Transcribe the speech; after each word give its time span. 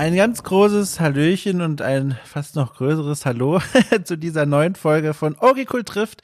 Ein 0.00 0.16
ganz 0.16 0.42
großes 0.42 0.98
Hallöchen 0.98 1.60
und 1.60 1.82
ein 1.82 2.16
fast 2.24 2.56
noch 2.56 2.76
größeres 2.76 3.26
Hallo 3.26 3.60
zu 4.04 4.16
dieser 4.16 4.46
neuen 4.46 4.74
Folge 4.74 5.12
von 5.12 5.36
Orikul 5.36 5.84
trifft, 5.84 6.22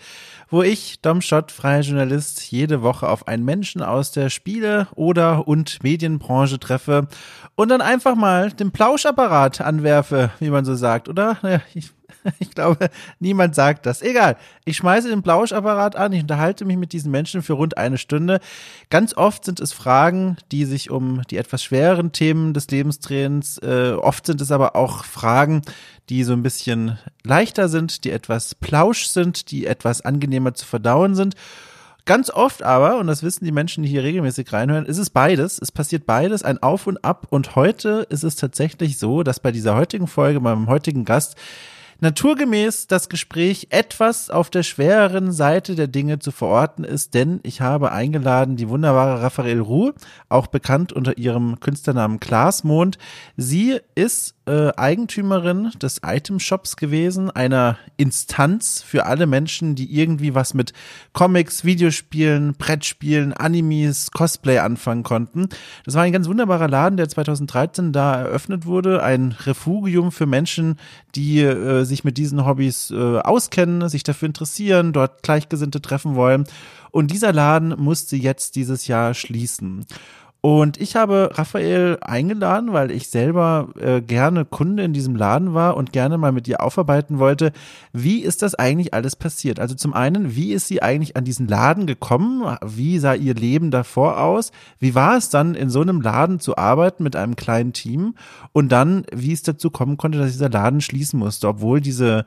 wo 0.48 0.62
ich, 0.62 1.02
Dom 1.02 1.20
Schott, 1.20 1.52
freier 1.52 1.82
Journalist, 1.82 2.50
jede 2.50 2.80
Woche 2.80 3.06
auf 3.06 3.28
einen 3.28 3.44
Menschen 3.44 3.82
aus 3.82 4.12
der 4.12 4.30
Spiele- 4.30 4.88
oder 4.94 5.46
und 5.46 5.82
Medienbranche 5.82 6.58
treffe 6.58 7.08
und 7.54 7.68
dann 7.68 7.82
einfach 7.82 8.14
mal 8.14 8.50
den 8.50 8.72
Plauschapparat 8.72 9.60
anwerfe, 9.60 10.30
wie 10.40 10.48
man 10.48 10.64
so 10.64 10.74
sagt, 10.74 11.10
oder? 11.10 11.36
Ich 11.74 11.90
Ich 12.38 12.50
glaube, 12.50 12.90
niemand 13.20 13.54
sagt 13.54 13.86
das. 13.86 14.02
Egal. 14.02 14.36
Ich 14.64 14.76
schmeiße 14.76 15.08
den 15.08 15.22
Plauschapparat 15.22 15.96
an. 15.96 16.12
Ich 16.12 16.22
unterhalte 16.22 16.64
mich 16.64 16.76
mit 16.76 16.92
diesen 16.92 17.10
Menschen 17.10 17.42
für 17.42 17.54
rund 17.54 17.78
eine 17.78 17.98
Stunde. 17.98 18.40
Ganz 18.90 19.16
oft 19.16 19.44
sind 19.44 19.60
es 19.60 19.72
Fragen, 19.72 20.36
die 20.52 20.64
sich 20.64 20.90
um 20.90 21.22
die 21.30 21.36
etwas 21.36 21.62
schwereren 21.62 22.12
Themen 22.12 22.54
des 22.54 22.68
Lebens 22.68 23.00
drehen. 23.00 23.44
Äh, 23.62 23.92
oft 23.92 24.26
sind 24.26 24.40
es 24.40 24.50
aber 24.50 24.76
auch 24.76 25.04
Fragen, 25.04 25.62
die 26.08 26.24
so 26.24 26.32
ein 26.32 26.42
bisschen 26.42 26.98
leichter 27.24 27.68
sind, 27.68 28.04
die 28.04 28.10
etwas 28.10 28.54
plausch 28.54 29.06
sind, 29.06 29.50
die 29.50 29.66
etwas 29.66 30.00
angenehmer 30.02 30.54
zu 30.54 30.66
verdauen 30.66 31.14
sind. 31.14 31.34
Ganz 32.04 32.30
oft 32.30 32.62
aber, 32.62 32.98
und 32.98 33.08
das 33.08 33.24
wissen 33.24 33.44
die 33.44 33.52
Menschen, 33.52 33.82
die 33.82 33.88
hier 33.88 34.04
regelmäßig 34.04 34.52
reinhören, 34.52 34.86
ist 34.86 34.98
es 34.98 35.10
beides. 35.10 35.58
Es 35.60 35.72
passiert 35.72 36.06
beides, 36.06 36.44
ein 36.44 36.62
Auf 36.62 36.86
und 36.86 37.04
Ab. 37.04 37.26
Und 37.30 37.56
heute 37.56 38.06
ist 38.10 38.22
es 38.22 38.36
tatsächlich 38.36 38.98
so, 38.98 39.24
dass 39.24 39.40
bei 39.40 39.50
dieser 39.50 39.74
heutigen 39.74 40.06
Folge, 40.06 40.38
meinem 40.38 40.68
heutigen 40.68 41.04
Gast, 41.04 41.34
naturgemäß 42.00 42.86
das 42.86 43.08
Gespräch 43.08 43.68
etwas 43.70 44.30
auf 44.30 44.50
der 44.50 44.62
schwereren 44.62 45.32
Seite 45.32 45.74
der 45.74 45.86
Dinge 45.86 46.18
zu 46.18 46.30
verorten 46.30 46.84
ist, 46.84 47.14
denn 47.14 47.40
ich 47.42 47.60
habe 47.60 47.92
eingeladen 47.92 48.56
die 48.56 48.68
wunderbare 48.68 49.22
Raphael 49.22 49.60
Ruh, 49.60 49.92
auch 50.28 50.46
bekannt 50.46 50.92
unter 50.92 51.18
ihrem 51.18 51.60
Künstlernamen 51.60 52.20
Glasmond. 52.20 52.98
Sie 53.36 53.78
ist 53.94 54.36
äh, 54.46 54.72
Eigentümerin 54.76 55.72
des 55.82 56.00
Item 56.04 56.38
Shops 56.38 56.76
gewesen, 56.76 57.30
einer 57.30 57.78
Instanz 57.96 58.82
für 58.82 59.06
alle 59.06 59.26
Menschen, 59.26 59.74
die 59.74 59.92
irgendwie 59.98 60.34
was 60.34 60.54
mit 60.54 60.72
Comics, 61.12 61.64
Videospielen, 61.64 62.54
Brettspielen, 62.54 63.32
Animes, 63.32 64.10
Cosplay 64.12 64.58
anfangen 64.58 65.02
konnten. 65.02 65.48
Das 65.84 65.94
war 65.94 66.02
ein 66.02 66.12
ganz 66.12 66.28
wunderbarer 66.28 66.68
Laden, 66.68 66.96
der 66.96 67.08
2013 67.08 67.92
da 67.92 68.14
eröffnet 68.14 68.66
wurde, 68.66 69.02
ein 69.02 69.32
Refugium 69.32 70.12
für 70.12 70.26
Menschen, 70.26 70.78
die 71.14 71.40
äh, 71.40 71.84
sich 71.86 72.04
mit 72.04 72.18
diesen 72.18 72.44
Hobbys 72.44 72.90
äh, 72.90 73.18
auskennen, 73.18 73.88
sich 73.88 74.02
dafür 74.02 74.26
interessieren, 74.26 74.92
dort 74.92 75.22
Gleichgesinnte 75.22 75.80
treffen 75.80 76.14
wollen. 76.14 76.44
Und 76.90 77.10
dieser 77.10 77.32
Laden 77.32 77.74
musste 77.78 78.16
jetzt 78.16 78.56
dieses 78.56 78.86
Jahr 78.86 79.14
schließen. 79.14 79.86
Und 80.46 80.80
ich 80.80 80.94
habe 80.94 81.30
Raphael 81.34 81.98
eingeladen, 82.02 82.72
weil 82.72 82.92
ich 82.92 83.08
selber 83.08 83.70
äh, 83.80 84.00
gerne 84.00 84.44
Kunde 84.44 84.84
in 84.84 84.92
diesem 84.92 85.16
Laden 85.16 85.54
war 85.54 85.76
und 85.76 85.92
gerne 85.92 86.18
mal 86.18 86.30
mit 86.30 86.46
ihr 86.46 86.62
aufarbeiten 86.62 87.18
wollte, 87.18 87.50
wie 87.92 88.20
ist 88.20 88.42
das 88.42 88.54
eigentlich 88.54 88.94
alles 88.94 89.16
passiert? 89.16 89.58
Also 89.58 89.74
zum 89.74 89.92
einen, 89.92 90.36
wie 90.36 90.52
ist 90.52 90.68
sie 90.68 90.82
eigentlich 90.82 91.16
an 91.16 91.24
diesen 91.24 91.48
Laden 91.48 91.88
gekommen? 91.88 92.56
Wie 92.64 93.00
sah 93.00 93.14
ihr 93.14 93.34
Leben 93.34 93.72
davor 93.72 94.20
aus? 94.20 94.52
Wie 94.78 94.94
war 94.94 95.16
es 95.16 95.30
dann, 95.30 95.56
in 95.56 95.68
so 95.68 95.80
einem 95.80 96.00
Laden 96.00 96.38
zu 96.38 96.56
arbeiten 96.56 97.02
mit 97.02 97.16
einem 97.16 97.34
kleinen 97.34 97.72
Team? 97.72 98.14
Und 98.52 98.70
dann, 98.70 99.04
wie 99.12 99.32
es 99.32 99.42
dazu 99.42 99.70
kommen 99.70 99.96
konnte, 99.96 100.18
dass 100.18 100.30
dieser 100.30 100.48
Laden 100.48 100.80
schließen 100.80 101.18
musste, 101.18 101.48
obwohl 101.48 101.80
diese 101.80 102.24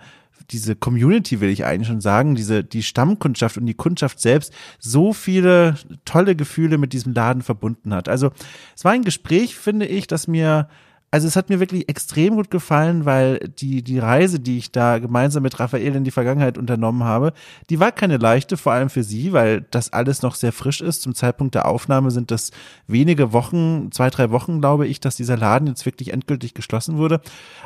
diese 0.51 0.75
Community, 0.75 1.41
will 1.41 1.49
ich 1.49 1.65
eigentlich 1.65 1.87
schon 1.87 2.01
sagen, 2.01 2.35
diese, 2.35 2.63
die 2.63 2.83
Stammkundschaft 2.83 3.57
und 3.57 3.65
die 3.65 3.73
Kundschaft 3.73 4.19
selbst 4.19 4.53
so 4.79 5.13
viele 5.13 5.75
tolle 6.05 6.35
Gefühle 6.35 6.77
mit 6.77 6.93
diesem 6.93 7.13
Laden 7.13 7.41
verbunden 7.41 7.93
hat. 7.93 8.09
Also 8.09 8.31
es 8.75 8.83
war 8.83 8.91
ein 8.91 9.03
Gespräch, 9.03 9.55
finde 9.55 9.85
ich, 9.85 10.07
das 10.07 10.27
mir 10.27 10.67
also 11.11 11.27
es 11.27 11.35
hat 11.35 11.49
mir 11.49 11.59
wirklich 11.59 11.89
extrem 11.89 12.35
gut 12.35 12.51
gefallen, 12.51 13.05
weil 13.05 13.39
die, 13.59 13.81
die 13.81 13.97
Reise, 13.97 14.39
die 14.39 14.59
ich 14.59 14.71
da 14.71 14.99
gemeinsam 14.99 15.41
mit 15.41 15.59
Raphael 15.59 15.95
in 15.95 16.03
die 16.03 16.11
Vergangenheit 16.11 16.57
unternommen 16.57 17.03
habe, 17.03 17.33
die 17.69 17.79
war 17.79 17.91
keine 17.91 18.17
leichte, 18.17 18.57
vor 18.57 18.73
allem 18.73 18.91
für 18.91 19.03
sie, 19.03 19.33
weil 19.33 19.61
das 19.71 19.91
alles 19.91 20.21
noch 20.21 20.35
sehr 20.35 20.51
frisch 20.51 20.81
ist. 20.81 21.01
Zum 21.01 21.15
Zeitpunkt 21.15 21.55
der 21.55 21.67
Aufnahme 21.67 22.11
sind 22.11 22.29
das 22.29 22.51
wenige 22.85 23.33
Wochen, 23.33 23.91
zwei, 23.91 24.11
drei 24.11 24.29
Wochen, 24.29 24.59
glaube 24.59 24.85
ich, 24.85 24.99
dass 24.99 25.15
dieser 25.15 25.37
Laden 25.37 25.67
jetzt 25.67 25.85
wirklich 25.85 26.13
endgültig 26.13 26.53
geschlossen 26.53 26.97
wurde. 26.97 27.21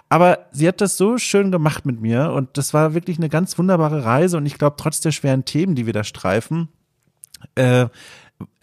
Aber 0.07 0.39
sie 0.51 0.67
hat 0.67 0.79
das 0.79 0.95
so 0.95 1.17
schön 1.17 1.51
gemacht 1.51 1.85
mit 1.85 1.99
mir 1.99 2.31
und 2.31 2.57
das 2.57 2.73
war 2.73 2.93
wirklich 2.93 3.17
eine 3.17 3.29
ganz 3.29 3.57
wunderbare 3.57 4.05
Reise 4.05 4.37
und 4.37 4.45
ich 4.45 4.57
glaube, 4.57 4.77
trotz 4.77 5.01
der 5.01 5.11
schweren 5.11 5.43
Themen, 5.43 5.75
die 5.75 5.85
wir 5.85 5.93
da 5.93 6.05
streifen, 6.05 6.69
äh, 7.55 7.87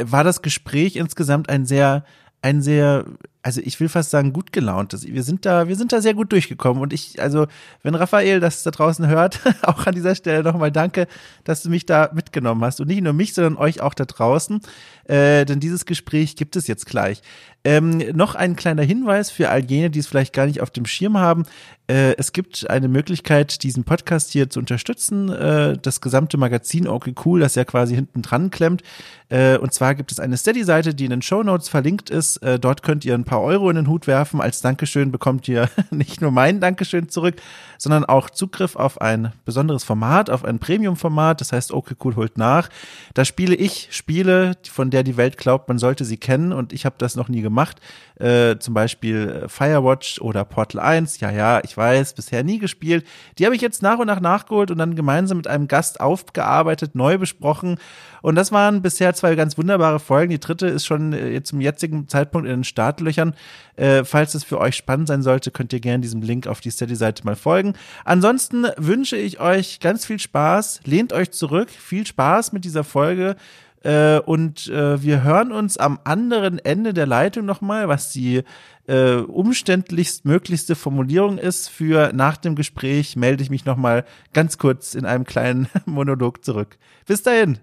war 0.02 0.24
das 0.24 0.40
Gespräch 0.40 0.96
insgesamt 0.96 1.50
ein 1.50 1.66
sehr, 1.66 2.04
ein 2.42 2.62
sehr 2.62 3.04
also 3.42 3.60
ich 3.64 3.80
will 3.80 3.88
fast 3.88 4.10
sagen, 4.10 4.32
gut 4.32 4.52
gelaunt 4.52 4.92
ist. 4.92 5.06
Wir 5.06 5.22
sind 5.22 5.46
da, 5.46 5.66
wir 5.66 5.76
sind 5.76 5.92
da 5.92 6.02
sehr 6.02 6.14
gut 6.14 6.32
durchgekommen. 6.32 6.82
Und 6.82 6.92
ich, 6.92 7.20
also, 7.20 7.46
wenn 7.82 7.94
Raphael 7.94 8.40
das 8.40 8.62
da 8.62 8.70
draußen 8.70 9.06
hört, 9.06 9.40
auch 9.62 9.86
an 9.86 9.94
dieser 9.94 10.14
Stelle 10.14 10.42
nochmal 10.42 10.70
danke, 10.70 11.06
dass 11.44 11.62
du 11.62 11.70
mich 11.70 11.86
da 11.86 12.10
mitgenommen 12.12 12.62
hast. 12.62 12.80
Und 12.80 12.88
nicht 12.88 13.02
nur 13.02 13.12
mich, 13.12 13.32
sondern 13.32 13.56
euch 13.56 13.80
auch 13.80 13.94
da 13.94 14.04
draußen. 14.04 14.60
Äh, 15.04 15.44
denn 15.46 15.60
dieses 15.60 15.86
Gespräch 15.86 16.36
gibt 16.36 16.54
es 16.56 16.66
jetzt 16.66 16.86
gleich. 16.86 17.22
Ähm, 17.62 17.98
noch 18.14 18.34
ein 18.34 18.56
kleiner 18.56 18.82
Hinweis 18.82 19.30
für 19.30 19.50
all 19.50 19.64
jene, 19.64 19.90
die 19.90 19.98
es 19.98 20.06
vielleicht 20.06 20.32
gar 20.32 20.46
nicht 20.46 20.62
auf 20.62 20.70
dem 20.70 20.86
Schirm 20.86 21.18
haben. 21.18 21.44
Äh, 21.88 22.14
es 22.16 22.32
gibt 22.32 22.70
eine 22.70 22.88
Möglichkeit, 22.88 23.62
diesen 23.62 23.84
Podcast 23.84 24.30
hier 24.30 24.48
zu 24.48 24.60
unterstützen. 24.60 25.28
Äh, 25.28 25.76
das 25.76 26.00
gesamte 26.00 26.38
Magazin 26.38 26.86
Okay 26.88 27.14
Cool, 27.24 27.40
das 27.40 27.56
ja 27.56 27.64
quasi 27.64 27.94
hinten 27.94 28.22
dran 28.22 28.50
klemmt. 28.50 28.82
Äh, 29.28 29.58
und 29.58 29.74
zwar 29.74 29.94
gibt 29.94 30.10
es 30.10 30.20
eine 30.20 30.38
Steady-Seite, 30.38 30.94
die 30.94 31.04
in 31.04 31.10
den 31.10 31.22
Show 31.22 31.42
Notes 31.42 31.68
verlinkt 31.68 32.08
ist. 32.08 32.38
Äh, 32.38 32.58
dort 32.58 32.82
könnt 32.82 33.04
ihr 33.04 33.14
ein 33.14 33.24
paar 33.30 33.42
Euro 33.42 33.70
in 33.70 33.76
den 33.76 33.86
Hut 33.86 34.08
werfen. 34.08 34.40
Als 34.40 34.60
Dankeschön 34.60 35.12
bekommt 35.12 35.46
ihr 35.46 35.70
nicht 35.90 36.20
nur 36.20 36.32
mein 36.32 36.58
Dankeschön 36.58 37.08
zurück, 37.08 37.36
sondern 37.80 38.04
auch 38.04 38.28
Zugriff 38.28 38.76
auf 38.76 39.00
ein 39.00 39.32
besonderes 39.46 39.84
Format, 39.84 40.28
auf 40.28 40.44
ein 40.44 40.58
Premium-Format. 40.58 41.40
Das 41.40 41.52
heißt, 41.52 41.72
okay, 41.72 41.94
cool, 42.04 42.14
holt 42.14 42.36
nach. 42.36 42.68
Da 43.14 43.24
spiele 43.24 43.54
ich 43.54 43.88
Spiele, 43.90 44.52
von 44.70 44.90
der 44.90 45.02
die 45.02 45.16
Welt 45.16 45.38
glaubt, 45.38 45.66
man 45.66 45.78
sollte 45.78 46.04
sie 46.04 46.18
kennen 46.18 46.52
und 46.52 46.74
ich 46.74 46.84
habe 46.84 46.96
das 46.98 47.16
noch 47.16 47.30
nie 47.30 47.40
gemacht. 47.40 47.80
Äh, 48.16 48.58
zum 48.58 48.74
Beispiel 48.74 49.46
Firewatch 49.48 50.20
oder 50.20 50.44
Portal 50.44 50.78
1. 50.78 51.20
Ja, 51.20 51.30
ja, 51.30 51.62
ich 51.64 51.74
weiß, 51.74 52.12
bisher 52.12 52.44
nie 52.44 52.58
gespielt. 52.58 53.06
Die 53.38 53.46
habe 53.46 53.56
ich 53.56 53.62
jetzt 53.62 53.82
nach 53.82 53.98
und 53.98 54.08
nach 54.08 54.20
nachgeholt 54.20 54.70
und 54.70 54.76
dann 54.76 54.94
gemeinsam 54.94 55.38
mit 55.38 55.46
einem 55.46 55.66
Gast 55.66 56.00
aufgearbeitet, 56.02 56.94
neu 56.94 57.16
besprochen. 57.16 57.78
Und 58.20 58.34
das 58.34 58.52
waren 58.52 58.82
bisher 58.82 59.14
zwei 59.14 59.34
ganz 59.36 59.56
wunderbare 59.56 60.00
Folgen. 60.00 60.30
Die 60.30 60.38
dritte 60.38 60.66
ist 60.66 60.84
schon 60.84 61.14
äh, 61.14 61.42
zum 61.42 61.62
jetzigen 61.62 62.08
Zeitpunkt 62.08 62.46
in 62.46 62.56
den 62.56 62.64
Startlöchern. 62.64 63.34
Äh, 63.76 64.04
falls 64.04 64.34
es 64.34 64.44
für 64.44 64.58
euch 64.58 64.76
spannend 64.76 65.08
sein 65.08 65.22
sollte, 65.22 65.50
könnt 65.50 65.72
ihr 65.72 65.80
gerne 65.80 66.02
diesem 66.02 66.20
Link 66.20 66.46
auf 66.46 66.60
die 66.60 66.70
Steady-Seite 66.70 67.24
mal 67.24 67.36
folgen. 67.36 67.69
Ansonsten 68.04 68.66
wünsche 68.76 69.16
ich 69.16 69.40
euch 69.40 69.80
ganz 69.80 70.04
viel 70.04 70.18
Spaß. 70.18 70.80
Lehnt 70.84 71.12
euch 71.12 71.30
zurück. 71.30 71.70
Viel 71.70 72.06
Spaß 72.06 72.52
mit 72.52 72.64
dieser 72.64 72.84
Folge. 72.84 73.36
Äh, 73.82 74.18
und 74.20 74.68
äh, 74.68 75.02
wir 75.02 75.22
hören 75.22 75.52
uns 75.52 75.78
am 75.78 75.98
anderen 76.04 76.58
Ende 76.58 76.92
der 76.92 77.06
Leitung 77.06 77.46
nochmal, 77.46 77.88
was 77.88 78.12
die 78.12 78.42
äh, 78.86 79.14
umständlichst 79.14 80.24
möglichste 80.24 80.74
Formulierung 80.74 81.38
ist 81.38 81.68
für 81.70 82.12
nach 82.12 82.36
dem 82.36 82.56
Gespräch 82.56 83.16
melde 83.16 83.42
ich 83.42 83.50
mich 83.50 83.64
nochmal 83.64 84.04
ganz 84.34 84.58
kurz 84.58 84.94
in 84.94 85.06
einem 85.06 85.24
kleinen 85.24 85.68
Monolog 85.86 86.44
zurück. 86.44 86.76
Bis 87.06 87.22
dahin. 87.22 87.58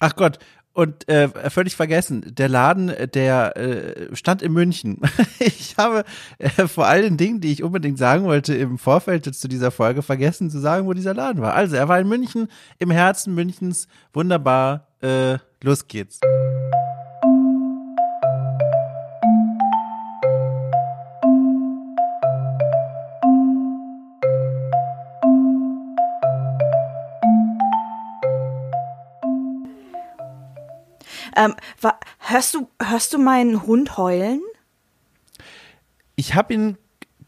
Ach 0.00 0.16
Gott, 0.16 0.38
und 0.72 1.08
äh, 1.08 1.28
völlig 1.50 1.74
vergessen, 1.74 2.24
der 2.34 2.48
Laden, 2.48 2.92
der 3.12 3.56
äh, 3.56 4.14
stand 4.14 4.40
in 4.40 4.52
München. 4.52 5.00
ich 5.38 5.76
habe 5.76 6.04
äh, 6.38 6.68
vor 6.68 6.86
allen 6.86 7.16
Dingen, 7.16 7.40
die 7.40 7.52
ich 7.52 7.62
unbedingt 7.62 7.98
sagen 7.98 8.24
wollte, 8.24 8.54
im 8.54 8.78
Vorfeld 8.78 9.34
zu 9.34 9.48
dieser 9.48 9.70
Folge 9.70 10.02
vergessen 10.02 10.50
zu 10.50 10.58
sagen, 10.58 10.86
wo 10.86 10.92
dieser 10.92 11.14
Laden 11.14 11.42
war. 11.42 11.54
Also, 11.54 11.76
er 11.76 11.88
war 11.88 11.98
in 11.98 12.08
München, 12.08 12.48
im 12.78 12.90
Herzen 12.90 13.34
Münchens. 13.34 13.88
Wunderbar. 14.12 14.86
Äh, 15.02 15.38
los 15.62 15.88
geht's. 15.88 16.20
Ähm, 31.44 31.54
hörst, 32.18 32.54
du, 32.54 32.68
hörst 32.82 33.12
du 33.12 33.18
meinen 33.18 33.66
Hund 33.66 33.96
heulen? 33.96 34.40
Ich 36.16 36.34
habe 36.34 36.52
ihn 36.52 36.78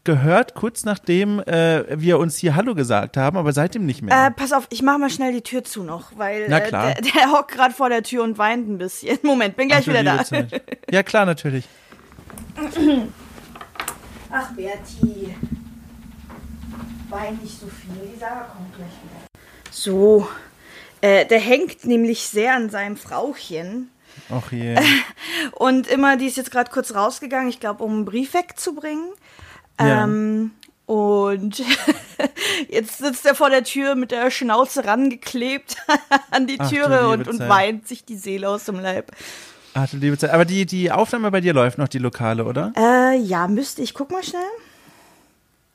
gehört, 0.03 0.53
kurz 0.53 0.83
nachdem 0.83 1.39
äh, 1.39 1.99
wir 1.99 2.19
uns 2.19 2.37
hier 2.37 2.55
Hallo 2.55 2.75
gesagt 2.75 3.15
haben, 3.17 3.37
aber 3.37 3.53
seitdem 3.53 3.85
nicht 3.85 4.01
mehr. 4.01 4.27
Äh, 4.27 4.31
pass 4.31 4.51
auf, 4.51 4.67
ich 4.69 4.81
mache 4.81 4.99
mal 4.99 5.09
schnell 5.09 5.31
die 5.31 5.41
Tür 5.41 5.63
zu 5.63 5.83
noch, 5.83 6.11
weil 6.17 6.43
äh, 6.43 6.47
der, 6.49 6.95
der 6.95 7.31
hockt 7.31 7.51
gerade 7.51 7.73
vor 7.73 7.89
der 7.89 8.03
Tür 8.03 8.23
und 8.23 8.37
weint 8.37 8.67
ein 8.69 8.77
bisschen. 8.77 9.17
Moment, 9.23 9.55
bin 9.55 9.69
gleich 9.69 9.85
Ach, 9.85 9.89
wieder 9.89 10.03
da. 10.03 10.23
Ja, 10.91 11.03
klar, 11.03 11.25
natürlich. 11.25 11.65
Ach, 14.31 14.51
Berti. 14.51 15.35
Wein 17.09 17.39
nicht 17.41 17.59
so 17.59 17.67
viel. 17.67 18.11
Die 18.13 18.19
Sarah 18.19 18.45
kommt 18.45 18.75
gleich 18.75 18.87
wieder. 18.87 19.27
So. 19.71 20.27
Äh, 21.01 21.25
der 21.25 21.39
hängt 21.39 21.85
nämlich 21.85 22.27
sehr 22.27 22.55
an 22.55 22.69
seinem 22.69 22.97
Frauchen. 22.97 23.89
Ach 24.29 24.51
je. 24.51 24.75
Und 25.51 25.87
immer, 25.87 26.17
die 26.17 26.27
ist 26.27 26.37
jetzt 26.37 26.51
gerade 26.51 26.71
kurz 26.71 26.93
rausgegangen, 26.93 27.49
ich 27.49 27.59
glaube, 27.59 27.83
um 27.83 27.91
einen 27.91 28.05
Brief 28.05 28.33
wegzubringen. 28.33 29.09
Ja. 29.79 30.03
Ähm, 30.03 30.51
und 30.85 31.63
jetzt 32.69 32.97
sitzt 32.97 33.25
er 33.25 33.35
vor 33.35 33.49
der 33.49 33.63
Tür 33.63 33.95
mit 33.95 34.11
der 34.11 34.29
Schnauze 34.31 34.85
rangeklebt 34.85 35.77
an 36.31 36.45
die 36.45 36.57
Türe 36.57 36.99
Ach, 37.03 37.13
und, 37.13 37.27
und 37.27 37.39
weint 37.39 37.87
sich 37.87 38.03
die 38.03 38.17
Seele 38.17 38.49
aus 38.49 38.65
dem 38.65 38.79
Leib. 38.79 39.11
Ach 39.73 39.89
du 39.89 39.97
liebe 39.97 40.17
Zeit. 40.17 40.31
Aber 40.31 40.45
die, 40.45 40.65
die 40.65 40.91
Aufnahme 40.91 41.31
bei 41.31 41.41
dir 41.41 41.53
läuft 41.53 41.77
noch, 41.77 41.87
die 41.87 41.99
Lokale, 41.99 42.45
oder? 42.45 42.73
Äh, 42.77 43.17
ja, 43.17 43.47
müsste 43.47 43.81
ich. 43.81 43.93
Guck 43.93 44.11
mal 44.11 44.23
schnell. 44.23 44.41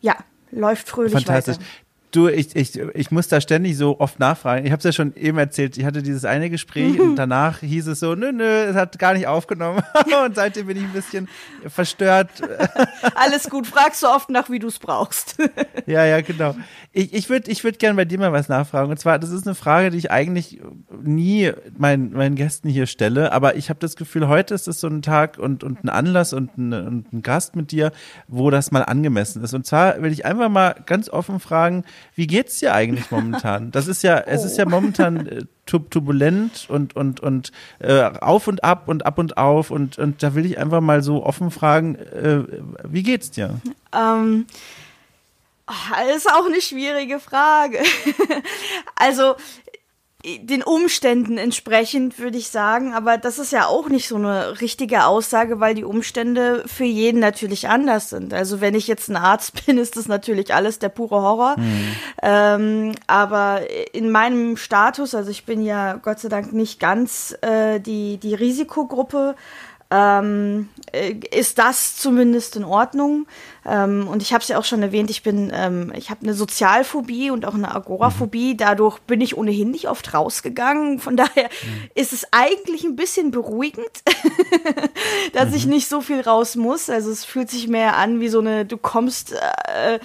Ja, 0.00 0.16
läuft 0.50 0.88
fröhlich 0.88 1.14
Fantastisch. 1.14 1.56
weiter. 1.56 1.66
Du, 2.10 2.28
ich, 2.28 2.56
ich, 2.56 2.78
ich 2.78 3.10
muss 3.10 3.28
da 3.28 3.38
ständig 3.38 3.76
so 3.76 4.00
oft 4.00 4.18
nachfragen. 4.18 4.64
Ich 4.64 4.72
habe 4.72 4.78
es 4.78 4.84
ja 4.84 4.92
schon 4.92 5.14
eben 5.14 5.36
erzählt. 5.36 5.76
Ich 5.76 5.84
hatte 5.84 6.02
dieses 6.02 6.24
eine 6.24 6.48
Gespräch 6.48 6.98
und 7.00 7.16
danach 7.16 7.60
hieß 7.60 7.86
es 7.88 8.00
so, 8.00 8.14
nö, 8.14 8.32
nö, 8.32 8.44
es 8.44 8.76
hat 8.76 8.98
gar 8.98 9.12
nicht 9.12 9.26
aufgenommen. 9.26 9.82
und 10.24 10.34
seitdem 10.34 10.68
bin 10.68 10.78
ich 10.78 10.84
ein 10.84 10.92
bisschen 10.92 11.28
verstört. 11.66 12.30
Alles 13.14 13.50
gut. 13.50 13.66
Fragst 13.66 14.00
so 14.00 14.08
oft 14.08 14.30
nach, 14.30 14.48
wie 14.48 14.58
du 14.58 14.68
es 14.68 14.78
brauchst. 14.78 15.36
ja, 15.86 16.06
ja, 16.06 16.22
genau. 16.22 16.56
Ich, 16.92 17.12
ich 17.12 17.28
würde 17.28 17.50
ich 17.50 17.62
würd 17.62 17.78
gerne 17.78 17.96
bei 17.96 18.06
dir 18.06 18.18
mal 18.18 18.32
was 18.32 18.48
nachfragen. 18.48 18.90
Und 18.90 18.98
zwar, 18.98 19.18
das 19.18 19.30
ist 19.30 19.46
eine 19.46 19.54
Frage, 19.54 19.90
die 19.90 19.98
ich 19.98 20.10
eigentlich 20.10 20.60
nie 21.02 21.52
meinen, 21.76 22.12
meinen 22.12 22.36
Gästen 22.36 22.70
hier 22.70 22.86
stelle. 22.86 23.32
Aber 23.32 23.56
ich 23.56 23.68
habe 23.68 23.80
das 23.80 23.96
Gefühl, 23.96 24.28
heute 24.28 24.54
ist 24.54 24.66
es 24.66 24.80
so 24.80 24.86
ein 24.86 25.02
Tag 25.02 25.38
und, 25.38 25.62
und 25.62 25.84
ein 25.84 25.90
Anlass 25.90 26.32
und 26.32 26.56
ein, 26.56 26.72
und 26.72 27.12
ein 27.12 27.22
Gast 27.22 27.54
mit 27.54 27.70
dir, 27.70 27.92
wo 28.28 28.48
das 28.50 28.70
mal 28.70 28.82
angemessen 28.82 29.44
ist. 29.44 29.52
Und 29.52 29.66
zwar 29.66 30.00
will 30.00 30.10
ich 30.10 30.24
einfach 30.24 30.48
mal 30.48 30.74
ganz 30.86 31.10
offen 31.10 31.38
fragen, 31.38 31.84
wie 32.14 32.26
geht's 32.26 32.58
dir 32.58 32.74
eigentlich 32.74 33.10
momentan? 33.10 33.70
Das 33.70 33.86
ist 33.86 34.02
ja, 34.02 34.18
es 34.18 34.44
ist 34.44 34.58
ja 34.58 34.66
oh. 34.66 34.70
momentan 34.70 35.26
äh, 35.26 35.44
turbulent 35.66 36.66
und 36.68 36.96
und 36.96 37.20
und 37.20 37.52
äh, 37.78 38.02
auf 38.02 38.48
und 38.48 38.64
ab 38.64 38.88
und 38.88 39.06
ab 39.06 39.18
und 39.18 39.36
auf 39.36 39.70
und 39.70 39.98
und 39.98 40.22
da 40.22 40.34
will 40.34 40.46
ich 40.46 40.58
einfach 40.58 40.80
mal 40.80 41.02
so 41.02 41.24
offen 41.24 41.50
fragen, 41.50 41.94
äh, 41.96 42.42
wie 42.84 43.02
geht's 43.02 43.30
dir? 43.30 43.60
Ähm 43.92 44.46
das 45.66 46.16
ist 46.16 46.32
auch 46.32 46.46
eine 46.46 46.62
schwierige 46.62 47.20
Frage. 47.20 47.78
also 48.96 49.36
den 50.42 50.62
Umständen 50.62 51.38
entsprechend, 51.38 52.18
würde 52.18 52.38
ich 52.38 52.48
sagen. 52.48 52.94
Aber 52.94 53.18
das 53.18 53.38
ist 53.38 53.52
ja 53.52 53.66
auch 53.66 53.88
nicht 53.88 54.08
so 54.08 54.16
eine 54.16 54.60
richtige 54.60 55.06
Aussage, 55.06 55.60
weil 55.60 55.74
die 55.74 55.84
Umstände 55.84 56.64
für 56.66 56.84
jeden 56.84 57.20
natürlich 57.20 57.68
anders 57.68 58.10
sind. 58.10 58.34
Also 58.34 58.60
wenn 58.60 58.74
ich 58.74 58.86
jetzt 58.86 59.08
ein 59.08 59.16
Arzt 59.16 59.66
bin, 59.66 59.78
ist 59.78 59.96
das 59.96 60.08
natürlich 60.08 60.54
alles 60.54 60.78
der 60.78 60.90
pure 60.90 61.22
Horror. 61.22 61.56
Mhm. 61.58 61.96
Ähm, 62.22 62.92
aber 63.06 63.62
in 63.92 64.10
meinem 64.10 64.56
Status, 64.56 65.14
also 65.14 65.30
ich 65.30 65.44
bin 65.44 65.62
ja 65.62 65.94
Gott 65.94 66.20
sei 66.20 66.28
Dank 66.28 66.52
nicht 66.52 66.80
ganz 66.80 67.36
äh, 67.40 67.80
die, 67.80 68.18
die 68.18 68.34
Risikogruppe, 68.34 69.34
ähm, 69.90 70.68
äh, 70.92 71.14
ist 71.30 71.58
das 71.58 71.96
zumindest 71.96 72.56
in 72.56 72.64
Ordnung. 72.64 73.26
Ähm, 73.64 74.06
und 74.08 74.22
ich 74.22 74.32
habe 74.32 74.42
es 74.42 74.48
ja 74.48 74.58
auch 74.58 74.64
schon 74.64 74.82
erwähnt, 74.82 75.10
ich 75.10 75.22
bin, 75.22 75.50
ähm, 75.54 75.92
ich 75.96 76.10
habe 76.10 76.22
eine 76.22 76.34
Sozialphobie 76.34 77.30
und 77.30 77.46
auch 77.46 77.54
eine 77.54 77.74
Agoraphobie. 77.74 78.52
Mhm. 78.52 78.56
Dadurch 78.58 78.98
bin 79.00 79.20
ich 79.20 79.36
ohnehin 79.36 79.70
nicht 79.70 79.88
oft 79.88 80.12
rausgegangen. 80.12 80.98
Von 80.98 81.16
daher 81.16 81.44
mhm. 81.44 81.90
ist 81.94 82.12
es 82.12 82.26
eigentlich 82.32 82.84
ein 82.84 82.96
bisschen 82.96 83.30
beruhigend, 83.30 84.02
dass 85.32 85.50
mhm. 85.50 85.56
ich 85.56 85.66
nicht 85.66 85.88
so 85.88 86.00
viel 86.00 86.20
raus 86.20 86.56
muss. 86.56 86.90
Also 86.90 87.10
es 87.10 87.24
fühlt 87.24 87.50
sich 87.50 87.68
mehr 87.68 87.96
an 87.96 88.20
wie 88.20 88.28
so 88.28 88.40
eine, 88.40 88.66
du 88.66 88.76
kommst 88.76 89.32
äh, 89.32 89.98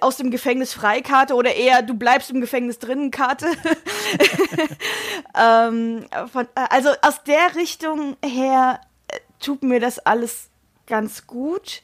aus 0.00 0.16
dem 0.16 0.30
Gefängnis 0.30 0.72
Freikarte 0.72 1.34
oder 1.34 1.54
eher 1.54 1.82
du 1.82 1.94
bleibst 1.94 2.30
im 2.30 2.40
Gefängnis 2.40 2.78
drinnen 2.78 3.10
Karte. 3.10 3.46
ähm, 5.38 6.04
von, 6.32 6.46
also 6.54 6.90
aus 7.02 7.22
der 7.24 7.54
Richtung 7.54 8.16
her 8.24 8.80
tut 9.40 9.62
mir 9.62 9.80
das 9.80 9.98
alles 9.98 10.48
ganz 10.86 11.26
gut, 11.26 11.82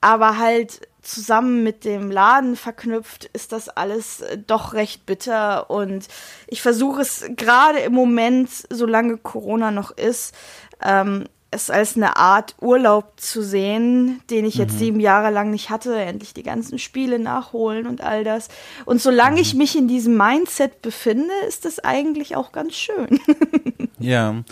aber 0.00 0.38
halt 0.38 0.88
zusammen 1.02 1.64
mit 1.64 1.84
dem 1.84 2.10
Laden 2.10 2.54
verknüpft 2.56 3.24
ist 3.32 3.52
das 3.52 3.68
alles 3.68 4.20
äh, 4.20 4.38
doch 4.38 4.72
recht 4.72 5.04
bitter. 5.04 5.68
Und 5.68 6.06
ich 6.46 6.62
versuche 6.62 7.02
es 7.02 7.24
gerade 7.30 7.80
im 7.80 7.92
Moment, 7.92 8.48
solange 8.70 9.18
Corona 9.18 9.70
noch 9.70 9.90
ist, 9.90 10.34
ähm, 10.80 11.24
es 11.52 11.68
als 11.68 11.96
eine 11.96 12.16
Art 12.16 12.56
Urlaub 12.60 13.12
zu 13.16 13.42
sehen, 13.42 14.22
den 14.30 14.46
ich 14.46 14.54
jetzt 14.54 14.74
mhm. 14.74 14.78
sieben 14.78 15.00
Jahre 15.00 15.30
lang 15.30 15.50
nicht 15.50 15.68
hatte, 15.68 15.94
endlich 15.94 16.32
die 16.32 16.42
ganzen 16.42 16.78
Spiele 16.78 17.18
nachholen 17.18 17.86
und 17.86 18.00
all 18.00 18.24
das. 18.24 18.48
Und 18.86 19.02
solange 19.02 19.36
mhm. 19.36 19.42
ich 19.42 19.54
mich 19.54 19.76
in 19.76 19.86
diesem 19.86 20.16
Mindset 20.16 20.80
befinde, 20.80 21.32
ist 21.46 21.66
das 21.66 21.78
eigentlich 21.78 22.36
auch 22.36 22.52
ganz 22.52 22.74
schön. 22.74 23.20
ja, 23.98 24.42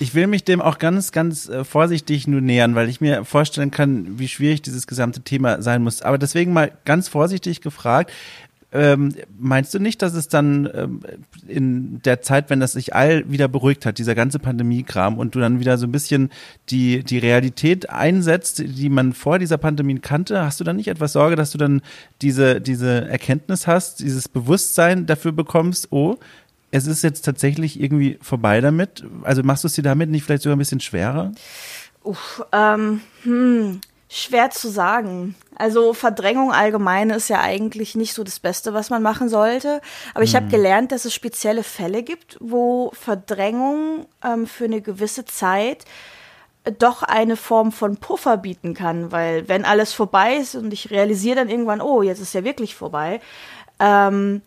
ich 0.00 0.14
will 0.14 0.26
mich 0.26 0.44
dem 0.44 0.60
auch 0.60 0.78
ganz, 0.78 1.12
ganz 1.12 1.48
äh, 1.48 1.64
vorsichtig 1.64 2.26
nur 2.26 2.40
nähern, 2.40 2.74
weil 2.74 2.88
ich 2.88 3.00
mir 3.00 3.24
vorstellen 3.24 3.70
kann, 3.70 4.18
wie 4.18 4.28
schwierig 4.28 4.60
dieses 4.60 4.88
gesamte 4.88 5.20
Thema 5.20 5.62
sein 5.62 5.82
muss. 5.82 6.02
Aber 6.02 6.18
deswegen 6.18 6.52
mal 6.52 6.72
ganz 6.84 7.06
vorsichtig 7.08 7.60
gefragt, 7.60 8.12
ähm, 8.70 9.14
meinst 9.38 9.72
du 9.72 9.78
nicht, 9.78 10.02
dass 10.02 10.12
es 10.12 10.28
dann 10.28 10.68
ähm, 10.74 11.00
in 11.46 12.02
der 12.02 12.20
Zeit, 12.20 12.50
wenn 12.50 12.60
das 12.60 12.72
sich 12.72 12.94
all 12.94 13.30
wieder 13.30 13.48
beruhigt 13.48 13.86
hat, 13.86 13.96
dieser 13.96 14.14
ganze 14.14 14.38
Pandemiekram 14.38 15.18
und 15.18 15.34
du 15.34 15.40
dann 15.40 15.58
wieder 15.58 15.78
so 15.78 15.86
ein 15.86 15.92
bisschen 15.92 16.30
die, 16.68 17.02
die 17.02 17.16
Realität 17.18 17.88
einsetzt, 17.88 18.62
die 18.62 18.90
man 18.90 19.14
vor 19.14 19.38
dieser 19.38 19.56
Pandemie 19.56 19.98
kannte, 20.00 20.42
hast 20.44 20.60
du 20.60 20.64
dann 20.64 20.76
nicht 20.76 20.88
etwas 20.88 21.14
Sorge, 21.14 21.34
dass 21.34 21.50
du 21.50 21.58
dann 21.58 21.80
diese, 22.20 22.60
diese 22.60 23.08
Erkenntnis 23.08 23.66
hast, 23.66 24.00
dieses 24.00 24.28
Bewusstsein 24.28 25.06
dafür 25.06 25.32
bekommst, 25.32 25.88
oh, 25.90 26.16
es 26.70 26.86
ist 26.86 27.02
jetzt 27.02 27.22
tatsächlich 27.22 27.80
irgendwie 27.80 28.18
vorbei 28.20 28.60
damit? 28.60 29.02
Also 29.22 29.42
machst 29.42 29.64
du 29.64 29.68
es 29.68 29.74
dir 29.74 29.82
damit 29.82 30.10
nicht 30.10 30.24
vielleicht 30.24 30.42
sogar 30.42 30.56
ein 30.56 30.58
bisschen 30.58 30.80
schwerer? 30.80 31.32
Uff, 32.02 32.44
ähm, 32.52 33.00
hm. 33.22 33.80
Schwer 34.10 34.50
zu 34.50 34.68
sagen. 34.68 35.34
Also 35.56 35.92
Verdrängung 35.92 36.52
allgemein 36.52 37.10
ist 37.10 37.28
ja 37.28 37.40
eigentlich 37.40 37.94
nicht 37.94 38.14
so 38.14 38.24
das 38.24 38.40
Beste, 38.40 38.72
was 38.72 38.88
man 38.88 39.02
machen 39.02 39.28
sollte. 39.28 39.82
Aber 40.14 40.24
ich 40.24 40.32
mhm. 40.32 40.36
habe 40.36 40.48
gelernt, 40.48 40.92
dass 40.92 41.04
es 41.04 41.12
spezielle 41.12 41.62
Fälle 41.62 42.02
gibt, 42.02 42.38
wo 42.40 42.90
Verdrängung 42.94 44.06
ähm, 44.24 44.46
für 44.46 44.64
eine 44.64 44.80
gewisse 44.80 45.24
Zeit 45.26 45.84
doch 46.78 47.02
eine 47.02 47.36
Form 47.36 47.72
von 47.72 47.96
Puffer 47.96 48.36
bieten 48.36 48.74
kann, 48.74 49.10
weil 49.10 49.48
wenn 49.48 49.64
alles 49.64 49.92
vorbei 49.92 50.36
ist 50.36 50.54
und 50.54 50.72
ich 50.72 50.90
realisiere 50.90 51.36
dann 51.36 51.48
irgendwann, 51.48 51.80
oh, 51.80 52.02
jetzt 52.02 52.20
ist 52.20 52.34
ja 52.34 52.44
wirklich 52.44 52.74
vorbei, 52.74 53.20
ähm, 53.78 54.42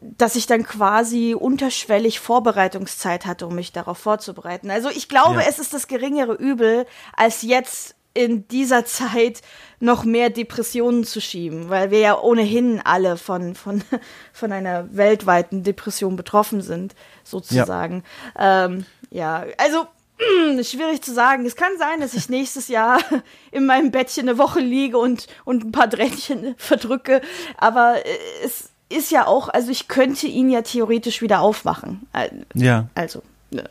dass 0.00 0.36
ich 0.36 0.46
dann 0.46 0.64
quasi 0.64 1.34
unterschwellig 1.34 2.20
Vorbereitungszeit 2.20 3.26
hatte, 3.26 3.46
um 3.46 3.54
mich 3.54 3.72
darauf 3.72 3.98
vorzubereiten. 3.98 4.70
Also 4.70 4.88
ich 4.88 5.08
glaube, 5.08 5.40
ja. 5.40 5.46
es 5.48 5.58
ist 5.58 5.74
das 5.74 5.88
geringere 5.88 6.34
Übel, 6.34 6.86
als 7.16 7.42
jetzt 7.42 7.95
in 8.16 8.48
dieser 8.48 8.84
Zeit 8.84 9.42
noch 9.78 10.04
mehr 10.04 10.30
Depressionen 10.30 11.04
zu 11.04 11.20
schieben, 11.20 11.68
weil 11.68 11.90
wir 11.90 11.98
ja 11.98 12.18
ohnehin 12.18 12.80
alle 12.82 13.16
von, 13.16 13.54
von, 13.54 13.82
von 14.32 14.52
einer 14.52 14.94
weltweiten 14.96 15.62
Depression 15.62 16.16
betroffen 16.16 16.62
sind, 16.62 16.94
sozusagen. 17.24 18.02
Ja, 18.38 18.64
ähm, 18.64 18.86
ja 19.10 19.44
also 19.58 19.86
schwierig 20.62 21.02
zu 21.02 21.12
sagen. 21.12 21.44
Es 21.44 21.56
kann 21.56 21.72
sein, 21.78 22.00
dass 22.00 22.14
ich 22.14 22.28
nächstes 22.28 22.68
Jahr 22.68 23.00
in 23.52 23.66
meinem 23.66 23.90
Bettchen 23.90 24.28
eine 24.28 24.38
Woche 24.38 24.60
liege 24.60 24.98
und, 24.98 25.26
und 25.44 25.64
ein 25.64 25.72
paar 25.72 25.88
Drähtchen 25.88 26.54
verdrücke, 26.58 27.20
aber 27.58 27.96
äh, 28.04 28.44
es 28.44 28.70
ist 28.88 29.10
ja 29.10 29.26
auch, 29.26 29.48
also 29.48 29.70
ich 29.70 29.88
könnte 29.88 30.28
ihn 30.28 30.48
ja 30.48 30.62
theoretisch 30.62 31.20
wieder 31.20 31.40
aufmachen. 31.40 32.06
Ja. 32.54 32.88
Also. 32.94 33.22
Ne. 33.50 33.68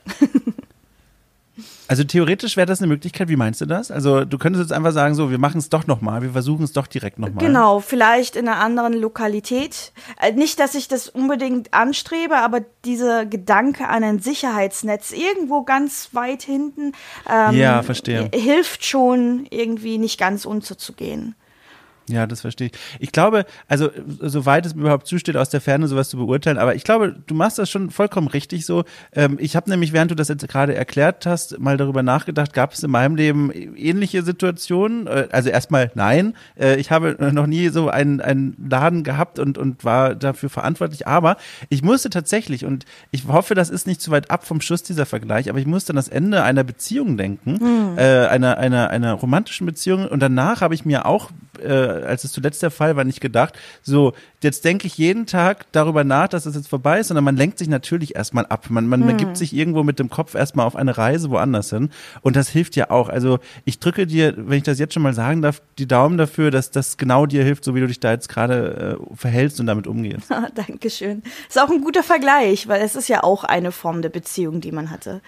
Also 1.88 2.04
theoretisch 2.04 2.58
wäre 2.58 2.66
das 2.66 2.80
eine 2.80 2.88
Möglichkeit. 2.88 3.30
Wie 3.30 3.36
meinst 3.36 3.62
du 3.62 3.66
das? 3.66 3.92
Also 3.92 4.26
du 4.26 4.38
könntest 4.38 4.64
jetzt 4.64 4.74
einfach 4.74 4.92
sagen, 4.92 5.16
so, 5.16 5.32
wir 5.32 5.38
machen 5.38 5.60
es 5.60 5.70
doch 5.70 5.88
nochmal, 5.88 6.22
wir 6.22 6.32
versuchen 6.32 6.64
es 6.64 6.74
doch 6.74 6.88
direkt 6.88 7.20
nochmal. 7.20 7.44
Genau, 7.44 7.80
vielleicht 7.80 8.36
in 8.36 8.48
einer 8.48 8.58
anderen 8.58 8.94
Lokalität. 8.94 9.94
Äh, 10.20 10.34
nicht, 10.34 10.60
dass 10.60 10.76
ich 10.76 10.88
das 10.88 11.08
unbedingt 11.08 11.74
anstrebe, 11.74 12.38
aber 12.38 12.62
dieser 12.84 13.26
Gedanke 13.26 13.88
an 13.88 14.04
ein 14.04 14.20
Sicherheitsnetz 14.20 15.12
irgendwo 15.12 15.64
ganz 15.64 16.10
weit 16.12 16.44
hinten 16.44 16.92
ähm, 17.30 17.56
ja, 17.56 17.84
verstehe. 17.84 18.30
hilft 18.34 18.86
schon, 18.86 19.48
irgendwie 19.50 19.98
nicht 19.98 20.20
ganz 20.20 20.46
unterzugehen. 20.46 21.36
Ja, 22.08 22.28
das 22.28 22.42
verstehe 22.42 22.68
ich. 22.68 22.74
Ich 23.00 23.12
glaube, 23.12 23.46
also 23.68 23.90
soweit 24.20 24.66
es 24.66 24.76
mir 24.76 24.82
überhaupt 24.82 25.08
zusteht, 25.08 25.38
aus 25.38 25.50
der 25.50 25.60
Ferne 25.62 25.88
sowas 25.88 26.10
zu 26.10 26.18
beurteilen, 26.18 26.60
aber 26.60 26.76
ich 26.76 26.84
glaube, 26.84 27.16
du 27.26 27.34
machst 27.34 27.58
das 27.58 27.70
schon 27.70 27.90
vollkommen 27.90 28.28
richtig 28.28 28.66
so. 28.66 28.84
Ähm, 29.14 29.38
ich 29.40 29.56
habe 29.56 29.70
nämlich, 29.70 29.92
während 29.92 30.12
du 30.12 30.16
das 30.16 30.28
jetzt 30.28 30.48
gerade 30.48 30.76
erklärt 30.76 31.26
hast, 31.26 31.60
mal 31.60 31.78
darüber 31.78 32.04
nachgedacht, 32.04 32.54
gab 32.54 32.74
es 32.74 32.84
in 32.84 32.92
meinem 32.92 33.16
Leben 33.16 33.52
ähnliche 33.52 34.22
Situationen? 34.22 35.08
Äh, 35.08 35.30
also 35.32 35.50
erstmal 35.50 35.92
nein, 35.96 36.36
äh, 36.60 36.76
ich 36.76 36.92
habe 36.92 37.18
noch 37.32 37.48
nie 37.48 37.70
so 37.70 37.90
einen, 37.90 38.22
einen 38.22 38.56
Laden 38.70 39.04
gehabt 39.04 39.40
und, 39.40 39.58
und 39.58 39.84
war 39.84 40.14
dafür 40.14 40.50
verantwortlich, 40.50 41.08
aber 41.08 41.38
ich 41.70 41.82
musste 41.82 42.12
tatsächlich, 42.12 42.66
und 42.66 42.86
ich 43.10 43.28
hoffe, 43.28 43.56
das 43.56 43.72
ist 43.72 43.88
nicht 43.88 44.02
zu 44.02 44.12
weit 44.12 44.30
ab 44.30 44.46
vom 44.46 44.62
Schuss 44.62 44.84
dieser 44.84 45.08
Vergleich, 45.08 45.50
aber 45.50 45.58
ich 45.58 45.66
musste 45.66 45.92
an 45.92 45.96
das 45.96 46.08
Ende 46.08 46.44
einer 46.44 46.64
Beziehung 46.64 47.18
denken, 47.18 47.58
mhm. 47.60 47.98
äh, 47.98 48.28
einer, 48.28 48.60
einer, 48.60 48.92
einer 48.92 49.14
romantischen 49.14 49.66
Beziehung 49.66 50.08
und 50.08 50.20
danach 50.20 50.62
habe 50.62 50.76
ich 50.76 50.86
mir 50.86 51.08
auch 51.08 51.32
äh, 51.60 51.95
als 52.04 52.24
es 52.24 52.32
zuletzt 52.32 52.62
der 52.64 52.72
Fall 52.72 52.96
war, 52.96 53.04
nicht 53.04 53.22
gedacht, 53.22 53.54
so, 53.82 54.14
jetzt 54.42 54.66
denke 54.66 54.88
ich 54.88 54.98
jeden 54.98 55.26
Tag 55.26 55.66
darüber 55.72 56.04
nach, 56.04 56.28
dass 56.28 56.46
es 56.46 56.56
jetzt 56.56 56.68
vorbei 56.68 57.00
ist, 57.00 57.08
sondern 57.08 57.24
man 57.24 57.38
lenkt 57.38 57.58
sich 57.58 57.68
natürlich 57.68 58.16
erstmal 58.16 58.46
ab. 58.46 58.70
Man, 58.70 58.88
man 58.88 59.08
hm. 59.08 59.18
gibt 59.18 59.38
sich 59.38 59.54
irgendwo 59.54 59.84
mit 59.84 60.00
dem 60.00 60.10
Kopf 60.10 60.36
erstmal 60.36 60.66
auf 60.66 60.76
eine 60.76 60.98
Reise 60.98 61.30
woanders 61.30 61.70
hin. 61.70 61.90
Und 62.22 62.36
das 62.36 62.50
hilft 62.50 62.76
ja 62.76 62.90
auch. 62.90 63.10
Also 63.10 63.40
ich 63.66 63.80
drücke 63.80 64.08
dir, 64.08 64.34
wenn 64.38 64.58
ich 64.58 64.64
das 64.64 64.80
jetzt 64.80 64.94
schon 64.94 65.04
mal 65.04 65.14
sagen 65.14 65.42
darf, 65.42 65.62
die 65.78 65.88
Daumen 65.88 66.18
dafür, 66.18 66.52
dass 66.52 66.72
das 66.72 66.98
genau 66.98 67.26
dir 67.26 67.44
hilft, 67.44 67.64
so 67.64 67.76
wie 67.76 67.80
du 67.80 67.88
dich 67.88 68.00
da 68.00 68.12
jetzt 68.12 68.30
gerade 68.30 69.00
äh, 69.00 69.16
verhältst 69.16 69.60
und 69.60 69.68
damit 69.68 69.88
umgehst. 69.88 70.32
Dankeschön. 70.56 71.24
Ist 71.48 71.60
auch 71.60 71.70
ein 71.70 71.82
guter 71.82 72.04
Vergleich, 72.04 72.68
weil 72.68 72.82
es 72.82 72.96
ist 72.96 73.08
ja 73.08 73.24
auch 73.24 73.44
eine 73.44 73.72
Form 73.72 74.02
der 74.02 74.10
Beziehung, 74.10 74.62
die 74.62 74.72
man 74.72 74.92
hatte. 74.92 75.22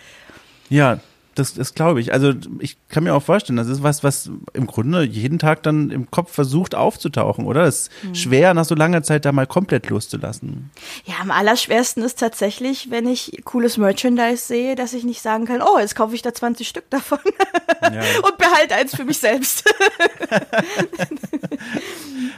Ja, 0.69 0.99
das, 1.37 1.53
das 1.53 1.75
glaube 1.75 2.01
ich. 2.01 2.13
Also 2.13 2.33
ich 2.59 2.77
kann 2.89 3.03
mir 3.03 3.13
auch 3.13 3.21
vorstellen, 3.21 3.57
das 3.57 3.67
ist 3.67 3.83
was, 3.83 4.03
was 4.03 4.29
im 4.53 4.65
Grunde 4.67 5.03
jeden 5.03 5.39
Tag 5.39 5.63
dann 5.63 5.91
im 5.91 6.09
Kopf 6.09 6.31
versucht 6.33 6.73
aufzutauchen, 6.75 7.45
oder? 7.45 7.63
Es 7.65 7.81
ist 7.81 7.91
hm. 8.01 8.15
schwer, 8.15 8.53
nach 8.53 8.65
so 8.65 8.75
langer 8.75 9.03
Zeit 9.03 9.25
da 9.25 9.31
mal 9.31 9.45
komplett 9.45 9.89
loszulassen. 9.89 10.71
Ja, 11.05 11.15
am 11.21 11.31
allerschwersten 11.31 12.03
ist 12.03 12.19
tatsächlich, 12.19 12.89
wenn 12.89 13.07
ich 13.07 13.41
cooles 13.45 13.77
Merchandise 13.77 14.45
sehe, 14.45 14.75
dass 14.75 14.93
ich 14.93 15.03
nicht 15.03 15.21
sagen 15.21 15.45
kann, 15.45 15.61
oh, 15.61 15.79
jetzt 15.79 15.95
kaufe 15.95 16.15
ich 16.15 16.21
da 16.21 16.33
20 16.33 16.67
Stück 16.67 16.89
davon 16.89 17.19
ja. 17.81 18.01
und 18.23 18.37
behalte 18.37 18.75
eins 18.75 18.95
für 18.95 19.05
mich 19.05 19.19
selbst. 19.19 19.63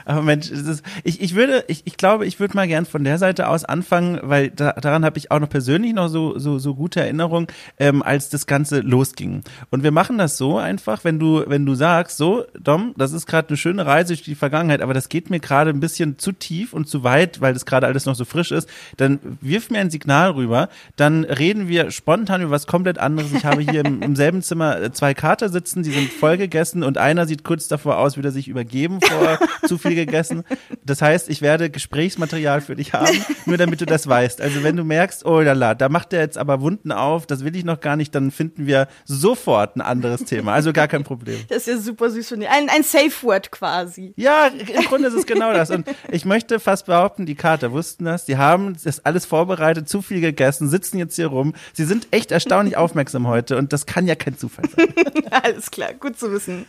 Aber 0.06 0.22
Mensch, 0.22 0.50
ist, 0.50 0.84
ich, 1.04 1.22
ich 1.22 1.36
würde, 1.36 1.64
ich, 1.68 1.84
ich 1.86 1.98
glaube, 1.98 2.26
ich 2.26 2.40
würde 2.40 2.56
mal 2.56 2.68
gern 2.68 2.86
von 2.86 3.04
der 3.04 3.18
Seite 3.18 3.48
aus 3.48 3.64
anfangen, 3.64 4.20
weil 4.24 4.50
da, 4.50 4.74
daran 4.74 5.06
habe 5.06 5.18
ich 5.18 5.30
auch 5.32 5.40
noch 5.40 5.50
persönlich 5.50 5.94
noch 5.94 6.08
so, 6.08 6.38
so, 6.40 6.58
so 6.58 6.76
gute 6.76 7.02
Erinnerungen, 7.02 7.48
ähm, 7.78 8.02
als 8.02 8.30
das 8.30 8.48
Ganze 8.48 8.80
losging. 8.90 9.44
Und 9.70 9.84
wir 9.84 9.92
machen 9.92 10.18
das 10.18 10.38
so 10.38 10.58
einfach, 10.58 11.04
wenn 11.04 11.20
du, 11.20 11.44
wenn 11.48 11.66
du 11.66 11.76
sagst, 11.76 12.18
so, 12.18 12.46
Dom, 12.60 12.94
das 12.98 13.14
ist 13.14 13.28
gerade 13.28 13.50
eine 13.50 13.58
schöne 13.58 13.86
Reise 13.86 14.14
durch 14.14 14.24
die 14.24 14.36
Vergangenheit, 14.36 14.82
aber 14.82 14.94
das 14.94 15.10
geht 15.10 15.30
mir 15.30 15.40
gerade 15.40 15.70
ein 15.70 15.80
bisschen 15.80 16.18
zu 16.18 16.32
tief 16.32 16.74
und 16.74 16.88
zu 16.88 17.04
weit, 17.04 17.40
weil 17.40 17.54
das 17.54 17.66
gerade 17.66 17.88
alles 17.88 18.06
noch 18.06 18.16
so 18.16 18.26
frisch 18.26 18.52
ist, 18.52 18.68
dann 18.98 19.20
wirf 19.42 19.70
mir 19.70 19.80
ein 19.80 19.92
Signal 19.92 20.32
rüber, 20.32 20.70
dann 20.96 21.24
reden 21.24 21.68
wir 21.68 21.92
spontan 21.92 22.42
über 22.42 22.52
was 22.52 22.68
komplett 22.68 22.98
anderes. 22.98 23.32
Ich 23.32 23.46
habe 23.46 23.62
hier 23.62 23.86
im, 23.86 24.02
im 24.02 24.16
selben 24.16 24.42
Zimmer 24.42 24.82
äh, 24.82 24.92
zwei 24.92 25.14
Kater 25.14 25.50
sitzen, 25.50 25.84
die 25.84 25.92
sind 25.92 26.12
voll 26.12 26.38
gegessen 26.38 26.84
und 26.84 26.98
einer 26.98 27.28
sieht 27.28 27.44
kurz 27.44 27.68
davor 27.68 28.00
aus, 28.00 28.18
wieder 28.18 28.32
sich 28.32 28.48
übergeben 28.48 29.00
vor 29.02 29.40
zu 29.68 29.78
viel 29.78 29.96
gegessen. 29.96 30.44
Das 30.84 31.02
heißt, 31.02 31.30
ich 31.30 31.42
werde 31.42 31.70
Gesprächsmaterial 31.70 32.62
für 32.62 32.76
dich 32.76 32.94
haben, 32.94 33.24
nur 33.46 33.58
damit 33.58 33.82
du 33.82 33.86
das 33.86 34.08
weißt. 34.08 34.42
Also 34.42 34.64
wenn 34.64 34.76
du 34.76 34.84
merkst, 34.84 35.26
oh 35.26 35.42
lala, 35.42 35.76
da 35.76 35.90
macht 35.90 36.12
der 36.12 36.22
jetzt 36.22 36.38
aber 36.38 36.62
Wunden 36.62 36.92
auf, 36.92 37.28
das 37.28 37.44
will 37.44 37.56
ich 37.56 37.64
noch 37.64 37.80
gar 37.80 37.96
nicht, 37.96 38.16
dann 38.16 38.32
finden 38.32 38.66
wir 38.66 38.79
sofort 39.06 39.76
ein 39.76 39.82
anderes 39.82 40.26
Thema. 40.26 40.54
Also 40.54 40.74
gar 40.74 40.88
kein 40.88 41.04
Problem. 41.04 41.40
Das 41.50 41.60
ist 41.60 41.68
ja 41.68 41.78
super 41.78 42.10
süß 42.10 42.30
von 42.30 42.40
dir. 42.40 42.52
Ein, 42.52 42.70
ein 42.70 42.84
Safe 42.84 43.12
Word 43.22 43.52
quasi. 43.52 44.14
Ja, 44.16 44.48
im 44.48 44.86
Grunde 44.86 45.08
ist 45.08 45.16
es 45.16 45.26
genau 45.26 45.54
das. 45.54 45.70
Und 45.70 45.88
ich 46.12 46.26
möchte 46.26 46.60
fast 46.60 46.86
behaupten, 46.86 47.26
die 47.26 47.36
Kater 47.36 47.72
wussten 47.72 48.06
das. 48.06 48.26
Die 48.26 48.38
haben 48.38 48.76
das 48.84 49.06
alles 49.06 49.26
vorbereitet, 49.26 49.90
zu 49.90 50.02
viel 50.02 50.22
gegessen, 50.22 50.70
sitzen 50.70 50.98
jetzt 50.98 51.16
hier 51.16 51.28
rum. 51.28 51.54
Sie 51.74 51.86
sind 51.86 52.08
echt 52.12 52.32
erstaunlich 52.32 52.78
aufmerksam 52.78 53.28
heute 53.28 53.58
und 53.58 53.74
das 53.74 53.86
kann 53.86 54.08
ja 54.08 54.16
kein 54.16 54.38
Zufall 54.38 54.66
sein. 54.70 54.94
alles 55.32 55.72
klar, 55.72 55.94
gut 55.94 56.18
zu 56.18 56.32
wissen. 56.32 56.66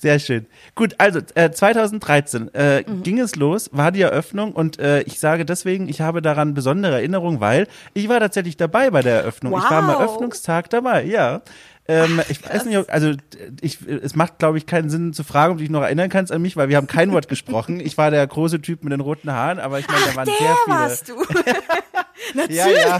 Sehr 0.00 0.20
schön. 0.20 0.46
Gut, 0.76 0.94
also 0.98 1.20
äh, 1.34 1.50
2013 1.50 2.54
äh, 2.54 2.82
mhm. 2.82 3.02
ging 3.02 3.18
es 3.18 3.34
los, 3.34 3.70
war 3.72 3.90
die 3.90 4.02
Eröffnung 4.02 4.52
und 4.52 4.78
äh, 4.78 5.02
ich 5.02 5.18
sage 5.18 5.44
deswegen, 5.44 5.88
ich 5.88 6.00
habe 6.00 6.22
daran 6.22 6.54
besondere 6.54 6.94
Erinnerungen, 6.94 7.40
weil 7.40 7.66
ich 7.94 8.08
war 8.08 8.20
tatsächlich 8.20 8.56
dabei 8.56 8.90
bei 8.90 9.02
der 9.02 9.16
Eröffnung. 9.16 9.52
Wow. 9.52 9.64
Ich 9.64 9.70
war 9.70 9.78
am 9.78 9.88
Eröffnungstag 9.88 10.70
dabei, 10.70 11.04
ja. 11.04 11.42
Ähm, 11.90 12.20
Ach, 12.22 12.30
ich 12.30 12.46
weiß 12.48 12.66
nicht, 12.66 12.76
ob, 12.76 12.92
also 12.92 13.14
ich, 13.60 13.78
es 13.88 14.14
macht, 14.14 14.38
glaube 14.38 14.58
ich, 14.58 14.66
keinen 14.66 14.90
Sinn 14.90 15.14
zu 15.14 15.24
fragen, 15.24 15.52
ob 15.52 15.58
du 15.58 15.62
dich 15.62 15.70
noch 15.70 15.82
erinnern 15.82 16.10
kannst 16.10 16.30
an 16.30 16.42
mich, 16.42 16.56
weil 16.56 16.68
wir 16.68 16.76
haben 16.76 16.86
kein 16.86 17.10
Wort 17.12 17.28
gesprochen. 17.28 17.80
Ich 17.80 17.96
war 17.96 18.10
der 18.10 18.24
große 18.26 18.60
Typ 18.60 18.84
mit 18.84 18.92
den 18.92 19.00
roten 19.00 19.32
Haaren, 19.32 19.58
aber 19.58 19.78
ich 19.80 19.88
meine, 19.88 20.04
da 20.04 20.14
waren 20.14 20.26
der 20.26 20.34
sehr 20.34 20.56
viele. 20.64 20.76
Warst 20.76 21.08
du. 21.08 21.14
Natürlich. 22.34 22.56
ja, 22.56 22.68
ja. 22.68 22.98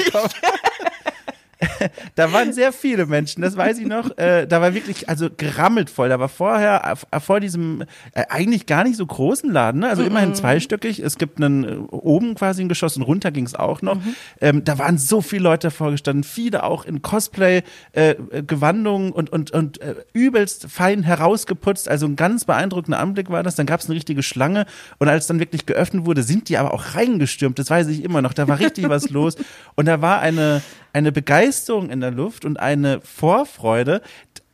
da 2.15 2.33
waren 2.33 2.53
sehr 2.53 2.73
viele 2.73 3.07
Menschen, 3.07 3.43
das 3.43 3.57
weiß 3.57 3.79
ich 3.79 3.87
noch. 3.87 4.17
Äh, 4.17 4.47
da 4.47 4.61
war 4.61 4.75
wirklich, 4.75 5.09
also 5.09 5.29
gerammelt 5.35 5.91
voll. 5.91 6.09
Da 6.09 6.21
war 6.21 6.29
vorher, 6.29 6.97
äh, 7.11 7.21
vor 7.21 7.41
diesem 7.41 7.83
äh, 8.13 8.23
eigentlich 8.29 8.67
gar 8.67 8.85
nicht 8.85 8.97
so 8.97 9.05
großen 9.05 9.51
Laden, 9.51 9.81
ne? 9.81 9.89
also 9.89 10.05
immerhin 10.05 10.35
zweistöckig. 10.35 11.01
Es 11.01 11.19
gibt 11.19 11.39
einen 11.39 11.65
äh, 11.65 11.79
oben 11.91 12.37
quasi 12.37 12.63
ein 12.63 12.69
Geschoss 12.69 12.97
und 12.97 13.03
runter 13.03 13.33
ging 13.33 13.45
es 13.45 13.55
auch 13.55 13.83
noch. 13.83 13.97
Mhm. 13.97 14.15
Ähm, 14.41 14.65
da 14.65 14.79
waren 14.79 14.97
so 14.99 15.21
viele 15.21 15.43
Leute 15.43 15.71
vorgestanden, 15.71 16.25
viele 16.25 16.63
auch 16.63 16.85
in 16.85 17.03
Cosplay-Gewandungen 17.03 19.11
äh, 19.11 19.13
und, 19.13 19.31
und, 19.31 19.51
und 19.51 19.81
äh, 19.81 19.97
übelst 20.13 20.67
fein 20.71 21.03
herausgeputzt. 21.03 21.89
Also 21.89 22.07
ein 22.07 22.15
ganz 22.17 22.45
beeindruckender 22.45 23.01
Anblick 23.01 23.31
war 23.31 23.43
das. 23.43 23.57
Dann 23.57 23.67
gab 23.67 23.81
es 23.81 23.87
eine 23.87 23.97
richtige 23.97 24.23
Schlange 24.23 24.67
und 24.99 25.09
als 25.09 25.27
dann 25.27 25.41
wirklich 25.41 25.67
geöffnet 25.67 26.07
wurde, 26.07 26.23
sind 26.23 26.49
die 26.49 26.57
aber 26.57 26.73
auch 26.73 26.95
reingestürmt. 26.95 27.59
Das 27.59 27.71
weiß 27.71 27.89
ich 27.89 28.05
immer 28.05 28.23
noch. 28.23 28.33
Da 28.33 28.47
war 28.47 28.61
richtig 28.61 28.89
was 28.89 29.11
los. 29.19 29.35
Und 29.75 29.87
da 29.87 30.01
war 30.01 30.21
eine, 30.21 30.63
eine 30.93 31.13
Begeisterung 31.13 31.91
in 31.91 32.01
der 32.01 32.11
Luft 32.11 32.45
und 32.45 32.59
eine 32.59 33.01
Vorfreude. 33.01 34.03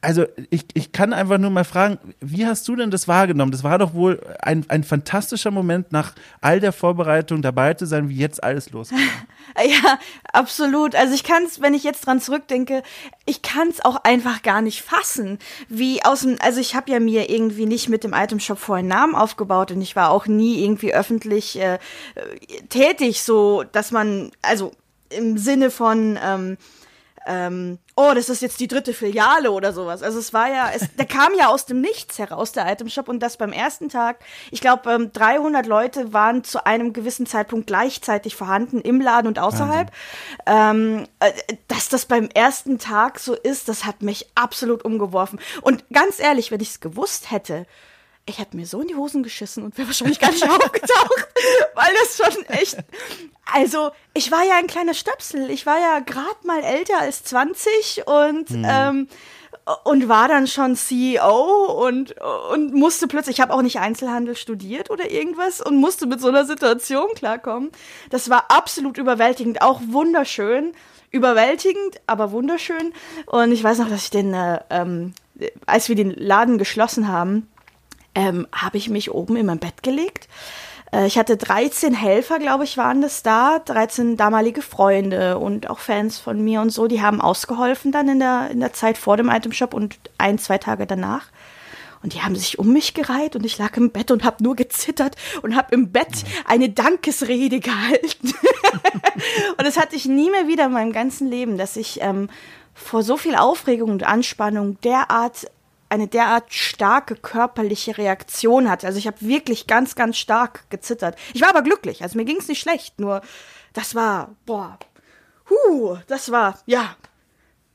Also 0.04 0.26
ich, 0.50 0.66
ich 0.74 0.92
kann 0.92 1.14
einfach 1.14 1.38
nur 1.38 1.48
mal 1.48 1.64
fragen, 1.64 1.98
wie 2.20 2.44
hast 2.44 2.68
du 2.68 2.76
denn 2.76 2.90
das 2.90 3.08
wahrgenommen? 3.08 3.52
Das 3.52 3.64
war 3.64 3.78
doch 3.78 3.94
wohl 3.94 4.20
ein, 4.38 4.66
ein 4.68 4.84
fantastischer 4.84 5.50
Moment 5.50 5.92
nach 5.92 6.12
all 6.42 6.60
der 6.60 6.72
Vorbereitung 6.72 7.40
dabei 7.40 7.72
zu 7.72 7.86
sein, 7.86 8.10
wie 8.10 8.16
jetzt 8.16 8.44
alles 8.44 8.70
losgeht. 8.70 8.98
Ja, 9.64 10.00
absolut. 10.32 10.96
Also 10.96 11.14
ich 11.14 11.22
kann 11.22 11.44
es, 11.44 11.60
wenn 11.62 11.74
ich 11.74 11.84
jetzt 11.84 12.06
dran 12.06 12.20
zurückdenke, 12.20 12.82
ich 13.24 13.40
kann 13.40 13.68
es 13.68 13.84
auch 13.84 14.02
einfach 14.02 14.42
gar 14.42 14.62
nicht 14.62 14.82
fassen, 14.82 15.38
wie 15.68 16.04
aus 16.04 16.22
dem, 16.22 16.38
also 16.40 16.58
ich 16.58 16.74
habe 16.74 16.90
ja 16.90 16.98
mir 16.98 17.30
irgendwie 17.30 17.66
nicht 17.66 17.88
mit 17.88 18.02
dem 18.02 18.14
Item 18.14 18.40
Shop 18.40 18.58
vorher 18.58 18.80
einen 18.80 18.88
Namen 18.88 19.14
aufgebaut 19.14 19.70
und 19.70 19.80
ich 19.80 19.94
war 19.94 20.10
auch 20.10 20.26
nie 20.26 20.64
irgendwie 20.64 20.92
öffentlich 20.92 21.60
äh, 21.60 21.78
tätig, 22.68 23.22
so 23.22 23.62
dass 23.70 23.92
man, 23.92 24.32
also 24.42 24.72
im 25.16 25.38
Sinne 25.38 25.70
von, 25.70 26.18
ähm, 26.22 26.56
ähm, 27.26 27.78
oh, 27.96 28.12
das 28.14 28.28
ist 28.28 28.42
jetzt 28.42 28.60
die 28.60 28.68
dritte 28.68 28.92
Filiale 28.92 29.50
oder 29.50 29.72
sowas. 29.72 30.02
Also 30.02 30.18
es 30.18 30.34
war 30.34 30.48
ja, 30.48 30.70
es, 30.74 30.94
der 30.96 31.06
kam 31.06 31.32
ja 31.38 31.48
aus 31.48 31.64
dem 31.64 31.80
Nichts 31.80 32.18
heraus, 32.18 32.52
der 32.52 32.70
Item 32.70 32.88
Shop, 32.88 33.08
und 33.08 33.20
das 33.20 33.36
beim 33.36 33.52
ersten 33.52 33.88
Tag. 33.88 34.18
Ich 34.50 34.60
glaube, 34.60 34.92
ähm, 34.92 35.12
300 35.12 35.66
Leute 35.66 36.12
waren 36.12 36.44
zu 36.44 36.66
einem 36.66 36.92
gewissen 36.92 37.26
Zeitpunkt 37.26 37.66
gleichzeitig 37.66 38.36
vorhanden 38.36 38.80
im 38.80 39.00
Laden 39.00 39.26
und 39.26 39.38
außerhalb. 39.38 39.90
Ähm, 40.46 41.06
äh, 41.20 41.32
dass 41.68 41.88
das 41.88 42.06
beim 42.06 42.28
ersten 42.28 42.78
Tag 42.78 43.18
so 43.18 43.34
ist, 43.34 43.68
das 43.68 43.84
hat 43.84 44.02
mich 44.02 44.26
absolut 44.34 44.84
umgeworfen. 44.84 45.40
Und 45.62 45.84
ganz 45.90 46.18
ehrlich, 46.18 46.50
wenn 46.50 46.60
ich 46.60 46.70
es 46.70 46.80
gewusst 46.80 47.30
hätte, 47.30 47.66
ich 48.26 48.38
hätte 48.38 48.56
mir 48.56 48.66
so 48.66 48.80
in 48.80 48.88
die 48.88 48.94
Hosen 48.94 49.22
geschissen 49.22 49.64
und 49.64 49.76
wäre 49.76 49.88
wahrscheinlich 49.88 50.18
gar 50.18 50.30
nicht 50.30 50.44
aufgetaucht, 50.48 51.26
weil 51.74 51.92
das 52.00 52.16
schon 52.16 52.44
echt. 52.46 52.78
Also, 53.52 53.90
ich 54.14 54.30
war 54.32 54.44
ja 54.44 54.56
ein 54.56 54.66
kleiner 54.66 54.94
Stöpsel. 54.94 55.50
Ich 55.50 55.66
war 55.66 55.78
ja 55.78 56.00
gerade 56.00 56.46
mal 56.46 56.62
älter 56.62 56.98
als 57.00 57.24
20 57.24 58.06
und 58.06 58.50
mhm. 58.50 58.66
ähm, 58.66 59.08
und 59.84 60.08
war 60.08 60.28
dann 60.28 60.46
schon 60.46 60.76
CEO 60.76 61.86
und 61.86 62.14
und 62.52 62.74
musste 62.74 63.08
plötzlich, 63.08 63.36
ich 63.36 63.40
habe 63.40 63.52
auch 63.52 63.62
nicht 63.62 63.78
Einzelhandel 63.78 64.36
studiert 64.36 64.90
oder 64.90 65.10
irgendwas 65.10 65.60
und 65.60 65.76
musste 65.76 66.06
mit 66.06 66.20
so 66.20 66.28
einer 66.28 66.44
Situation 66.44 67.08
klarkommen. 67.14 67.70
Das 68.10 68.28
war 68.28 68.50
absolut 68.50 68.98
überwältigend, 68.98 69.62
auch 69.62 69.80
wunderschön, 69.86 70.72
überwältigend, 71.10 72.00
aber 72.06 72.32
wunderschön. 72.32 72.92
Und 73.26 73.52
ich 73.52 73.62
weiß 73.62 73.78
noch, 73.78 73.88
dass 73.88 74.04
ich 74.04 74.10
den, 74.10 74.34
äh, 74.34 74.60
ähm, 74.68 75.14
als 75.66 75.88
wir 75.88 75.96
den 75.96 76.10
Laden 76.10 76.58
geschlossen 76.58 77.08
haben, 77.08 77.48
ähm, 78.14 78.46
habe 78.52 78.76
ich 78.76 78.88
mich 78.88 79.10
oben 79.10 79.36
in 79.36 79.46
mein 79.46 79.58
Bett 79.58 79.82
gelegt. 79.82 80.28
Äh, 80.92 81.06
ich 81.06 81.18
hatte 81.18 81.36
13 81.36 81.94
Helfer, 81.94 82.38
glaube 82.38 82.64
ich, 82.64 82.76
waren 82.76 83.02
das 83.02 83.22
da, 83.22 83.58
13 83.58 84.16
damalige 84.16 84.62
Freunde 84.62 85.38
und 85.38 85.68
auch 85.68 85.78
Fans 85.78 86.18
von 86.18 86.42
mir 86.42 86.60
und 86.60 86.70
so, 86.70 86.86
die 86.86 87.02
haben 87.02 87.20
ausgeholfen 87.20 87.92
dann 87.92 88.08
in 88.08 88.20
der, 88.20 88.50
in 88.50 88.60
der 88.60 88.72
Zeit 88.72 88.98
vor 88.98 89.16
dem 89.16 89.28
Itemshop 89.28 89.74
und 89.74 89.98
ein, 90.18 90.38
zwei 90.38 90.58
Tage 90.58 90.86
danach. 90.86 91.26
Und 92.02 92.12
die 92.12 92.20
haben 92.20 92.36
sich 92.36 92.58
um 92.58 92.70
mich 92.70 92.92
gereiht 92.92 93.34
und 93.34 93.46
ich 93.46 93.56
lag 93.56 93.74
im 93.78 93.90
Bett 93.90 94.10
und 94.10 94.24
habe 94.24 94.44
nur 94.44 94.56
gezittert 94.56 95.16
und 95.40 95.56
habe 95.56 95.74
im 95.74 95.90
Bett 95.90 96.24
eine 96.44 96.68
Dankesrede 96.68 97.60
gehalten. 97.60 98.34
und 99.56 99.66
das 99.66 99.78
hatte 99.78 99.96
ich 99.96 100.04
nie 100.04 100.30
mehr 100.30 100.46
wieder 100.46 100.66
in 100.66 100.72
meinem 100.72 100.92
ganzen 100.92 101.30
Leben, 101.30 101.56
dass 101.56 101.76
ich 101.76 102.02
ähm, 102.02 102.28
vor 102.74 103.02
so 103.02 103.16
viel 103.16 103.36
Aufregung 103.36 103.90
und 103.90 104.02
Anspannung 104.02 104.78
derart 104.82 105.46
eine 105.94 106.08
derart 106.08 106.52
starke 106.52 107.14
körperliche 107.14 107.96
Reaktion 107.96 108.68
hatte. 108.68 108.86
Also 108.86 108.98
ich 108.98 109.06
habe 109.06 109.16
wirklich 109.20 109.66
ganz, 109.66 109.94
ganz 109.94 110.16
stark 110.18 110.68
gezittert. 110.70 111.16
Ich 111.32 111.40
war 111.40 111.50
aber 111.50 111.62
glücklich, 111.62 112.02
also 112.02 112.18
mir 112.18 112.24
ging 112.24 112.38
es 112.38 112.48
nicht 112.48 112.60
schlecht, 112.60 112.98
nur 113.00 113.22
das 113.72 113.94
war, 113.94 114.34
boah, 114.44 114.78
huh, 115.48 115.98
das 116.06 116.30
war, 116.30 116.58
ja, 116.66 116.96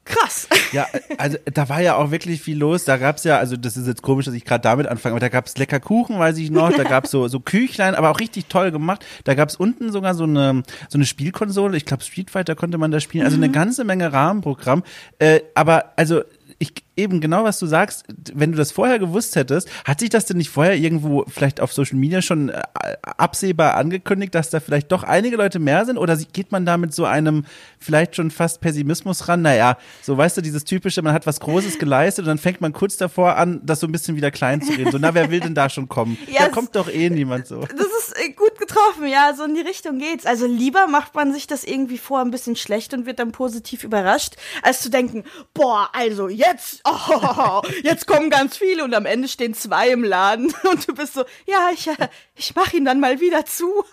krass. 0.09 0.47
Ja, 0.71 0.85
also 1.17 1.39
da 1.51 1.67
war 1.67 1.81
ja 1.81 1.95
auch 1.95 2.11
wirklich 2.11 2.43
viel 2.43 2.55
los. 2.55 2.85
Da 2.85 2.97
gab's 2.97 3.23
ja, 3.23 3.39
also 3.39 3.57
das 3.57 3.75
ist 3.75 3.87
jetzt 3.87 4.03
komisch, 4.03 4.25
dass 4.25 4.35
ich 4.35 4.45
gerade 4.45 4.61
damit 4.61 4.85
anfange, 4.85 5.13
aber 5.13 5.19
da 5.19 5.29
gab's 5.29 5.57
lecker 5.57 5.79
Kuchen, 5.79 6.19
weiß 6.19 6.37
ich 6.37 6.51
noch. 6.51 6.71
Da 6.71 6.83
gab's 6.87 7.09
so 7.09 7.27
so 7.27 7.39
Küchlein, 7.39 7.95
aber 7.95 8.11
auch 8.11 8.19
richtig 8.19 8.45
toll 8.45 8.69
gemacht. 8.69 9.03
Da 9.23 9.33
gab's 9.33 9.55
unten 9.55 9.91
sogar 9.91 10.13
so 10.13 10.25
eine 10.25 10.61
so 10.89 10.99
eine 10.99 11.07
Spielkonsole. 11.07 11.75
Ich 11.75 11.85
glaube 11.85 12.03
Street 12.03 12.29
Fighter 12.29 12.53
konnte 12.53 12.77
man 12.77 12.91
da 12.91 12.99
spielen. 12.99 13.25
Also 13.25 13.37
eine 13.37 13.47
mhm. 13.47 13.53
ganze 13.53 13.83
Menge 13.83 14.13
Rahmenprogramm. 14.13 14.83
Äh, 15.17 15.39
aber 15.55 15.93
also 15.95 16.21
ich 16.59 16.73
eben 16.97 17.21
genau, 17.21 17.45
was 17.45 17.57
du 17.57 17.65
sagst, 17.65 18.03
wenn 18.33 18.51
du 18.51 18.57
das 18.57 18.73
vorher 18.73 18.99
gewusst 18.99 19.37
hättest, 19.37 19.69
hat 19.85 20.01
sich 20.01 20.09
das 20.09 20.25
denn 20.25 20.37
nicht 20.37 20.49
vorher 20.49 20.75
irgendwo 20.75 21.23
vielleicht 21.27 21.61
auf 21.61 21.71
Social 21.71 21.97
Media 21.97 22.21
schon 22.21 22.49
äh, 22.49 22.61
absehbar 23.01 23.75
angekündigt, 23.75 24.35
dass 24.35 24.49
da 24.49 24.59
vielleicht 24.59 24.91
doch 24.91 25.03
einige 25.03 25.37
Leute 25.37 25.59
mehr 25.59 25.85
sind? 25.85 25.97
Oder 25.97 26.17
geht 26.17 26.51
man 26.51 26.65
da 26.65 26.77
mit 26.77 26.93
so 26.93 27.05
einem 27.05 27.45
vielleicht 27.79 28.17
schon 28.17 28.29
fast 28.29 28.59
Pessimismus 28.59 29.29
ran? 29.29 29.41
Naja, 29.41 29.77
so 30.01 30.17
weißt 30.17 30.35
du, 30.35 30.41
dieses 30.41 30.65
typische, 30.65 31.01
man 31.01 31.13
hat 31.13 31.25
was 31.25 31.39
Großes 31.39 31.79
geleistet 31.79 32.25
und 32.25 32.27
dann 32.27 32.37
fängt 32.37 32.59
man 32.59 32.73
kurz 32.73 32.97
davor 32.97 33.37
an, 33.37 33.61
das 33.63 33.79
so 33.79 33.87
ein 33.87 33.93
bisschen 33.93 34.17
wieder 34.17 34.29
klein 34.29 34.61
zu 34.61 34.73
reden. 34.73 34.91
So, 34.91 34.97
na, 34.97 35.13
wer 35.13 35.31
will 35.31 35.39
denn 35.39 35.55
da 35.55 35.69
schon 35.69 35.87
kommen? 35.87 36.17
Ja, 36.29 36.45
da 36.45 36.49
kommt 36.49 36.75
doch 36.75 36.89
eh 36.89 37.09
niemand 37.09 37.47
so. 37.47 37.61
Das 37.61 37.87
ist 37.99 38.15
äh, 38.15 38.29
gut 38.33 38.55
getroffen, 38.69 39.07
ja, 39.07 39.33
so 39.35 39.43
in 39.43 39.55
die 39.55 39.61
Richtung 39.61 39.99
geht's. 39.99 40.25
Also 40.25 40.45
lieber 40.45 40.87
macht 40.87 41.15
man 41.15 41.33
sich 41.33 41.47
das 41.47 41.63
irgendwie 41.63 41.97
vor 41.97 42.19
ein 42.21 42.31
bisschen 42.31 42.55
schlecht 42.55 42.93
und 42.93 43.05
wird 43.05 43.19
dann 43.19 43.31
positiv 43.31 43.83
überrascht, 43.83 44.35
als 44.61 44.81
zu 44.81 44.89
denken, 44.89 45.23
boah, 45.53 45.89
also 45.93 46.29
jetzt, 46.29 46.81
oh, 46.85 47.61
jetzt 47.83 48.07
kommen 48.07 48.29
ganz 48.29 48.57
viele 48.57 48.83
und 48.83 48.93
am 48.93 49.05
Ende 49.05 49.27
stehen 49.27 49.53
zwei 49.53 49.89
im 49.89 50.03
Laden 50.03 50.53
und 50.71 50.87
du 50.87 50.93
bist 50.93 51.13
so, 51.13 51.23
ja, 51.47 51.69
ich, 51.73 51.87
äh, 51.87 52.07
ich 52.35 52.55
mache 52.55 52.77
ihn 52.77 52.85
dann 52.85 52.99
mal 52.99 53.19
wieder 53.19 53.45
zu. 53.45 53.71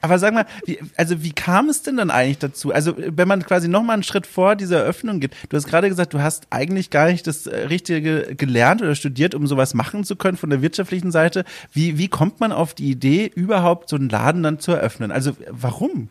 Aber 0.00 0.18
sag 0.18 0.34
mal, 0.34 0.46
wie, 0.64 0.80
also 0.96 1.22
wie 1.22 1.32
kam 1.32 1.68
es 1.68 1.82
denn 1.82 1.96
dann 1.96 2.10
eigentlich 2.10 2.38
dazu? 2.38 2.72
Also 2.72 2.94
wenn 2.96 3.28
man 3.28 3.44
quasi 3.44 3.68
noch 3.68 3.82
mal 3.82 3.94
einen 3.94 4.02
Schritt 4.02 4.26
vor 4.26 4.56
dieser 4.56 4.80
Eröffnung 4.80 5.20
geht, 5.20 5.32
du 5.48 5.56
hast 5.56 5.68
gerade 5.68 5.88
gesagt, 5.88 6.14
du 6.14 6.20
hast 6.20 6.48
eigentlich 6.50 6.90
gar 6.90 7.06
nicht 7.06 7.26
das 7.26 7.46
äh, 7.46 7.66
Richtige 7.66 8.34
gelernt 8.34 8.82
oder 8.82 8.94
studiert, 8.94 9.34
um 9.34 9.46
sowas 9.46 9.74
machen 9.74 10.04
zu 10.04 10.16
können 10.16 10.36
von 10.36 10.50
der 10.50 10.62
wirtschaftlichen 10.62 11.12
Seite. 11.12 11.44
Wie, 11.72 11.96
wie 11.96 12.08
kommt 12.08 12.39
man 12.40 12.52
auf 12.52 12.74
die 12.74 12.90
Idee, 12.90 13.30
überhaupt 13.34 13.88
so 13.88 13.96
einen 13.96 14.08
Laden 14.08 14.42
dann 14.42 14.58
zu 14.58 14.72
eröffnen? 14.72 15.12
Also 15.12 15.32
warum? 15.48 16.08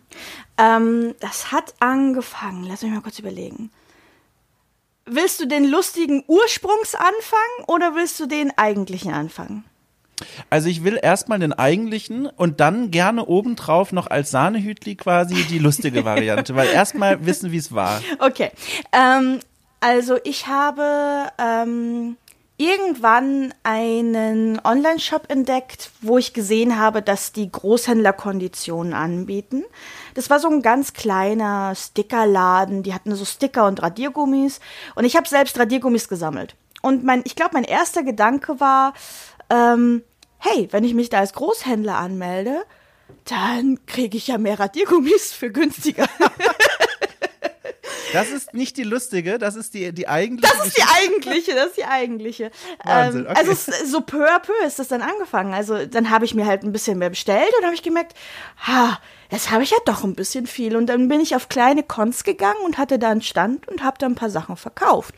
Ähm, 0.57 1.15
das 1.19 1.51
hat 1.51 1.73
angefangen, 1.79 2.63
lass 2.63 2.83
mich 2.83 2.91
mal 2.91 3.01
kurz 3.01 3.19
überlegen. 3.19 3.71
Willst 5.05 5.39
du 5.39 5.47
den 5.47 5.65
lustigen 5.65 6.23
Ursprungsanfang 6.27 7.65
oder 7.67 7.95
willst 7.95 8.19
du 8.19 8.27
den 8.27 8.55
eigentlichen 8.57 9.11
Anfang? 9.11 9.63
Also 10.49 10.69
ich 10.69 10.83
will 10.83 10.99
erstmal 11.01 11.39
den 11.39 11.53
eigentlichen 11.53 12.27
und 12.27 12.59
dann 12.59 12.91
gerne 12.91 13.25
obendrauf 13.25 13.91
noch 13.91 14.07
als 14.07 14.31
Sahnehütli 14.31 14.95
quasi 14.95 15.43
die 15.45 15.59
lustige 15.59 16.05
Variante, 16.05 16.55
weil 16.55 16.67
erstmal 16.67 17.25
wissen, 17.25 17.51
wie 17.51 17.57
es 17.57 17.73
war. 17.73 18.01
Okay. 18.19 18.51
Ähm, 18.91 19.39
also 19.79 20.17
ich 20.23 20.47
habe 20.47 21.29
ähm, 21.37 22.17
irgendwann 22.59 23.53
einen 23.63 24.59
Online-Shop 24.63 25.29
entdeckt, 25.29 25.91
wo 26.01 26.17
ich 26.17 26.33
gesehen 26.33 26.77
habe, 26.77 27.01
dass 27.01 27.31
die 27.31 27.49
Großhändler 27.49 28.11
Konditionen 28.11 28.93
anbieten. 28.93 29.63
Das 30.13 30.29
war 30.29 30.39
so 30.39 30.49
ein 30.49 30.61
ganz 30.61 30.91
kleiner 30.91 31.73
Stickerladen. 31.73 32.83
Die 32.83 32.93
hatten 32.93 33.15
so 33.15 33.23
Sticker 33.23 33.65
und 33.65 33.81
Radiergummis. 33.81 34.59
Und 34.95 35.05
ich 35.05 35.15
habe 35.15 35.27
selbst 35.27 35.57
Radiergummis 35.57 36.09
gesammelt. 36.09 36.55
Und 36.81 37.05
mein, 37.05 37.21
ich 37.23 37.37
glaube, 37.37 37.51
mein 37.53 37.63
erster 37.63 38.03
Gedanke 38.03 38.59
war, 38.59 38.93
ähm, 39.49 40.03
hey, 40.37 40.67
wenn 40.71 40.83
ich 40.83 40.93
mich 40.93 41.09
da 41.09 41.19
als 41.19 41.31
Großhändler 41.31 41.95
anmelde, 41.95 42.63
dann 43.23 43.79
kriege 43.85 44.17
ich 44.17 44.27
ja 44.27 44.37
mehr 44.37 44.59
Radiergummis 44.59 45.31
für 45.31 45.49
günstiger. 45.49 46.07
Das 48.13 48.29
ist 48.29 48.53
nicht 48.53 48.77
die 48.77 48.83
lustige, 48.83 49.37
das 49.37 49.55
ist 49.55 49.73
die, 49.73 49.91
die 49.93 50.07
eigentliche. 50.07 50.53
Das 50.57 50.67
ist 50.67 50.77
die 50.77 50.83
eigentliche, 50.83 51.55
das 51.55 51.67
ist 51.67 51.77
die 51.77 51.85
eigentliche. 51.85 52.51
Wahnsinn, 52.83 53.25
ähm, 53.25 53.31
okay. 53.31 53.39
Also 53.47 53.71
so 53.85 54.01
peu 54.01 54.25
à 54.29 54.39
peu 54.39 54.53
ist 54.65 54.79
das 54.79 54.87
dann 54.87 55.01
angefangen. 55.01 55.53
Also 55.53 55.85
dann 55.85 56.09
habe 56.09 56.25
ich 56.25 56.33
mir 56.33 56.45
halt 56.45 56.63
ein 56.63 56.71
bisschen 56.71 56.97
mehr 56.97 57.09
bestellt 57.09 57.51
und 57.59 57.65
habe 57.65 57.75
ich 57.75 57.83
gemerkt, 57.83 58.13
ha, 58.67 58.99
jetzt 59.31 59.51
habe 59.51 59.63
ich 59.63 59.71
ja 59.71 59.77
doch 59.85 60.03
ein 60.03 60.15
bisschen 60.15 60.47
viel. 60.47 60.75
Und 60.75 60.87
dann 60.87 61.07
bin 61.07 61.19
ich 61.21 61.35
auf 61.35 61.49
kleine 61.49 61.83
Cons 61.83 62.23
gegangen 62.23 62.59
und 62.65 62.77
hatte 62.77 62.99
da 62.99 63.09
einen 63.09 63.21
Stand 63.21 63.67
und 63.67 63.83
habe 63.83 63.97
da 63.99 64.05
ein 64.05 64.15
paar 64.15 64.29
Sachen 64.29 64.57
verkauft. 64.57 65.13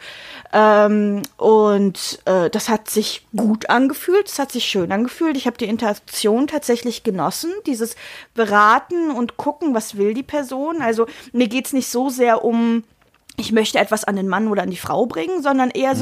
Ähm, 0.54 1.22
und 1.38 2.20
äh, 2.26 2.50
das 2.50 2.70
hat 2.70 2.90
sich 2.90 3.26
gut 3.36 3.70
angefühlt, 3.70 4.28
es 4.28 4.40
hat 4.40 4.52
sich 4.52 4.66
schön 4.66 4.92
angefühlt. 4.92 5.38
Ich 5.38 5.48
habe 5.48 5.58
die 5.58 5.66
Interaktion 5.66 6.48
tatsächlich 6.48 7.04
genossen, 7.04 7.52
dieses 7.66 7.96
Beraten 8.34 9.12
und 9.12 9.38
gucken, 9.38 9.74
was 9.74 9.98
will 9.98 10.14
die 10.14 10.24
Person. 10.24 10.82
Also 10.82 11.08
mir 11.32 11.48
geht's 11.48 11.74
nicht 11.74 11.88
so 11.88 12.10
sehr 12.10 12.44
um, 12.44 12.84
ich 13.38 13.52
möchte 13.52 13.80
etwas 13.80 14.04
an 14.04 14.18
den 14.18 14.28
Mann 14.28 14.48
oder 14.48 14.64
an 14.64 14.72
die 14.72 14.78
Frau 14.78 15.06
bringen, 15.06 15.42
sondern 15.42 15.70
eher 15.70 15.96
mhm. 15.96 16.00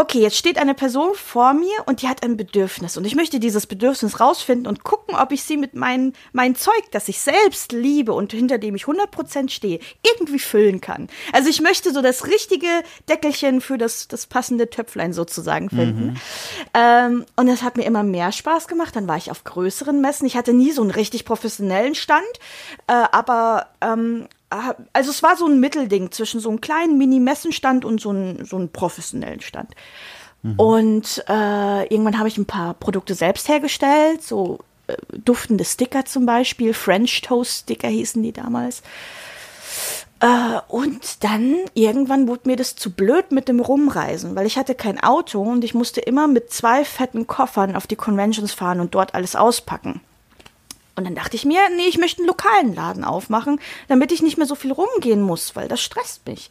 Okay, 0.00 0.20
jetzt 0.20 0.38
steht 0.38 0.56
eine 0.56 0.72
Person 0.72 1.14
vor 1.14 1.52
mir 1.52 1.74
und 1.84 2.00
die 2.00 2.08
hat 2.08 2.22
ein 2.22 2.38
Bedürfnis 2.38 2.96
und 2.96 3.04
ich 3.04 3.14
möchte 3.14 3.38
dieses 3.38 3.66
Bedürfnis 3.66 4.18
rausfinden 4.18 4.66
und 4.66 4.82
gucken, 4.82 5.14
ob 5.14 5.30
ich 5.30 5.44
sie 5.44 5.58
mit 5.58 5.74
mein, 5.74 6.14
mein 6.32 6.54
Zeug, 6.54 6.90
das 6.90 7.08
ich 7.08 7.20
selbst 7.20 7.72
liebe 7.72 8.14
und 8.14 8.32
hinter 8.32 8.56
dem 8.56 8.74
ich 8.74 8.84
100% 8.84 9.50
stehe, 9.50 9.78
irgendwie 10.02 10.38
füllen 10.38 10.80
kann. 10.80 11.08
Also 11.34 11.50
ich 11.50 11.60
möchte 11.60 11.92
so 11.92 12.00
das 12.00 12.26
richtige 12.26 12.66
Deckelchen 13.10 13.60
für 13.60 13.76
das, 13.76 14.08
das 14.08 14.26
passende 14.26 14.70
Töpflein 14.70 15.12
sozusagen 15.12 15.68
finden. 15.68 16.06
Mhm. 16.06 16.16
Ähm, 16.72 17.26
und 17.36 17.46
das 17.46 17.62
hat 17.62 17.76
mir 17.76 17.84
immer 17.84 18.02
mehr 18.02 18.32
Spaß 18.32 18.68
gemacht. 18.68 18.96
Dann 18.96 19.06
war 19.06 19.18
ich 19.18 19.30
auf 19.30 19.44
größeren 19.44 20.00
Messen. 20.00 20.26
Ich 20.26 20.36
hatte 20.36 20.54
nie 20.54 20.72
so 20.72 20.80
einen 20.80 20.92
richtig 20.92 21.26
professionellen 21.26 21.94
Stand, 21.94 22.24
äh, 22.86 22.92
aber 23.12 23.66
ähm, 23.82 24.28
also 24.50 25.10
es 25.10 25.22
war 25.22 25.36
so 25.36 25.46
ein 25.46 25.60
Mittelding 25.60 26.10
zwischen 26.10 26.40
so 26.40 26.50
einem 26.50 26.60
kleinen 26.60 26.98
Mini-Messenstand 26.98 27.84
und 27.84 28.00
so 28.00 28.10
einem 28.10 28.44
so 28.44 28.56
einen 28.56 28.70
professionellen 28.70 29.40
Stand. 29.40 29.74
Mhm. 30.42 30.54
Und 30.58 31.24
äh, 31.28 31.86
irgendwann 31.86 32.18
habe 32.18 32.28
ich 32.28 32.38
ein 32.38 32.46
paar 32.46 32.74
Produkte 32.74 33.14
selbst 33.14 33.48
hergestellt, 33.48 34.22
so 34.22 34.58
äh, 34.88 34.96
duftende 35.24 35.64
Sticker 35.64 36.04
zum 36.04 36.26
Beispiel, 36.26 36.74
French 36.74 37.20
Toast 37.22 37.60
Sticker 37.60 37.88
hießen 37.88 38.22
die 38.22 38.32
damals. 38.32 38.82
Äh, 40.20 40.60
und 40.68 41.24
dann 41.24 41.56
irgendwann 41.74 42.28
wurde 42.28 42.48
mir 42.48 42.56
das 42.56 42.76
zu 42.76 42.90
blöd 42.90 43.32
mit 43.32 43.48
dem 43.48 43.60
Rumreisen, 43.60 44.34
weil 44.36 44.46
ich 44.46 44.58
hatte 44.58 44.74
kein 44.74 45.00
Auto 45.00 45.40
und 45.40 45.64
ich 45.64 45.74
musste 45.74 46.00
immer 46.00 46.26
mit 46.26 46.52
zwei 46.52 46.84
fetten 46.84 47.26
Koffern 47.26 47.76
auf 47.76 47.86
die 47.86 47.96
Conventions 47.96 48.52
fahren 48.52 48.80
und 48.80 48.94
dort 48.94 49.14
alles 49.14 49.36
auspacken. 49.36 50.00
Und 51.00 51.06
dann 51.06 51.14
dachte 51.14 51.34
ich 51.34 51.46
mir, 51.46 51.62
nee, 51.74 51.88
ich 51.88 51.96
möchte 51.96 52.18
einen 52.18 52.28
lokalen 52.28 52.74
Laden 52.74 53.04
aufmachen, 53.04 53.58
damit 53.88 54.12
ich 54.12 54.20
nicht 54.20 54.36
mehr 54.36 54.46
so 54.46 54.54
viel 54.54 54.70
rumgehen 54.70 55.22
muss, 55.22 55.56
weil 55.56 55.66
das 55.66 55.80
stresst 55.80 56.26
mich. 56.26 56.50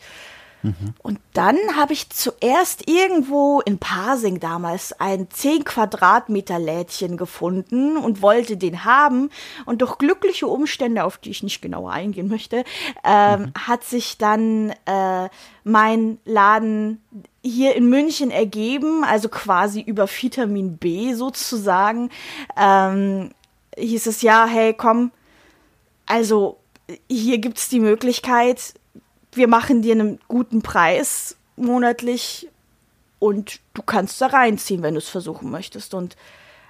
Mhm. 0.63 0.95
Und 1.03 1.19
dann 1.33 1.55
habe 1.75 1.93
ich 1.93 2.09
zuerst 2.09 2.89
irgendwo 2.89 3.61
in 3.61 3.77
Pasing 3.77 4.39
damals 4.39 4.99
ein 4.99 5.29
10 5.29 5.65
Quadratmeter 5.65 6.57
Lädchen 6.57 7.15
gefunden 7.15 7.95
und 7.95 8.23
wollte 8.23 8.57
den 8.57 8.85
haben. 8.85 9.29
Und 9.67 9.83
durch 9.83 9.99
glückliche 9.99 10.47
Umstände, 10.47 11.03
auf 11.03 11.19
die 11.19 11.29
ich 11.29 11.43
nicht 11.43 11.61
genauer 11.61 11.91
eingehen 11.91 12.27
möchte, 12.27 12.63
ähm, 13.03 13.41
mhm. 13.41 13.53
hat 13.67 13.83
sich 13.83 14.17
dann 14.17 14.73
äh, 14.87 15.29
mein 15.63 16.17
Laden 16.25 17.03
hier 17.43 17.75
in 17.75 17.87
München 17.87 18.31
ergeben, 18.31 19.03
also 19.03 19.29
quasi 19.29 19.79
über 19.81 20.07
Vitamin 20.07 20.77
B 20.77 21.13
sozusagen. 21.13 22.09
Ähm, 22.57 23.29
hieß 23.79 24.07
es 24.07 24.21
ja, 24.21 24.45
hey, 24.45 24.73
komm, 24.73 25.11
also 26.05 26.57
hier 27.09 27.37
gibt 27.37 27.57
es 27.57 27.69
die 27.69 27.79
Möglichkeit, 27.79 28.73
wir 29.31 29.47
machen 29.47 29.81
dir 29.81 29.93
einen 29.93 30.19
guten 30.27 30.61
Preis 30.61 31.35
monatlich 31.55 32.47
und 33.19 33.59
du 33.73 33.81
kannst 33.81 34.19
da 34.21 34.27
reinziehen, 34.27 34.81
wenn 34.81 34.95
du 34.95 34.99
es 34.99 35.09
versuchen 35.09 35.51
möchtest. 35.51 35.93
Und 35.93 36.15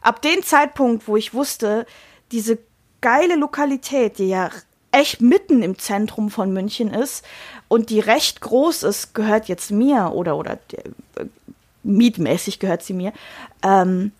ab 0.02 0.22
dem 0.22 0.44
Zeitpunkt, 0.44 1.08
wo 1.08 1.16
ich 1.16 1.34
wusste, 1.34 1.86
diese 2.32 2.58
geile 3.02 3.36
Lokalität, 3.36 4.18
die 4.18 4.30
ja 4.30 4.50
echt 4.92 5.22
mitten 5.22 5.62
im 5.62 5.78
Zentrum 5.78 6.32
von 6.32 6.52
München 6.52 6.92
ist 6.92 7.24
und 7.68 7.92
die 7.92 8.00
recht 8.00 8.42
groß 8.42 8.84
ist, 8.84 9.14
gehört 9.14 9.48
jetzt 9.48 9.72
mir 9.72 10.12
oder 10.14 10.36
oder 10.36 10.54
äh, 10.74 11.26
mietmäßig 11.84 12.60
gehört 12.60 12.84
sie 12.84 12.94
mir. 12.94 13.14
Ähm, 13.64 14.12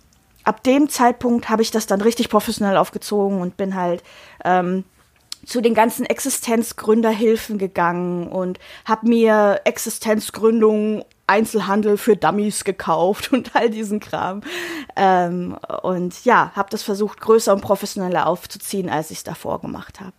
ab 0.50 0.64
dem 0.64 0.90
Zeitpunkt 0.90 1.48
habe 1.48 1.62
ich 1.62 1.70
das 1.70 1.86
dann 1.86 2.02
richtig 2.02 2.28
professionell 2.30 2.76
aufgezogen 2.76 3.40
und 3.40 3.56
bin 3.56 3.76
halt 3.76 4.02
ähm, 4.44 4.84
zu 5.46 5.62
den 5.62 5.76
ganzen 5.76 6.08
Existenzgründerhilfen 6.08 7.60
gegangen 7.60 8.28
und 8.28 8.58
habe 8.84 9.08
mir 9.08 9.62
Existenzgründung 9.66 11.06
Einzelhandel 11.28 11.98
für 11.98 12.16
Dummies 12.16 12.64
gekauft 12.64 13.32
und 13.32 13.56
all 13.56 13.70
diesen 13.70 14.00
Kram. 14.00 14.42
Ähm, 14.96 15.56
und 15.84 16.26
ja, 16.26 16.52
habe 16.56 16.72
das 16.72 16.82
versucht, 16.82 17.22
größer 17.22 17.54
und 17.54 17.62
professioneller 17.62 18.26
aufzuziehen, 18.26 18.90
als 18.90 19.12
ich 19.12 19.20
es 19.20 19.24
davor 19.24 19.62
gemacht 19.62 20.02
habe. 20.02 20.14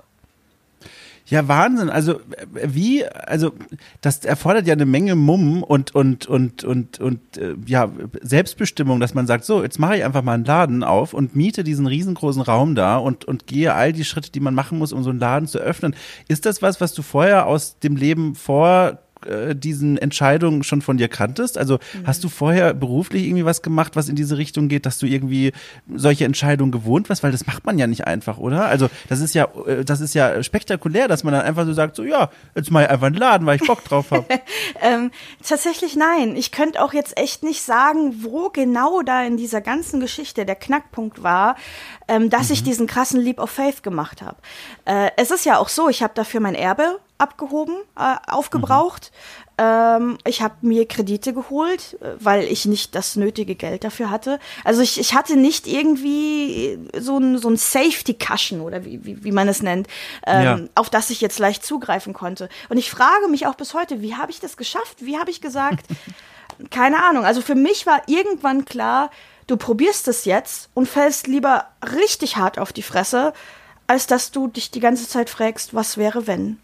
Ja, 1.31 1.47
Wahnsinn. 1.47 1.91
Also 1.91 2.21
wie, 2.53 3.07
also 3.07 3.53
das 4.01 4.25
erfordert 4.25 4.67
ja 4.67 4.73
eine 4.73 4.85
Menge 4.85 5.15
Mumm 5.15 5.63
und 5.63 5.95
und 5.95 6.27
und 6.27 6.65
und 6.65 6.99
und 6.99 7.39
äh, 7.39 7.55
ja 7.67 7.91
Selbstbestimmung, 8.21 8.99
dass 8.99 9.15
man 9.15 9.29
sagt, 9.29 9.45
so 9.45 9.63
jetzt 9.63 9.79
mache 9.79 9.97
ich 9.97 10.05
einfach 10.05 10.23
mal 10.23 10.35
einen 10.35 10.45
Laden 10.45 10.83
auf 10.83 11.15
und 11.15 11.37
miete 11.37 11.63
diesen 11.63 11.87
riesengroßen 11.87 12.43
Raum 12.43 12.75
da 12.75 12.97
und 12.97 13.25
und 13.27 13.47
gehe 13.47 13.73
all 13.75 13.93
die 13.93 14.05
Schritte, 14.05 14.33
die 14.33 14.41
man 14.41 14.55
machen 14.55 14.79
muss, 14.79 14.93
um 14.93 15.05
so 15.05 15.11
einen 15.11 15.21
Laden 15.21 15.47
zu 15.47 15.59
öffnen. 15.59 15.95
Ist 16.27 16.47
das 16.47 16.63
was, 16.63 16.81
was 16.81 16.95
du 16.95 17.03
vorher 17.03 17.47
aus 17.47 17.79
dem 17.79 17.95
Leben 17.95 18.35
vor 18.35 18.99
äh, 19.27 19.55
diesen 19.55 19.99
Entscheidungen 19.99 20.63
schon 20.63 20.83
von 20.83 20.97
dir 20.97 21.09
kanntest? 21.09 21.59
Also 21.59 21.75
mhm. 21.75 22.07
hast 22.07 22.25
du 22.25 22.29
vorher 22.29 22.75
beruflich 22.75 23.25
irgendwie 23.25 23.45
was 23.45 23.63
gemacht, 23.63 23.97
was 23.97 24.09
in 24.09 24.17
diese 24.17 24.37
Richtung 24.37 24.69
geht, 24.69 24.87
dass 24.87 24.99
du 24.99 25.07
irgendwie 25.07 25.53
solche 25.95 26.25
Entscheidungen 26.25 26.73
gewohnt 26.73 27.09
warst? 27.09 27.23
Weil 27.23 27.33
das 27.33 27.47
macht 27.47 27.65
man 27.67 27.79
ja 27.79 27.87
nicht 27.87 28.07
einfach, 28.07 28.39
oder? 28.39 28.67
Also 28.67 28.89
das 29.09 29.21
ist 29.21 29.35
ja, 29.35 29.49
äh, 29.67 29.85
das 29.85 30.01
ist 30.01 30.15
ja 30.15 30.43
spektakulär, 30.43 31.09
dass 31.09 31.25
man 31.25 31.33
dann 31.33 31.43
einfach 31.43 31.67
so 31.67 31.73
sagt, 31.73 31.97
so 31.97 32.05
ja, 32.05 32.31
jetzt 32.55 32.71
mal 32.71 32.87
einfach 32.87 33.07
einen 33.07 33.17
Laden, 33.17 33.47
weil 33.47 33.57
ich 33.57 33.67
Bock 33.67 33.85
drauf 33.85 34.11
habe. 34.11 34.27
ähm, 34.83 35.11
tatsächlich 35.47 35.97
nein. 35.97 36.37
Ich 36.37 36.53
könnte 36.53 36.83
auch 36.83 36.93
jetzt 36.93 37.19
echt 37.19 37.43
nicht 37.43 37.63
sagen, 37.63 38.23
wo 38.23 38.49
genau 38.51 39.03
da 39.03 39.23
in 39.25 39.37
dieser 39.37 39.61
ganzen 39.61 40.01
Geschichte 40.01 40.45
der 40.45 40.57
Knackpunkt 40.57 41.23
war, 41.23 41.57
ähm, 42.11 42.29
dass 42.29 42.49
mhm. 42.49 42.55
ich 42.55 42.63
diesen 42.65 42.87
krassen 42.89 43.21
Leap 43.21 43.39
of 43.39 43.51
Faith 43.51 43.83
gemacht 43.85 44.21
habe. 44.21 44.37
Äh, 44.85 45.13
es 45.17 45.31
ist 45.31 45.47
ja 45.47 45.59
auch 45.59 45.69
so, 45.69 45.89
ich 45.89 46.03
habe 46.03 46.13
dafür 46.15 46.41
mein 46.41 46.57
Erbe 46.57 46.99
abgehoben, 47.19 47.77
äh, 47.97 48.17
aufgebraucht. 48.27 49.13
Mhm. 49.13 49.63
Ähm, 49.63 50.19
ich 50.27 50.43
habe 50.43 50.55
mir 50.63 50.89
Kredite 50.89 51.33
geholt, 51.33 51.99
äh, 52.01 52.15
weil 52.19 52.45
ich 52.45 52.65
nicht 52.67 52.97
das 52.97 53.15
nötige 53.15 53.55
Geld 53.55 53.85
dafür 53.85 54.11
hatte. 54.11 54.41
Also 54.65 54.83
ich, 54.83 54.99
ich 54.99 55.15
hatte 55.15 55.37
nicht 55.37 55.69
irgendwie 55.69 56.81
so 56.99 57.19
ein, 57.19 57.39
so 57.39 57.49
ein 57.49 57.57
Safety-Cushion 57.57 58.61
oder 58.61 58.85
wie, 58.85 59.05
wie, 59.05 59.23
wie 59.23 59.33
man 59.33 59.47
es 59.47 59.63
nennt, 59.63 59.87
ähm, 60.27 60.43
ja. 60.43 60.59
auf 60.75 60.91
das 60.91 61.11
ich 61.11 61.21
jetzt 61.21 61.39
leicht 61.39 61.65
zugreifen 61.65 62.13
konnte. 62.13 62.49
Und 62.69 62.79
ich 62.79 62.91
frage 62.91 63.29
mich 63.29 63.47
auch 63.47 63.55
bis 63.55 63.73
heute, 63.73 64.01
wie 64.01 64.17
habe 64.17 64.33
ich 64.33 64.41
das 64.41 64.57
geschafft? 64.57 64.97
Wie 65.01 65.17
habe 65.17 65.31
ich 65.31 65.41
gesagt? 65.41 65.87
Keine 66.71 67.05
Ahnung. 67.05 67.25
Also 67.25 67.41
für 67.41 67.55
mich 67.55 67.87
war 67.87 68.03
irgendwann 68.07 68.65
klar, 68.65 69.11
du 69.51 69.57
probierst 69.57 70.07
es 70.09 70.25
jetzt 70.25 70.71
und 70.75 70.89
fällst 70.89 71.27
lieber 71.27 71.67
richtig 71.99 72.37
hart 72.37 72.59
auf 72.59 72.73
die 72.73 72.83
Fresse, 72.83 73.33
als 73.87 74.07
dass 74.07 74.31
du 74.31 74.47
dich 74.47 74.71
die 74.71 74.81
ganze 74.81 75.09
Zeit 75.09 75.29
fragst, 75.29 75.75
was 75.75 75.97
wäre, 75.97 76.27
wenn. 76.27 76.59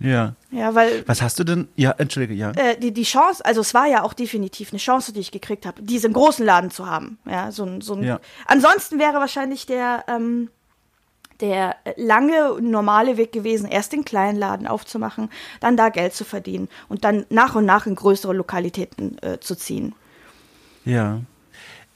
Ja. 0.00 0.34
Ja, 0.50 0.74
weil. 0.74 1.06
Was 1.06 1.22
hast 1.22 1.38
du 1.38 1.44
denn? 1.44 1.68
Ja, 1.76 1.92
entschuldige, 1.92 2.34
ja. 2.34 2.50
Äh, 2.50 2.78
die, 2.78 2.92
die 2.92 3.04
Chance, 3.04 3.44
also 3.44 3.62
es 3.62 3.72
war 3.72 3.86
ja 3.86 4.02
auch 4.02 4.12
definitiv 4.12 4.70
eine 4.72 4.78
Chance, 4.78 5.12
die 5.12 5.20
ich 5.20 5.30
gekriegt 5.30 5.64
habe, 5.64 5.80
diesen 5.82 6.12
großen 6.12 6.44
Laden 6.44 6.70
zu 6.70 6.86
haben. 6.86 7.18
Ja, 7.24 7.50
so 7.50 7.64
ein. 7.64 7.80
So 7.80 7.94
ein 7.94 8.02
ja. 8.02 8.20
Ansonsten 8.46 8.98
wäre 8.98 9.14
wahrscheinlich 9.14 9.64
der, 9.64 10.04
ähm, 10.08 10.50
der 11.40 11.76
lange 11.96 12.60
normale 12.60 13.16
Weg 13.16 13.32
gewesen, 13.32 13.66
erst 13.66 13.92
den 13.92 14.04
kleinen 14.04 14.36
Laden 14.36 14.66
aufzumachen, 14.66 15.30
dann 15.60 15.76
da 15.76 15.88
Geld 15.88 16.12
zu 16.12 16.24
verdienen 16.24 16.68
und 16.88 17.04
dann 17.04 17.24
nach 17.30 17.54
und 17.54 17.64
nach 17.64 17.86
in 17.86 17.94
größere 17.94 18.34
Lokalitäten 18.34 19.16
äh, 19.22 19.38
zu 19.40 19.54
ziehen. 19.54 19.94
Ja. 20.84 21.20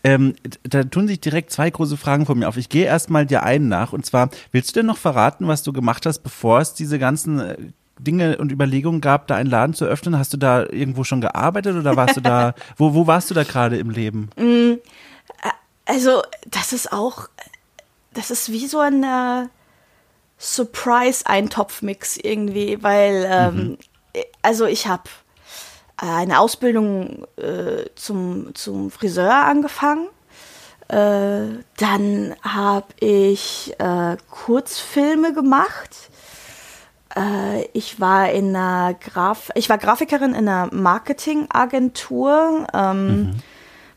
Ähm, 0.08 0.36
da 0.62 0.84
tun 0.84 1.06
sich 1.06 1.20
direkt 1.20 1.52
zwei 1.52 1.68
große 1.68 1.98
Fragen 1.98 2.24
von 2.24 2.38
mir 2.38 2.48
auf. 2.48 2.56
Ich 2.56 2.70
gehe 2.70 2.86
erstmal 2.86 3.26
dir 3.26 3.42
einen 3.42 3.68
nach. 3.68 3.92
Und 3.92 4.06
zwar, 4.06 4.30
willst 4.52 4.70
du 4.70 4.80
denn 4.80 4.86
noch 4.86 4.96
verraten, 4.96 5.46
was 5.46 5.62
du 5.62 5.72
gemacht 5.72 6.06
hast, 6.06 6.20
bevor 6.20 6.60
es 6.60 6.72
diese 6.72 6.98
ganzen 6.98 7.40
äh, 7.40 7.56
Dinge 7.98 8.38
und 8.38 8.50
Überlegungen 8.50 9.02
gab, 9.02 9.26
da 9.26 9.36
einen 9.36 9.50
Laden 9.50 9.74
zu 9.74 9.84
öffnen? 9.84 10.18
Hast 10.18 10.32
du 10.32 10.38
da 10.38 10.62
irgendwo 10.62 11.04
schon 11.04 11.20
gearbeitet 11.20 11.76
oder 11.76 11.94
warst 11.96 12.16
du 12.16 12.22
da, 12.22 12.54
wo, 12.78 12.94
wo 12.94 13.06
warst 13.06 13.28
du 13.28 13.34
da 13.34 13.44
gerade 13.44 13.76
im 13.76 13.90
Leben? 13.90 14.30
Mm, 14.36 14.78
äh, 15.42 15.50
also, 15.84 16.22
das 16.46 16.72
ist 16.72 16.90
auch, 16.90 17.28
das 18.14 18.30
ist 18.30 18.50
wie 18.50 18.66
so 18.66 18.78
ein 18.78 19.04
äh, 19.04 19.46
Surprise-Eintopfmix 20.38 22.16
irgendwie, 22.16 22.82
weil, 22.82 23.28
ähm, 23.30 23.54
mhm. 23.56 23.78
also 24.40 24.64
ich 24.64 24.86
habe 24.86 25.02
eine 25.98 26.40
Ausbildung 26.40 27.26
äh, 27.36 27.84
zum, 27.94 28.54
zum 28.54 28.90
Friseur 28.90 29.34
angefangen. 29.34 30.08
Äh, 30.88 31.62
dann 31.76 32.34
habe 32.42 32.86
ich 33.00 33.74
äh, 33.78 34.16
Kurzfilme 34.30 35.34
gemacht 35.34 36.08
äh, 37.18 37.64
ich 37.72 38.00
war 38.00 38.30
in 38.30 38.54
einer 38.54 38.94
Graf 38.94 39.50
ich 39.54 39.68
war 39.68 39.78
Grafikerin 39.78 40.34
in 40.34 40.48
einer 40.48 40.72
Marketingagentur. 40.72 42.66
Ähm, 42.72 43.06
mhm. 43.06 43.42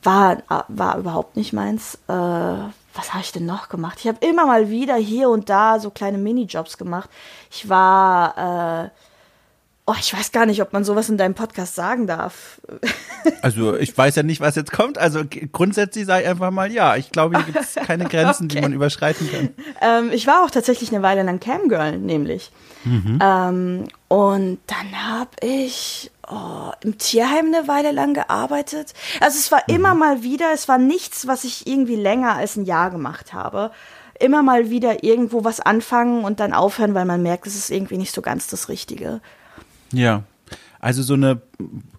war, 0.03 0.37
war 0.67 0.97
überhaupt 0.97 1.35
nicht 1.35 1.53
meins. 1.53 1.95
Äh, 2.07 2.13
was 2.93 3.13
habe 3.13 3.21
ich 3.21 3.31
denn 3.31 3.45
noch 3.45 3.69
gemacht? 3.69 3.99
Ich 4.01 4.07
habe 4.07 4.25
immer 4.25 4.45
mal 4.45 4.69
wieder 4.69 4.95
hier 4.95 5.29
und 5.29 5.49
da 5.49 5.79
so 5.79 5.91
kleine 5.91 6.17
Minijobs 6.17 6.77
gemacht. 6.77 7.09
Ich 7.49 7.69
war 7.69 8.85
äh, 8.85 8.89
Oh, 9.87 9.95
ich 9.99 10.13
weiß 10.13 10.31
gar 10.31 10.45
nicht, 10.45 10.61
ob 10.61 10.73
man 10.73 10.83
sowas 10.83 11.09
in 11.09 11.17
deinem 11.17 11.33
Podcast 11.33 11.75
sagen 11.75 12.07
darf. 12.07 12.61
Also 13.43 13.75
ich 13.75 13.95
weiß 13.95 14.15
ja 14.15 14.23
nicht, 14.23 14.41
was 14.41 14.55
jetzt 14.55 14.71
kommt. 14.71 14.97
Also 14.97 15.21
grundsätzlich 15.51 16.07
sage 16.07 16.23
ich 16.23 16.29
einfach 16.29 16.49
mal 16.49 16.71
ja. 16.71 16.95
Ich 16.95 17.11
glaube, 17.11 17.37
hier 17.37 17.45
gibt 17.45 17.59
es 17.59 17.75
keine 17.87 18.05
Grenzen, 18.05 18.45
okay. 18.45 18.55
die 18.55 18.61
man 18.61 18.73
überschreiten 18.73 19.29
kann. 19.31 19.49
Ähm, 19.79 20.11
ich 20.11 20.25
war 20.25 20.43
auch 20.43 20.49
tatsächlich 20.49 20.91
eine 20.91 21.03
Weile 21.03 21.21
lang 21.21 21.39
Camgirl, 21.39 21.99
nämlich. 21.99 22.51
Mhm. 22.83 23.19
Ähm, 23.21 23.87
und 24.07 24.59
dann 24.65 25.07
habe 25.07 25.29
ich 25.41 26.11
oh, 26.27 26.71
im 26.83 26.97
Tierheim 26.97 27.53
eine 27.53 27.67
Weile 27.67 27.91
lang 27.91 28.13
gearbeitet. 28.13 28.93
Also 29.19 29.37
es 29.37 29.51
war 29.51 29.61
mhm. 29.67 29.75
immer 29.75 29.93
mal 29.93 30.23
wieder, 30.23 30.51
es 30.53 30.67
war 30.67 30.77
nichts, 30.77 31.27
was 31.27 31.43
ich 31.43 31.67
irgendwie 31.67 31.95
länger 31.95 32.35
als 32.35 32.55
ein 32.55 32.65
Jahr 32.65 32.89
gemacht 32.89 33.33
habe. 33.33 33.71
Immer 34.19 34.43
mal 34.43 34.69
wieder 34.69 35.03
irgendwo 35.03 35.43
was 35.43 35.59
anfangen 35.59 36.23
und 36.23 36.39
dann 36.39 36.53
aufhören, 36.53 36.93
weil 36.93 37.05
man 37.05 37.21
merkt, 37.21 37.47
es 37.47 37.55
ist 37.55 37.69
irgendwie 37.69 37.97
nicht 37.97 38.13
so 38.13 38.21
ganz 38.21 38.47
das 38.47 38.69
Richtige. 38.69 39.21
Ja. 39.91 40.23
Also 40.83 41.03
so 41.03 41.13
eine, 41.13 41.43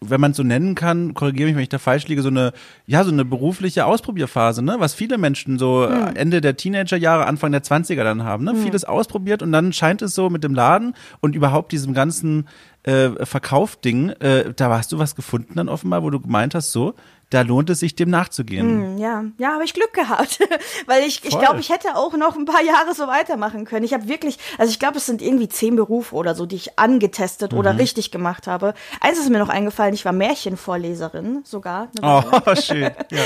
wenn 0.01 0.21
man 0.21 0.33
es 0.33 0.37
so 0.37 0.43
nennen 0.43 0.75
kann, 0.75 1.15
korrigiere 1.15 1.47
mich, 1.47 1.55
wenn 1.55 1.63
ich 1.63 1.69
da 1.69 1.79
falsch 1.79 2.09
liege, 2.09 2.21
so 2.21 2.31
eine, 2.31 2.53
ja, 2.85 3.05
so 3.05 3.13
eine 3.13 3.25
berufliche 3.25 3.87
Ausprobierphase, 3.87 4.61
ne? 4.61 4.75
Was 4.81 4.93
viele 4.93 5.19
Menschen 5.19 5.57
so 5.57 5.89
hm. 5.89 6.17
Ende 6.17 6.41
der 6.41 6.57
Teenagerjahre, 6.57 7.29
Anfang 7.29 7.53
der 7.53 7.63
20er 7.63 8.03
dann 8.03 8.25
haben, 8.25 8.43
ne? 8.43 8.51
Hm. 8.51 8.63
Vieles 8.65 8.85
ausprobiert 8.85 9.41
und 9.41 9.53
dann 9.53 9.73
scheint 9.73 10.03
es 10.03 10.17
so 10.17 10.31
mit 10.31 10.43
dem 10.43 10.53
Laden 10.53 10.95
und 11.21 11.37
überhaupt 11.37 11.71
diesem 11.71 11.95
ganzen 11.95 12.49
äh, 12.83 13.11
Verkaufding, 13.25 14.11
äh, 14.19 14.53
da 14.53 14.71
hast 14.71 14.91
du 14.91 14.99
was 14.99 15.15
gefunden 15.15 15.55
dann 15.55 15.69
offenbar, 15.69 16.03
wo 16.03 16.11
du 16.11 16.19
gemeint 16.19 16.57
hast, 16.57 16.73
so, 16.73 16.95
da 17.33 17.43
lohnt 17.43 17.71
es 17.71 17.81
sich, 17.81 17.95
dem 17.95 18.11
nachzugehen. 18.11 18.97
Mm, 18.97 18.99
ja, 18.99 19.25
ja, 19.39 19.55
habe 19.55 19.65
ich 19.65 19.73
Glück 19.73 19.93
gehabt, 19.95 20.39
weil 20.87 21.05
ich, 21.05 21.25
ich 21.25 21.39
glaube, 21.39 21.61
ich 21.61 21.71
hätte 21.71 21.97
auch 21.97 22.15
noch 22.15 22.37
ein 22.37 22.45
paar 22.45 22.63
Jahre 22.63 22.95
so 22.95 23.07
weitermachen 23.07 23.65
können. 23.65 23.85
Ich 23.85 23.95
habe 23.95 24.07
wirklich, 24.07 24.39
also 24.59 24.71
ich 24.71 24.79
glaube, 24.79 24.99
es 24.99 25.07
sind 25.07 25.23
irgendwie 25.23 25.49
zehn 25.49 25.75
Berufe 25.77 26.15
oder 26.15 26.35
so, 26.35 26.45
die 26.45 26.57
ich 26.57 26.79
angetestet 26.79 27.53
mhm. 27.53 27.59
oder 27.59 27.79
richtig 27.79 28.11
gemacht 28.11 28.47
habe. 28.47 28.75
Eins 29.01 29.19
ist 29.19 29.31
mir 29.31 29.39
noch 29.39 29.49
eingefallen, 29.49 29.95
ich 29.95 30.05
war 30.05 30.13
Märchenvorleserin 30.13 31.43
sogar. 31.45 31.89
Oh, 32.03 32.23
schön. 32.55 32.91
Ja, 33.11 33.23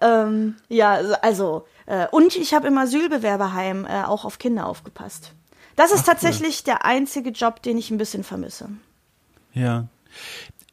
ähm, 0.24 0.56
ja 0.68 0.94
also, 1.20 1.66
äh, 1.86 2.06
und 2.10 2.36
ich 2.36 2.54
habe 2.54 2.68
im 2.68 2.78
Asylbewerberheim 2.78 3.84
äh, 3.84 4.04
auch 4.04 4.24
auf 4.24 4.38
Kinder 4.38 4.66
aufgepasst. 4.66 5.32
Das 5.76 5.92
ist 5.92 6.02
Ach, 6.02 6.12
tatsächlich 6.12 6.60
cool. 6.60 6.64
der 6.66 6.84
einzige 6.86 7.30
Job, 7.30 7.62
den 7.62 7.76
ich 7.76 7.90
ein 7.90 7.98
bisschen 7.98 8.24
vermisse. 8.24 8.70
Ja. 9.52 9.86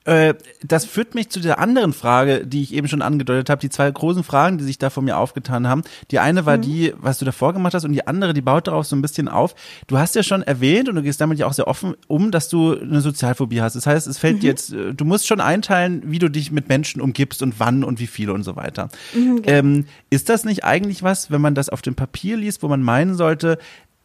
Äh, 0.08 0.36
das 0.64 0.86
führt 0.86 1.16
mich 1.16 1.30
zu 1.30 1.42
der 1.42 1.60
anderen 1.60 1.92
Frage, 1.92 2.48
die 2.48 2.64
ich 2.64 2.74
eben 2.74 2.88
schon 2.88 3.02
angedeutet 3.02 3.50
habe, 3.50 3.60
die 3.60 3.70
zwei 3.70 3.92
großen 3.92 4.24
Fragen, 4.24 4.58
die 4.58 4.64
sich 4.64 4.78
da 4.78 4.90
von 4.90 5.04
mir 5.04 5.18
aufgetan 5.18 5.68
haben. 5.68 5.82
Die 6.12 6.20
eine 6.20 6.46
war 6.46 6.56
mhm. 6.56 6.62
die, 6.62 6.94
was 6.98 7.20
du 7.20 7.26
davor 7.26 7.52
gemacht 7.52 7.74
hast, 7.74 7.84
und 7.84 7.92
die 7.92 8.08
andere, 8.08 8.34
die 8.34 8.42
baut 8.42 8.68
darauf 8.68 8.88
so 8.88 8.96
ein 8.96 9.02
bisschen 9.02 9.28
auf. 9.28 9.54
Du 9.88 9.98
hast 9.98 10.16
ja 10.16 10.24
schon 10.24 10.44
erwähnt 10.44 10.88
und 10.88 10.96
du 10.96 11.02
gehst 11.04 11.20
damit 11.20 11.40
ja 11.40 11.46
auch 11.46 11.52
sehr 11.52 11.68
offen 11.68 11.96
um, 12.08 12.32
dass 12.32 12.48
du 12.48 12.80
eine 12.80 13.02
Sozialphobie 13.02 13.60
hast. 13.60 13.76
Das 13.76 13.86
heißt, 13.86 14.08
es 14.08 14.18
fällt 14.18 14.38
mhm. 14.38 14.40
dir 14.40 14.48
jetzt, 14.48 14.72
äh, 14.72 14.94
du 14.94 15.04
musst 15.04 15.28
schon 15.28 15.42
einteilen, 15.42 16.02
wie 16.06 16.20
du 16.20 16.30
dich 16.30 16.54
mit 16.54 16.70
Menschen 16.70 17.02
umgibst 17.02 17.44
und 17.44 17.60
wann 17.60 17.84
und 17.84 18.00
wie 18.00 18.08
viele 18.08 18.32
und 18.32 18.44
so 18.44 18.56
weiter. 18.56 18.88
Mhm, 19.14 19.42
genau. 19.42 19.58
ähm, 19.58 19.86
ist 20.10 20.30
das 20.30 20.46
nicht 20.46 20.64
eigentlich 20.64 21.04
was, 21.04 21.32
wenn 21.32 21.42
man 21.42 21.54
das 21.54 21.68
auf 21.68 21.82
dem 21.82 21.96
Papier 21.96 22.38
liest, 22.38 22.64
wo 22.64 22.70
man 22.70 22.82
meinen 22.82 23.16
sollte, 23.16 23.58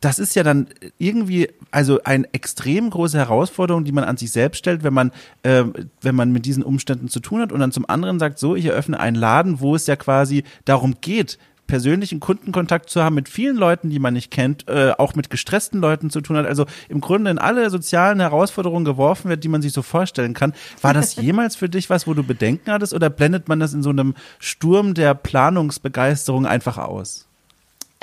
das 0.03 0.19
ist 0.19 0.35
ja 0.35 0.43
dann 0.43 0.67
irgendwie 0.99 1.49
also 1.71 2.03
eine 2.03 2.27
extrem 2.35 2.91
große 2.91 3.17
Herausforderung, 3.17 3.85
die 3.85 3.93
man 3.93 4.05
an 4.05 4.17
sich 4.17 4.33
selbst 4.33 4.59
stellt, 4.59 4.83
wenn 4.83 4.93
man 4.93 5.13
äh, 5.45 5.65
wenn 6.01 6.15
man 6.15 6.33
mit 6.33 6.45
diesen 6.45 6.63
Umständen 6.63 7.09
zu 7.09 7.21
tun 7.21 7.41
hat 7.41 7.53
und 7.53 7.61
dann 7.61 7.73
zum 7.73 7.89
anderen 7.89 8.19
sagt, 8.19 8.39
so 8.39 8.57
ich 8.57 8.67
eröffne 8.67 8.99
einen 8.99 9.17
Laden, 9.17 9.61
wo 9.61 9.75
es 9.75 9.87
ja 9.87 9.97
quasi 9.97 10.43
darum 10.65 10.97
geht, 11.01 11.39
persönlichen 11.69 12.21
Kundenkontakt 12.21 12.91
zu 12.91 13.03
haben 13.03 13.15
mit 13.15 13.29
vielen 13.29 13.57
Leuten, 13.57 13.91
die 13.91 14.01
man 14.01 14.13
nicht 14.13 14.31
kennt, 14.31 14.69
äh, 14.69 14.93
auch 14.99 15.15
mit 15.15 15.31
gestressten 15.31 15.81
Leuten 15.81 16.11
zu 16.11 16.21
tun 16.21 16.37
hat, 16.37 16.47
also 16.47 16.67
im 16.89 17.01
Grunde 17.01 17.31
in 17.31 17.39
alle 17.39 17.71
sozialen 17.71 18.21
Herausforderungen 18.21 18.85
geworfen 18.85 19.31
wird, 19.31 19.45
die 19.45 19.49
man 19.49 19.63
sich 19.63 19.73
so 19.73 19.83
vorstellen 19.83 20.35
kann. 20.35 20.53
War 20.81 20.93
das 20.93 21.15
jemals 21.23 21.57
für 21.57 21.69
dich 21.69 21.89
was, 21.89 22.07
wo 22.07 22.13
du 22.13 22.25
Bedenken 22.25 22.73
hattest 22.73 22.93
oder 22.93 23.09
blendet 23.09 23.49
man 23.49 23.61
das 23.61 23.73
in 23.73 23.83
so 23.83 23.91
einem 23.91 24.15
Sturm 24.39 24.95
der 24.95 25.15
Planungsbegeisterung 25.15 26.45
einfach 26.45 26.77
aus? 26.77 27.29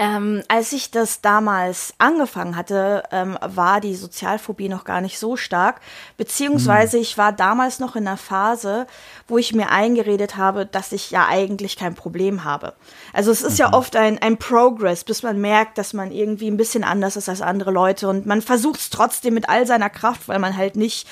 Ähm, 0.02 0.44
als 0.48 0.72
ich 0.72 0.92
das 0.92 1.20
damals 1.20 1.94
angefangen 1.98 2.56
hatte, 2.56 3.04
ähm, 3.12 3.38
war 3.42 3.82
die 3.82 3.96
Sozialphobie 3.96 4.70
noch 4.70 4.86
gar 4.86 5.02
nicht 5.02 5.20
so 5.20 5.36
stark, 5.36 5.82
beziehungsweise 6.16 6.96
mhm. 6.96 7.04
ich 7.04 7.18
war 7.18 7.34
damals 7.34 7.80
noch 7.80 7.98
in 7.98 8.08
einer 8.08 8.16
Phase, 8.16 8.88
wo 9.28 9.38
ich 9.38 9.54
mir 9.54 9.72
eingeredet 9.72 10.38
habe, 10.38 10.66
dass 10.66 10.94
ich 10.94 11.12
ja 11.12 11.28
eigentlich 11.28 11.76
kein 11.76 11.96
Problem 11.96 12.46
habe. 12.46 12.76
Also 13.12 13.30
es 13.30 13.42
ist 13.42 13.60
mhm. 13.60 13.66
ja 13.66 13.74
oft 13.74 13.98
ein, 13.98 14.18
ein 14.20 14.38
Progress, 14.38 15.04
bis 15.04 15.22
man 15.22 15.42
merkt, 15.42 15.78
dass 15.78 15.92
man 15.92 16.14
irgendwie 16.14 16.50
ein 16.50 16.56
bisschen 16.56 16.86
anders 16.86 17.18
ist 17.18 17.28
als 17.28 17.42
andere 17.42 17.72
Leute 17.72 18.08
und 18.08 18.26
man 18.26 18.42
versucht 18.42 18.80
es 18.80 18.90
trotzdem 18.90 19.34
mit 19.34 19.50
all 19.50 19.68
seiner 19.68 19.90
Kraft, 19.90 20.30
weil 20.30 20.40
man 20.40 20.56
halt 20.56 20.78
nicht 20.78 21.10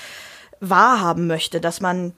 wahrhaben 0.62 1.28
möchte, 1.28 1.60
dass 1.60 1.82
man 1.82 2.14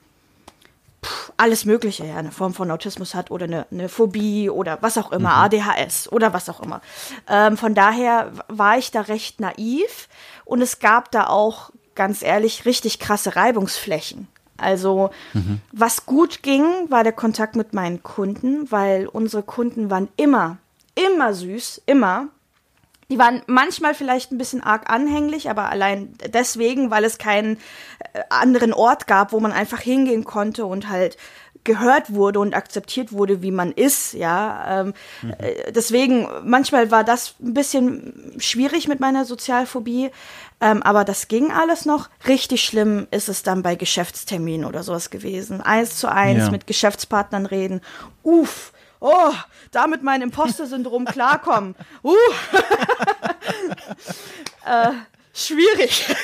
alles 1.36 1.64
Mögliche, 1.64 2.04
ja, 2.04 2.16
eine 2.16 2.30
Form 2.30 2.52
von 2.52 2.70
Autismus 2.70 3.14
hat 3.14 3.30
oder 3.30 3.44
eine, 3.44 3.66
eine 3.70 3.88
Phobie 3.88 4.50
oder 4.50 4.78
was 4.82 4.98
auch 4.98 5.12
immer, 5.12 5.30
mhm. 5.30 5.60
ADHS 5.60 6.12
oder 6.12 6.32
was 6.32 6.48
auch 6.48 6.60
immer. 6.60 6.82
Ähm, 7.28 7.56
von 7.56 7.74
daher 7.74 8.32
war 8.48 8.78
ich 8.78 8.90
da 8.90 9.02
recht 9.02 9.40
naiv 9.40 10.08
und 10.44 10.60
es 10.60 10.78
gab 10.78 11.10
da 11.10 11.28
auch 11.28 11.70
ganz 11.94 12.22
ehrlich, 12.22 12.64
richtig 12.64 12.98
krasse 12.98 13.36
Reibungsflächen. 13.36 14.28
Also 14.58 15.10
mhm. 15.32 15.60
was 15.72 16.06
gut 16.06 16.42
ging, 16.42 16.64
war 16.90 17.02
der 17.02 17.12
Kontakt 17.12 17.56
mit 17.56 17.72
meinen 17.72 18.02
Kunden, 18.02 18.70
weil 18.70 19.06
unsere 19.06 19.42
Kunden 19.42 19.90
waren 19.90 20.08
immer, 20.16 20.58
immer 20.94 21.32
süß, 21.32 21.82
immer. 21.86 22.28
Die 23.10 23.18
waren 23.18 23.42
manchmal 23.46 23.94
vielleicht 23.94 24.32
ein 24.32 24.38
bisschen 24.38 24.62
arg 24.62 24.88
anhänglich, 24.88 25.50
aber 25.50 25.68
allein 25.68 26.14
deswegen, 26.32 26.90
weil 26.90 27.04
es 27.04 27.18
keinen 27.18 27.56
äh, 28.12 28.20
anderen 28.30 28.72
Ort 28.72 29.06
gab, 29.06 29.32
wo 29.32 29.40
man 29.40 29.52
einfach 29.52 29.80
hingehen 29.80 30.24
konnte 30.24 30.64
und 30.64 30.88
halt 30.88 31.16
gehört 31.64 32.14
wurde 32.14 32.40
und 32.40 32.54
akzeptiert 32.54 33.12
wurde, 33.12 33.42
wie 33.42 33.50
man 33.50 33.72
ist, 33.72 34.14
ja. 34.14 34.80
Ähm, 34.80 34.94
mhm. 35.22 35.34
Äh, 35.38 35.72
deswegen, 35.72 36.28
manchmal 36.44 36.90
war 36.90 37.04
das 37.04 37.34
ein 37.40 37.54
bisschen 37.54 38.32
schwierig 38.38 38.88
mit 38.88 39.00
meiner 39.00 39.24
Sozialphobie, 39.24 40.10
ähm, 40.60 40.82
aber 40.82 41.04
das 41.04 41.28
ging 41.28 41.50
alles 41.52 41.84
noch. 41.84 42.08
Richtig 42.26 42.62
schlimm 42.62 43.06
ist 43.10 43.28
es 43.28 43.42
dann 43.42 43.62
bei 43.62 43.74
Geschäftsterminen 43.74 44.66
oder 44.66 44.82
sowas 44.82 45.10
gewesen. 45.10 45.60
Eins 45.60 45.96
zu 45.96 46.10
eins 46.10 46.44
ja. 46.44 46.50
mit 46.50 46.66
Geschäftspartnern 46.66 47.46
reden. 47.46 47.80
Uff, 48.22 48.72
oh, 49.00 49.32
damit 49.70 50.02
mein 50.02 50.22
Imposter-Syndrom 50.22 51.04
klarkommen. 51.04 51.74
Uh. 52.02 52.14
äh, 54.66 54.92
schwierig. 55.34 56.06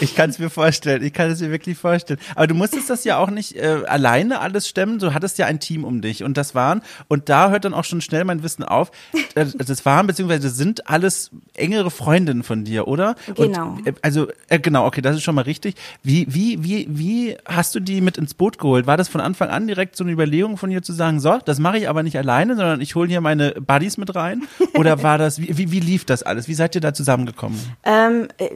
Ich 0.00 0.14
kann 0.14 0.30
es 0.30 0.38
mir 0.38 0.50
vorstellen, 0.50 1.02
ich 1.02 1.12
kann 1.12 1.30
es 1.30 1.40
mir 1.40 1.50
wirklich 1.50 1.76
vorstellen. 1.78 2.20
Aber 2.34 2.46
du 2.46 2.54
musstest 2.54 2.90
das 2.90 3.04
ja 3.04 3.18
auch 3.18 3.30
nicht 3.30 3.56
äh, 3.56 3.82
alleine 3.86 4.40
alles 4.40 4.68
stemmen, 4.68 4.98
du 4.98 5.14
hattest 5.14 5.38
ja 5.38 5.46
ein 5.46 5.60
Team 5.60 5.84
um 5.84 6.00
dich 6.00 6.22
und 6.22 6.36
das 6.36 6.54
waren, 6.54 6.82
und 7.08 7.28
da 7.28 7.50
hört 7.50 7.64
dann 7.64 7.74
auch 7.74 7.84
schon 7.84 8.00
schnell 8.00 8.24
mein 8.24 8.42
Wissen 8.42 8.64
auf, 8.64 8.90
äh, 9.34 9.46
das 9.56 9.84
waren 9.84 10.06
beziehungsweise 10.06 10.50
sind 10.50 10.88
alles 10.88 11.30
engere 11.54 11.90
Freundinnen 11.90 12.42
von 12.42 12.64
dir, 12.64 12.88
oder? 12.88 13.16
Genau. 13.34 13.70
Und, 13.70 13.86
äh, 13.86 13.92
also, 14.02 14.28
äh, 14.48 14.58
genau, 14.58 14.86
okay, 14.86 15.00
das 15.00 15.16
ist 15.16 15.22
schon 15.22 15.34
mal 15.34 15.42
richtig. 15.42 15.74
Wie, 16.02 16.26
wie, 16.28 16.62
wie, 16.62 16.86
wie 16.90 17.36
hast 17.44 17.74
du 17.74 17.80
die 17.80 18.00
mit 18.00 18.18
ins 18.18 18.34
Boot 18.34 18.58
geholt? 18.58 18.86
War 18.86 18.96
das 18.96 19.08
von 19.08 19.20
Anfang 19.20 19.48
an 19.48 19.66
direkt 19.66 19.96
so 19.96 20.04
eine 20.04 20.12
Überlegung 20.12 20.56
von 20.56 20.70
dir 20.70 20.82
zu 20.82 20.92
sagen, 20.92 21.20
so, 21.20 21.38
das 21.44 21.58
mache 21.58 21.78
ich 21.78 21.88
aber 21.88 22.02
nicht 22.02 22.16
alleine, 22.16 22.56
sondern 22.56 22.80
ich 22.80 22.94
hole 22.94 23.08
hier 23.08 23.20
meine 23.20 23.52
Buddies 23.52 23.96
mit 23.96 24.14
rein? 24.14 24.42
Oder 24.74 25.02
war 25.02 25.18
das, 25.18 25.40
wie, 25.40 25.56
wie, 25.58 25.72
wie 25.72 25.80
lief 25.80 26.04
das 26.04 26.22
alles? 26.22 26.48
Wie 26.48 26.54
seid 26.54 26.74
ihr 26.74 26.80
da 26.80 26.94
zusammengekommen? 26.94 27.58
Ähm, 27.84 28.28
äh, 28.38 28.48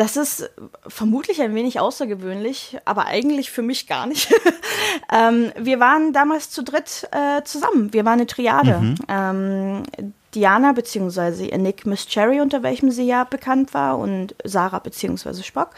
das 0.00 0.16
ist 0.16 0.50
vermutlich 0.88 1.42
ein 1.42 1.54
wenig 1.54 1.78
außergewöhnlich, 1.78 2.78
aber 2.86 3.04
eigentlich 3.04 3.50
für 3.50 3.60
mich 3.60 3.86
gar 3.86 4.06
nicht. 4.06 4.32
ähm, 5.12 5.52
wir 5.58 5.78
waren 5.78 6.14
damals 6.14 6.48
zu 6.48 6.64
dritt 6.64 7.06
äh, 7.12 7.42
zusammen. 7.44 7.92
Wir 7.92 8.06
waren 8.06 8.14
eine 8.14 8.26
Triade. 8.26 8.78
Mhm. 8.78 8.94
Ähm, 9.08 9.82
Diana 10.34 10.72
bzw. 10.72 11.54
Nick 11.58 11.84
Miss 11.84 12.06
Cherry, 12.06 12.40
unter 12.40 12.62
welchem 12.62 12.90
sie 12.90 13.04
ja 13.04 13.24
bekannt 13.24 13.74
war, 13.74 13.98
und 13.98 14.34
Sarah 14.42 14.78
bzw. 14.78 15.42
Spock, 15.42 15.72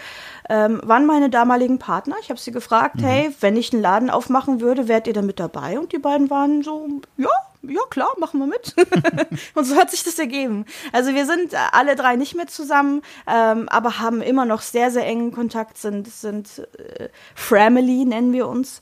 ähm, 0.49 0.81
waren 0.85 1.05
meine 1.05 1.29
damaligen 1.29 1.81
Partner. 1.81 2.15
Ich 2.21 2.31
habe 2.31 2.39
sie 2.39 2.53
gefragt, 2.53 3.01
mhm. 3.01 3.05
hey, 3.05 3.35
wenn 3.41 3.57
ich 3.57 3.73
einen 3.73 3.83
Laden 3.83 4.09
aufmachen 4.09 4.61
würde, 4.61 4.87
wärt 4.87 5.09
ihr 5.09 5.15
da 5.15 5.23
mit 5.23 5.41
dabei? 5.41 5.81
Und 5.81 5.91
die 5.93 5.99
beiden 5.99 6.31
waren 6.31 6.63
so, 6.63 6.87
ja, 7.17 7.29
ja 7.63 7.81
klar, 7.91 8.11
machen 8.19 8.41
wir 8.41 8.47
mit. 8.47 8.75
und 9.55 9.65
so 9.65 9.77
hat 9.77 9.91
sich 9.91 10.03
das 10.05 10.19
ergeben. 10.19 10.67
Also 10.93 11.15
wir 11.15 11.27
sind 11.27 11.55
alle 11.73 11.97
drei 11.97 12.17
nicht 12.17 12.35
mehr 12.35 12.47
zusammen, 12.47 13.03
ähm, 13.27 13.69
aber 13.69 13.99
haben 13.99 14.23
immer 14.23 14.45
noch 14.45 14.63
sehr, 14.63 14.91
sehr 14.91 15.07
engen 15.07 15.33
Kontakt, 15.33 15.79
sind, 15.79 16.09
sind 16.09 16.67
äh, 16.79 17.09
Family, 17.35 18.05
nennen 18.05 18.33
wir 18.33 18.49
uns, 18.49 18.81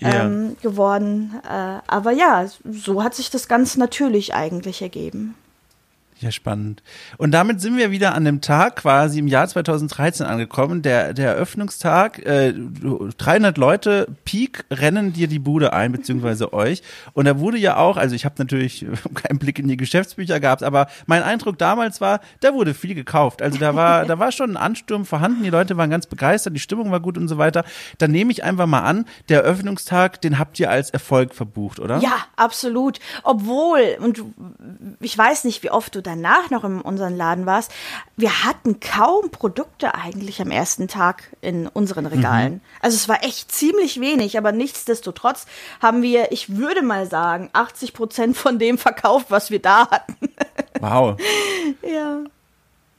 ähm, 0.00 0.56
ja. 0.62 0.70
geworden. 0.70 1.40
Äh, 1.44 1.80
aber 1.86 2.12
ja, 2.12 2.46
so 2.64 3.02
hat 3.02 3.14
sich 3.14 3.30
das 3.30 3.48
ganz 3.48 3.76
natürlich 3.76 4.34
eigentlich 4.34 4.82
ergeben. 4.82 5.34
Ja, 6.22 6.30
spannend. 6.30 6.84
Und 7.18 7.32
damit 7.32 7.60
sind 7.60 7.76
wir 7.76 7.90
wieder 7.90 8.14
an 8.14 8.24
dem 8.24 8.40
Tag 8.40 8.76
quasi 8.76 9.18
im 9.18 9.26
Jahr 9.26 9.48
2013 9.48 10.24
angekommen, 10.24 10.80
der, 10.80 11.14
der 11.14 11.32
Eröffnungstag. 11.32 12.24
Äh, 12.24 12.54
300 13.18 13.58
Leute, 13.58 14.06
Peak, 14.24 14.64
rennen 14.70 15.12
dir 15.12 15.26
die 15.26 15.40
Bude 15.40 15.72
ein, 15.72 15.90
beziehungsweise 15.90 16.52
euch. 16.52 16.82
Und 17.12 17.24
da 17.24 17.40
wurde 17.40 17.58
ja 17.58 17.76
auch, 17.76 17.96
also 17.96 18.14
ich 18.14 18.24
habe 18.24 18.36
natürlich 18.38 18.86
keinen 19.14 19.40
Blick 19.40 19.58
in 19.58 19.66
die 19.66 19.76
Geschäftsbücher 19.76 20.38
gehabt, 20.38 20.62
aber 20.62 20.86
mein 21.06 21.24
Eindruck 21.24 21.58
damals 21.58 22.00
war, 22.00 22.20
da 22.38 22.54
wurde 22.54 22.72
viel 22.72 22.94
gekauft. 22.94 23.42
Also 23.42 23.58
da 23.58 23.74
war, 23.74 24.04
da 24.06 24.20
war 24.20 24.30
schon 24.30 24.52
ein 24.52 24.56
Ansturm 24.56 25.04
vorhanden, 25.04 25.42
die 25.42 25.50
Leute 25.50 25.76
waren 25.76 25.90
ganz 25.90 26.06
begeistert, 26.06 26.54
die 26.54 26.60
Stimmung 26.60 26.92
war 26.92 27.00
gut 27.00 27.18
und 27.18 27.26
so 27.26 27.36
weiter. 27.36 27.64
Dann 27.98 28.12
nehme 28.12 28.30
ich 28.30 28.44
einfach 28.44 28.66
mal 28.66 28.82
an, 28.82 29.06
der 29.28 29.42
Eröffnungstag, 29.42 30.20
den 30.20 30.38
habt 30.38 30.60
ihr 30.60 30.70
als 30.70 30.90
Erfolg 30.90 31.34
verbucht, 31.34 31.80
oder? 31.80 31.98
Ja, 31.98 32.14
absolut. 32.36 33.00
Obwohl, 33.24 33.96
und 33.98 34.22
ich 35.00 35.18
weiß 35.18 35.42
nicht, 35.42 35.64
wie 35.64 35.70
oft 35.70 35.96
du 35.96 36.00
da 36.00 36.11
danach 36.12 36.50
noch 36.50 36.64
in 36.64 36.80
unserem 36.80 37.16
Laden 37.16 37.46
warst, 37.46 37.72
wir 38.16 38.44
hatten 38.44 38.80
kaum 38.80 39.30
Produkte 39.30 39.94
eigentlich 39.94 40.40
am 40.40 40.50
ersten 40.50 40.88
Tag 40.88 41.34
in 41.40 41.66
unseren 41.66 42.06
Regalen. 42.06 42.54
Mhm. 42.54 42.60
Also 42.80 42.96
es 42.96 43.08
war 43.08 43.24
echt 43.24 43.52
ziemlich 43.52 44.00
wenig, 44.00 44.36
aber 44.38 44.52
nichtsdestotrotz 44.52 45.46
haben 45.80 46.02
wir, 46.02 46.32
ich 46.32 46.56
würde 46.56 46.82
mal 46.82 47.08
sagen, 47.08 47.50
80 47.52 47.92
Prozent 47.94 48.36
von 48.36 48.58
dem 48.58 48.78
verkauft, 48.78 49.26
was 49.30 49.50
wir 49.50 49.60
da 49.60 49.88
hatten. 49.90 50.16
Wow. 50.80 51.18
ja. 51.82 52.24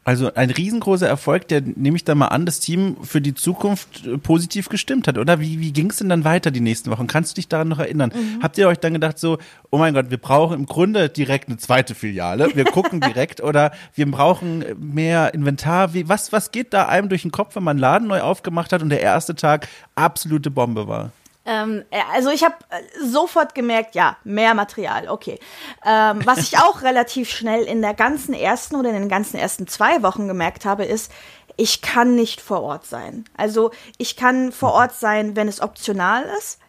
Also 0.06 0.34
ein 0.34 0.50
riesengroßer 0.50 1.08
Erfolg, 1.08 1.48
der 1.48 1.62
nehme 1.62 1.96
ich 1.96 2.04
da 2.04 2.14
mal 2.14 2.28
an, 2.28 2.46
das 2.46 2.60
Team 2.60 2.98
für 3.04 3.22
die 3.22 3.34
Zukunft 3.34 4.06
äh, 4.06 4.18
positiv 4.18 4.68
gestimmt 4.68 5.08
hat, 5.08 5.18
oder? 5.18 5.40
Wie, 5.40 5.62
wie 5.62 5.72
ging 5.72 5.90
es 5.90 5.98
denn 5.98 6.10
dann 6.10 6.26
weiter 6.26 6.52
die 6.52 6.60
nächsten 6.60 6.92
Wochen? 6.92 7.08
Kannst 7.08 7.32
du 7.32 7.36
dich 7.36 7.48
daran 7.48 7.70
noch 7.70 7.80
erinnern? 7.80 8.12
Mhm. 8.14 8.44
Habt 8.44 8.58
ihr 8.58 8.68
euch 8.68 8.80
dann 8.80 8.94
gedacht 8.94 9.18
so, 9.18 9.38
oh 9.70 9.78
mein 9.78 9.94
Gott, 9.94 10.10
wir 10.10 10.18
brauchen 10.18 10.60
im 10.60 10.66
Grunde 10.66 11.08
direkt 11.08 11.48
eine 11.48 11.58
zweite 11.58 11.96
Filiale, 11.96 12.54
wir 12.54 12.66
gucken 12.66 13.00
direkt 13.02 13.42
oder 13.42 13.72
wir 13.96 14.12
brauchen 14.12 14.66
mehr 14.78 15.34
Inventar? 15.34 15.94
Wie, 15.94 16.10
was, 16.10 16.34
was 16.34 16.52
geht 16.52 16.74
da 16.74 16.88
einem 16.88 17.08
durch 17.08 17.22
den 17.22 17.32
Kopf, 17.32 17.56
wenn 17.56 17.64
man 17.64 17.78
einen 17.78 17.82
Laden 17.82 18.08
neu 18.10 18.22
aufgemacht 18.22 18.74
hat 18.74 18.82
und 18.82 18.90
der 18.90 19.02
erste 19.02 19.36
Tag 19.36 19.70
absolute 19.96 20.52
Bombe 20.52 20.88
war? 20.88 21.12
Ähm, 21.46 21.84
äh, 21.90 22.00
also 22.14 22.30
ich 22.30 22.44
habe 22.44 22.56
äh, 22.70 22.82
sofort 23.06 23.54
gemerkt, 23.54 23.96
ja, 23.96 24.18
mehr 24.24 24.54
Material, 24.54 25.10
okay. 25.10 25.40
Ähm, 25.86 26.22
was 26.26 26.40
ich 26.40 26.58
auch 26.58 26.82
relativ 26.84 27.30
schnell 27.30 27.64
in 27.64 27.82
der 27.82 27.94
ganzen 27.94 28.34
ersten 28.34 28.76
oder 28.76 28.90
in 28.90 28.96
den 28.96 29.10
ganzen 29.10 29.38
ersten 29.38 29.68
zwei 29.68 30.04
Wochen 30.04 30.28
gemerkt 30.28 30.66
habe, 30.66 30.86
ist, 30.86 31.12
ich 31.58 31.82
kann 31.82 32.16
nicht 32.16 32.42
vor 32.42 32.62
Ort 32.62 32.86
sein. 32.86 33.26
Also 33.36 33.72
ich 33.98 34.16
kann 34.16 34.52
vor 34.52 34.70
mhm. 34.70 34.76
Ort 34.76 34.94
sein, 34.94 35.36
wenn 35.36 35.48
es 35.48 35.62
optional 35.62 36.24
ist, 36.38 36.60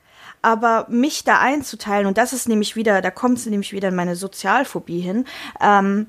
aber 0.42 0.86
mich 0.88 1.24
da 1.24 1.38
einzuteilen, 1.38 2.06
und 2.06 2.18
das 2.18 2.32
ist 2.32 2.48
nämlich 2.48 2.76
wieder, 2.76 3.00
da 3.00 3.10
kommt 3.10 3.38
es 3.38 3.46
nämlich 3.46 3.72
wieder 3.72 3.88
in 3.88 3.94
meine 3.94 4.16
Sozialphobie 4.16 5.00
hin, 5.00 5.24
ähm, 5.60 6.08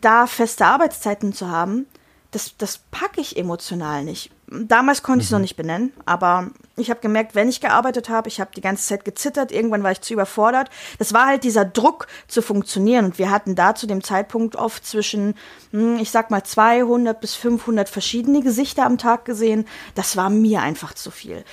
da 0.00 0.26
feste 0.26 0.66
Arbeitszeiten 0.66 1.32
zu 1.32 1.48
haben, 1.48 1.86
das, 2.30 2.56
das 2.56 2.78
packe 2.90 3.20
ich 3.20 3.36
emotional 3.36 4.04
nicht. 4.04 4.30
Damals 4.48 5.02
konnte 5.02 5.20
ich 5.20 5.26
es 5.26 5.30
noch 5.30 5.38
mhm. 5.38 5.42
nicht 5.42 5.56
benennen, 5.56 5.92
aber 6.06 6.50
ich 6.76 6.90
habe 6.90 7.00
gemerkt, 7.00 7.34
wenn 7.34 7.48
ich 7.48 7.60
gearbeitet 7.60 8.08
habe, 8.08 8.28
ich 8.28 8.40
habe 8.40 8.50
die 8.56 8.62
ganze 8.62 8.86
Zeit 8.86 9.04
gezittert, 9.04 9.52
irgendwann 9.52 9.82
war 9.82 9.92
ich 9.92 10.00
zu 10.00 10.14
überfordert. 10.14 10.70
Das 10.98 11.12
war 11.12 11.26
halt 11.26 11.44
dieser 11.44 11.64
Druck 11.64 12.06
zu 12.28 12.40
funktionieren 12.40 13.06
und 13.06 13.18
wir 13.18 13.30
hatten 13.30 13.54
da 13.54 13.74
zu 13.74 13.86
dem 13.86 14.02
Zeitpunkt 14.02 14.56
oft 14.56 14.86
zwischen, 14.86 15.34
hm, 15.72 15.98
ich 15.98 16.10
sag 16.10 16.30
mal 16.30 16.42
200 16.42 17.20
bis 17.20 17.34
500 17.34 17.88
verschiedene 17.88 18.40
Gesichter 18.40 18.86
am 18.86 18.96
Tag 18.96 19.26
gesehen. 19.26 19.66
Das 19.94 20.16
war 20.16 20.30
mir 20.30 20.62
einfach 20.62 20.94
zu 20.94 21.10
viel. 21.10 21.44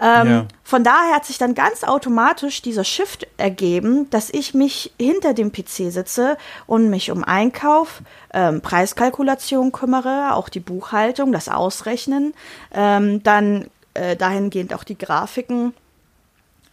Ähm, 0.00 0.28
ja. 0.28 0.46
Von 0.62 0.84
daher 0.84 1.14
hat 1.14 1.24
sich 1.24 1.38
dann 1.38 1.54
ganz 1.54 1.82
automatisch 1.82 2.62
dieser 2.62 2.84
Shift 2.84 3.26
ergeben, 3.36 4.08
dass 4.10 4.30
ich 4.30 4.54
mich 4.54 4.92
hinter 5.00 5.34
dem 5.34 5.50
PC 5.50 5.90
sitze 5.90 6.36
und 6.66 6.88
mich 6.88 7.10
um 7.10 7.24
Einkauf, 7.24 8.02
ähm, 8.32 8.60
Preiskalkulation 8.60 9.72
kümmere, 9.72 10.34
auch 10.34 10.48
die 10.48 10.60
Buchhaltung, 10.60 11.32
das 11.32 11.48
Ausrechnen, 11.48 12.34
ähm, 12.72 13.22
dann 13.22 13.70
äh, 13.98 14.16
dahingehend 14.16 14.74
auch 14.74 14.84
die 14.84 14.98
Grafiken. 14.98 15.74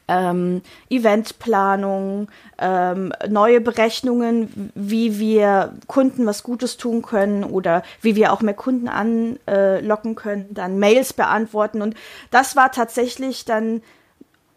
Ähm, 0.07 0.61
Eventplanung, 0.87 2.27
ähm, 2.59 3.11
neue 3.27 3.59
Berechnungen, 3.59 4.71
wie 4.75 5.17
wir 5.17 5.73
Kunden 5.87 6.27
was 6.27 6.43
Gutes 6.43 6.77
tun 6.77 7.01
können 7.01 7.43
oder 7.43 7.81
wie 8.01 8.15
wir 8.15 8.31
auch 8.31 8.41
mehr 8.41 8.53
Kunden 8.53 8.87
anlocken 8.87 10.13
können, 10.13 10.45
dann 10.51 10.77
Mails 10.77 11.13
beantworten. 11.13 11.81
Und 11.81 11.95
das 12.29 12.55
war 12.55 12.71
tatsächlich 12.71 13.45
dann 13.45 13.81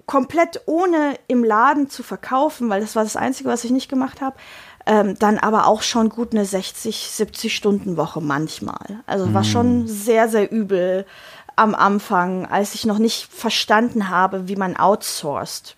komplett 0.08 0.62
ohne 0.66 1.14
im 1.28 1.44
Laden 1.44 1.88
zu 1.88 2.02
verkaufen, 2.02 2.68
weil 2.68 2.80
das 2.80 2.96
war 2.96 3.04
das 3.04 3.16
Einzige, 3.16 3.48
was 3.48 3.64
ich 3.64 3.70
nicht 3.70 3.88
gemacht 3.88 4.20
habe. 4.20 4.36
Ähm, 4.86 5.18
dann 5.18 5.36
aber 5.36 5.66
auch 5.66 5.82
schon 5.82 6.08
gut 6.08 6.32
eine 6.32 6.46
60, 6.46 7.10
70 7.10 7.54
Stunden 7.54 7.98
Woche 7.98 8.22
manchmal. 8.22 9.00
Also 9.06 9.34
war 9.34 9.42
mhm. 9.42 9.46
schon 9.46 9.86
sehr, 9.86 10.30
sehr 10.30 10.50
übel 10.50 11.04
am 11.58 11.74
Anfang, 11.74 12.46
als 12.46 12.74
ich 12.74 12.86
noch 12.86 12.98
nicht 12.98 13.32
verstanden 13.32 14.08
habe, 14.08 14.48
wie 14.48 14.56
man 14.56 14.76
outsourced. 14.76 15.76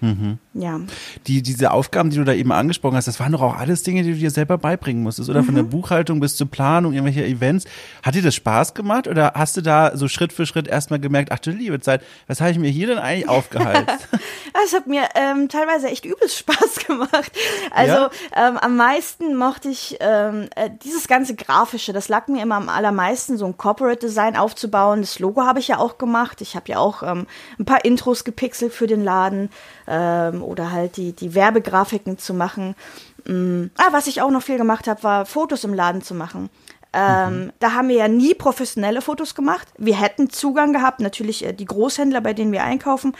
Mhm. 0.00 0.38
Ja. 0.58 0.80
Die, 1.26 1.42
diese 1.42 1.70
Aufgaben, 1.70 2.10
die 2.10 2.16
du 2.16 2.24
da 2.24 2.32
eben 2.32 2.52
angesprochen 2.52 2.96
hast, 2.96 3.08
das 3.08 3.20
waren 3.20 3.32
doch 3.32 3.42
auch 3.42 3.56
alles 3.56 3.82
Dinge, 3.82 4.02
die 4.02 4.12
du 4.12 4.18
dir 4.18 4.30
selber 4.30 4.58
beibringen 4.58 5.02
musstest, 5.02 5.28
oder? 5.28 5.42
Von 5.42 5.54
der 5.54 5.62
Buchhaltung 5.64 6.20
bis 6.20 6.36
zur 6.36 6.50
Planung, 6.50 6.92
irgendwelche 6.92 7.24
Events. 7.24 7.64
Hat 8.02 8.14
dir 8.14 8.22
das 8.22 8.34
Spaß 8.34 8.74
gemacht 8.74 9.06
oder 9.06 9.32
hast 9.34 9.56
du 9.56 9.60
da 9.60 9.96
so 9.96 10.08
Schritt 10.08 10.32
für 10.32 10.46
Schritt 10.46 10.68
erstmal 10.68 10.98
gemerkt, 11.00 11.32
ach 11.32 11.38
du 11.38 11.50
liebe 11.50 11.80
Zeit, 11.80 12.02
was 12.26 12.40
habe 12.40 12.50
ich 12.50 12.58
mir 12.58 12.70
hier 12.70 12.86
denn 12.86 12.98
eigentlich 12.98 13.28
aufgehalten? 13.28 13.86
Es 14.64 14.72
hat 14.72 14.86
mir 14.86 15.02
ähm, 15.14 15.48
teilweise 15.48 15.88
echt 15.88 16.04
übelst 16.06 16.38
Spaß 16.38 16.86
gemacht. 16.86 17.30
Also 17.70 17.94
Ja? 17.94 18.10
ähm, 18.34 18.56
am 18.56 18.76
meisten 18.76 19.36
mochte 19.36 19.68
ich 19.68 19.96
ähm, 20.00 20.48
äh, 20.56 20.70
dieses 20.82 21.08
ganze 21.08 21.34
Grafische. 21.36 21.92
Das 21.92 22.08
lag 22.08 22.26
mir 22.28 22.42
immer 22.42 22.56
am 22.56 22.68
allermeisten, 22.68 23.36
so 23.36 23.44
ein 23.44 23.56
Corporate 23.58 23.98
Design 23.98 24.34
aufzubauen. 24.34 25.02
Das 25.02 25.18
Logo 25.18 25.42
habe 25.42 25.58
ich 25.60 25.68
ja 25.68 25.78
auch 25.78 25.98
gemacht. 25.98 26.40
Ich 26.40 26.56
habe 26.56 26.64
ja 26.68 26.78
auch 26.78 27.02
ähm, 27.02 27.26
ein 27.58 27.64
paar 27.64 27.84
Intros 27.84 28.24
gepixelt 28.24 28.72
für 28.72 28.86
den 28.86 29.04
Laden 29.04 29.50
ähm, 29.86 30.42
oder 30.46 30.72
halt 30.72 30.96
die, 30.96 31.12
die 31.12 31.34
Werbegrafiken 31.34 32.18
zu 32.18 32.34
machen. 32.34 32.74
Mm. 33.24 33.66
Ah, 33.76 33.88
was 33.92 34.06
ich 34.06 34.22
auch 34.22 34.30
noch 34.30 34.42
viel 34.42 34.58
gemacht 34.58 34.86
habe, 34.86 35.02
war 35.02 35.26
Fotos 35.26 35.64
im 35.64 35.74
Laden 35.74 36.02
zu 36.02 36.14
machen. 36.14 36.48
Ähm, 36.96 37.52
Da 37.58 37.72
haben 37.72 37.88
wir 37.88 37.96
ja 37.96 38.08
nie 38.08 38.32
professionelle 38.32 39.02
Fotos 39.02 39.34
gemacht. 39.34 39.68
Wir 39.76 40.00
hätten 40.00 40.30
Zugang 40.30 40.72
gehabt, 40.72 41.00
natürlich 41.00 41.44
äh, 41.44 41.52
die 41.52 41.66
Großhändler, 41.66 42.22
bei 42.22 42.32
denen 42.32 42.52
wir 42.52 42.64
einkaufen, 42.64 43.14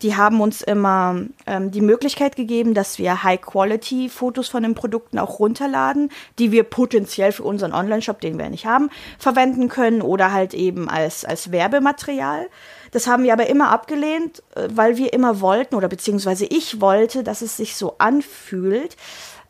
die 0.00 0.16
haben 0.16 0.40
uns 0.40 0.62
immer 0.62 1.20
ähm, 1.46 1.70
die 1.70 1.82
Möglichkeit 1.82 2.36
gegeben, 2.36 2.72
dass 2.72 2.98
wir 2.98 3.22
High-Quality-Fotos 3.22 4.48
von 4.48 4.62
den 4.62 4.74
Produkten 4.74 5.18
auch 5.18 5.40
runterladen, 5.40 6.10
die 6.38 6.52
wir 6.52 6.62
potenziell 6.62 7.32
für 7.32 7.42
unseren 7.42 7.74
Online-Shop, 7.74 8.20
den 8.20 8.38
wir 8.38 8.48
nicht 8.48 8.64
haben, 8.64 8.88
verwenden 9.18 9.68
können 9.68 10.00
oder 10.00 10.32
halt 10.32 10.54
eben 10.54 10.88
als, 10.88 11.26
als 11.26 11.52
Werbematerial. 11.52 12.46
Das 12.90 13.06
haben 13.06 13.22
wir 13.22 13.32
aber 13.32 13.48
immer 13.48 13.70
abgelehnt, 13.70 14.42
äh, 14.54 14.68
weil 14.70 14.96
wir 14.96 15.12
immer 15.12 15.40
wollten 15.40 15.74
oder 15.74 15.88
beziehungsweise 15.88 16.46
ich 16.46 16.80
wollte, 16.80 17.22
dass 17.22 17.42
es 17.42 17.56
sich 17.56 17.76
so 17.76 17.96
anfühlt, 17.98 18.96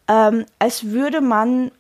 ähm, 0.09 0.47
als 0.59 0.85
würde 0.85 1.21
man 1.21 1.71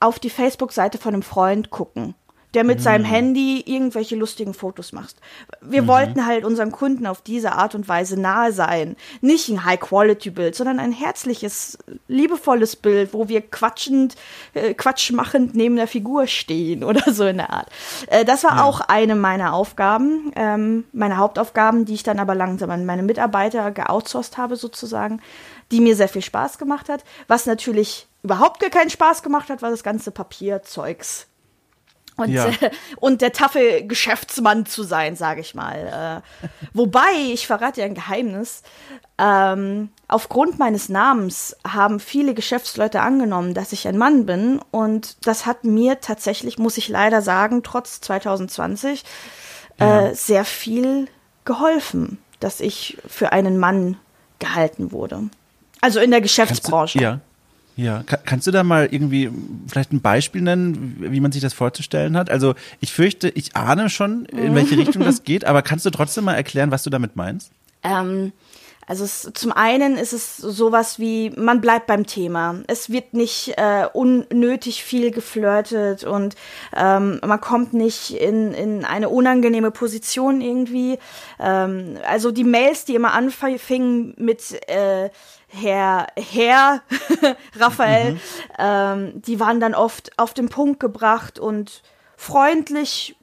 auf 0.00 0.18
die 0.18 0.30
Facebook-Seite 0.30 0.98
von 0.98 1.14
einem 1.14 1.22
Freund 1.22 1.70
gucken, 1.70 2.14
der 2.54 2.64
mit 2.64 2.82
seinem 2.82 3.04
Handy 3.04 3.62
irgendwelche 3.66 4.16
lustigen 4.16 4.54
Fotos 4.54 4.92
macht. 4.92 5.16
Wir 5.60 5.86
wollten 5.86 6.26
halt 6.26 6.44
unseren 6.44 6.72
Kunden 6.72 7.06
auf 7.06 7.20
diese 7.20 7.52
Art 7.52 7.74
und 7.74 7.88
Weise 7.88 8.18
nahe 8.18 8.52
sein. 8.52 8.96
Nicht 9.20 9.48
ein 9.48 9.64
High-Quality-Bild, 9.64 10.54
sondern 10.54 10.78
ein 10.78 10.92
herzliches, 10.92 11.78
liebevolles 12.08 12.76
Bild, 12.76 13.12
wo 13.12 13.28
wir 13.28 13.42
quatschend, 13.42 14.14
äh, 14.54 14.74
quatschmachend 14.74 15.54
neben 15.54 15.76
der 15.76 15.88
Figur 15.88 16.26
stehen 16.26 16.82
oder 16.84 17.12
so 17.12 17.26
in 17.26 17.38
der 17.38 17.50
Art. 17.50 17.68
Äh, 18.06 18.24
das 18.24 18.44
war 18.44 18.64
auch 18.64 18.80
eine 18.80 19.16
meiner 19.16 19.52
Aufgaben, 19.52 20.32
ähm, 20.36 20.84
meine 20.92 21.18
Hauptaufgaben, 21.18 21.84
die 21.84 21.94
ich 21.94 22.02
dann 22.02 22.18
aber 22.18 22.34
langsam 22.34 22.70
an 22.70 22.86
meine 22.86 23.02
Mitarbeiter 23.02 23.70
geoutsourced 23.70 24.38
habe 24.38 24.56
sozusagen, 24.56 25.20
die 25.72 25.80
mir 25.80 25.96
sehr 25.96 26.08
viel 26.08 26.22
Spaß 26.22 26.58
gemacht 26.58 26.88
hat. 26.88 27.04
Was 27.28 27.46
natürlich 27.46 28.06
überhaupt 28.22 28.60
gar 28.60 28.70
keinen 28.70 28.90
Spaß 28.90 29.22
gemacht 29.22 29.50
hat, 29.50 29.62
war 29.62 29.70
das 29.70 29.82
ganze 29.82 30.10
Papierzeugs. 30.10 31.26
Und, 32.16 32.30
Ja. 32.30 32.46
äh, 32.46 32.70
und 32.96 33.20
der 33.20 33.32
taffe 33.32 33.84
Geschäftsmann 33.84 34.66
zu 34.66 34.82
sein, 34.82 35.16
sage 35.16 35.40
ich 35.40 35.54
mal. 35.54 36.22
Äh, 36.22 36.48
wobei, 36.72 37.12
ich 37.32 37.46
verrate 37.46 37.80
ja 37.80 37.86
ein 37.86 37.94
Geheimnis, 37.94 38.62
ähm, 39.18 39.90
aufgrund 40.08 40.58
meines 40.58 40.88
Namens 40.88 41.56
haben 41.66 42.00
viele 42.00 42.34
Geschäftsleute 42.34 43.00
angenommen, 43.00 43.54
dass 43.54 43.72
ich 43.72 43.88
ein 43.88 43.96
Mann 43.96 44.26
bin. 44.26 44.60
Und 44.70 45.26
das 45.26 45.46
hat 45.46 45.64
mir 45.64 46.00
tatsächlich, 46.00 46.58
muss 46.58 46.76
ich 46.76 46.88
leider 46.88 47.22
sagen, 47.22 47.62
trotz 47.62 48.00
2020, 48.02 49.04
äh, 49.78 50.14
sehr 50.14 50.44
viel 50.44 51.08
geholfen, 51.44 52.18
dass 52.40 52.60
ich 52.60 52.98
für 53.06 53.32
einen 53.32 53.58
Mann 53.58 53.96
gehalten 54.38 54.92
wurde. 54.92 55.24
Also 55.80 56.00
in 56.00 56.10
der 56.10 56.20
Geschäftsbranche. 56.20 57.00
Ja. 57.00 57.20
Ja, 57.76 58.02
Ka- 58.04 58.16
kannst 58.24 58.46
du 58.46 58.50
da 58.50 58.64
mal 58.64 58.88
irgendwie 58.90 59.30
vielleicht 59.68 59.92
ein 59.92 60.00
Beispiel 60.00 60.40
nennen, 60.40 60.96
wie 60.98 61.20
man 61.20 61.30
sich 61.30 61.42
das 61.42 61.52
vorzustellen 61.52 62.16
hat? 62.16 62.30
Also 62.30 62.54
ich 62.80 62.90
fürchte, 62.92 63.28
ich 63.28 63.54
ahne 63.54 63.90
schon, 63.90 64.24
in 64.26 64.54
welche 64.54 64.76
Richtung 64.78 65.02
das 65.02 65.24
geht, 65.24 65.44
aber 65.44 65.60
kannst 65.62 65.84
du 65.84 65.90
trotzdem 65.90 66.24
mal 66.24 66.34
erklären, 66.34 66.70
was 66.70 66.82
du 66.84 66.90
damit 66.90 67.16
meinst? 67.16 67.50
Ähm, 67.84 68.32
also 68.86 69.02
es, 69.02 69.30
zum 69.34 69.50
einen 69.50 69.96
ist 69.96 70.12
es 70.12 70.36
sowas 70.36 71.00
wie, 71.00 71.30
man 71.30 71.60
bleibt 71.60 71.88
beim 71.88 72.06
Thema. 72.06 72.60
Es 72.68 72.88
wird 72.88 73.14
nicht 73.14 73.54
äh, 73.56 73.88
unnötig 73.92 74.84
viel 74.84 75.10
geflirtet 75.10 76.04
und 76.04 76.36
ähm, 76.74 77.20
man 77.26 77.40
kommt 77.40 77.74
nicht 77.74 78.12
in, 78.12 78.54
in 78.54 78.84
eine 78.84 79.08
unangenehme 79.08 79.72
Position 79.72 80.40
irgendwie. 80.40 80.98
Ähm, 81.40 81.98
also 82.08 82.30
die 82.30 82.44
Mails, 82.44 82.84
die 82.84 82.94
immer 82.94 83.12
anfingen 83.12 84.14
mit 84.18 84.52
äh, 84.68 85.10
Herr, 85.48 86.06
Herr 86.16 86.82
Raphael, 87.56 88.20
ähm, 88.56 89.20
die 89.20 89.40
waren 89.40 89.58
dann 89.58 89.74
oft 89.74 90.16
auf 90.16 90.32
den 90.32 90.48
Punkt 90.48 90.78
gebracht 90.78 91.40
und 91.40 91.82
freundlich 92.16 93.16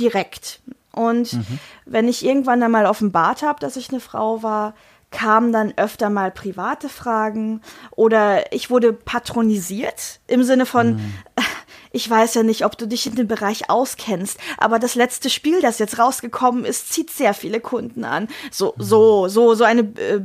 direkt. 0.00 0.60
Und 0.92 1.38
wenn 1.84 2.08
ich 2.08 2.24
irgendwann 2.24 2.60
dann 2.60 2.70
mal 2.70 2.86
offenbart 2.86 3.42
habe, 3.42 3.60
dass 3.60 3.76
ich 3.76 3.90
eine 3.90 4.00
Frau 4.00 4.42
war, 4.42 4.74
kamen 5.10 5.52
dann 5.52 5.72
öfter 5.76 6.10
mal 6.10 6.30
private 6.30 6.88
Fragen 6.88 7.60
oder 7.92 8.52
ich 8.52 8.70
wurde 8.70 8.92
patronisiert 8.92 10.20
im 10.26 10.42
Sinne 10.42 10.66
von, 10.66 11.00
ich 11.92 12.08
weiß 12.08 12.34
ja 12.34 12.42
nicht, 12.42 12.64
ob 12.64 12.76
du 12.76 12.86
dich 12.86 13.06
in 13.06 13.14
dem 13.14 13.28
Bereich 13.28 13.70
auskennst, 13.70 14.38
aber 14.58 14.78
das 14.78 14.94
letzte 14.94 15.30
Spiel, 15.30 15.60
das 15.62 15.78
jetzt 15.78 15.98
rausgekommen 15.98 16.64
ist, 16.64 16.92
zieht 16.92 17.10
sehr 17.10 17.34
viele 17.34 17.60
Kunden 17.60 18.04
an. 18.04 18.28
So, 18.50 18.74
so, 18.76 19.28
so, 19.28 19.54
so 19.54 19.64
eine 19.64 19.82
äh, 19.82 20.20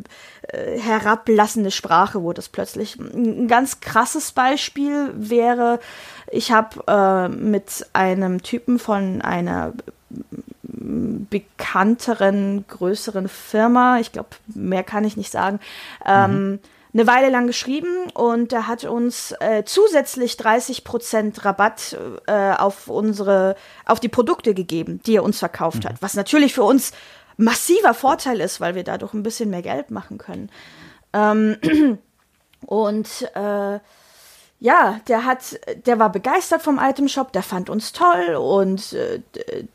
äh, 0.48 0.80
herablassende 0.80 1.72
Sprache 1.72 2.24
wurde 2.24 2.42
es 2.42 2.50
plötzlich. 2.50 3.00
Ein 3.00 3.48
ganz 3.48 3.80
krasses 3.80 4.32
Beispiel 4.32 5.12
wäre, 5.16 5.80
ich 6.32 6.52
habe 6.52 6.84
äh, 6.88 7.30
mit 7.30 7.86
einem 7.94 8.42
Typen 8.42 8.80
von 8.80 9.22
einer 9.22 9.74
bekannteren, 10.74 12.66
größeren 12.68 13.28
Firma, 13.28 14.00
ich 14.00 14.12
glaube, 14.12 14.30
mehr 14.48 14.84
kann 14.84 15.04
ich 15.04 15.18
nicht 15.18 15.32
sagen, 15.32 15.60
ähm, 16.06 16.60
eine 16.94 17.08
Weile 17.08 17.30
lang 17.30 17.48
geschrieben 17.48 18.10
und 18.14 18.52
er 18.52 18.68
hat 18.68 18.84
uns 18.84 19.34
äh, 19.40 19.64
zusätzlich 19.64 20.34
30% 20.34 21.46
Rabatt 21.46 21.98
äh, 22.28 22.52
auf 22.52 22.88
unsere, 22.90 23.56
auf 23.86 24.00
die 24.00 24.10
Produkte 24.10 24.54
gegeben, 24.54 25.02
die 25.06 25.16
er 25.16 25.24
uns 25.24 25.40
verkauft 25.40 25.86
hat. 25.86 26.02
Was 26.02 26.16
natürlich 26.16 26.54
für 26.54 26.64
uns 26.64 26.92
massiver 27.38 27.94
Vorteil 27.94 28.42
ist, 28.42 28.60
weil 28.60 28.76
wir 28.76 28.84
dadurch 28.84 29.14
ein 29.14 29.24
bisschen 29.24 29.50
mehr 29.50 29.62
Geld 29.62 29.90
machen 29.90 30.18
können. 30.18 30.50
Ähm, 31.14 31.58
und 32.66 33.08
äh, 33.36 33.80
ja, 34.62 35.02
der 35.08 35.26
hat, 35.26 35.60
der 35.86 36.00
war 36.00 36.12
begeistert 36.12 36.62
vom 36.62 36.80
Itemshop, 36.80 37.34
der 37.34 37.44
fand 37.44 37.70
uns 37.70 37.92
toll 37.92 38.36
und 38.36 38.94
äh, 38.94 39.22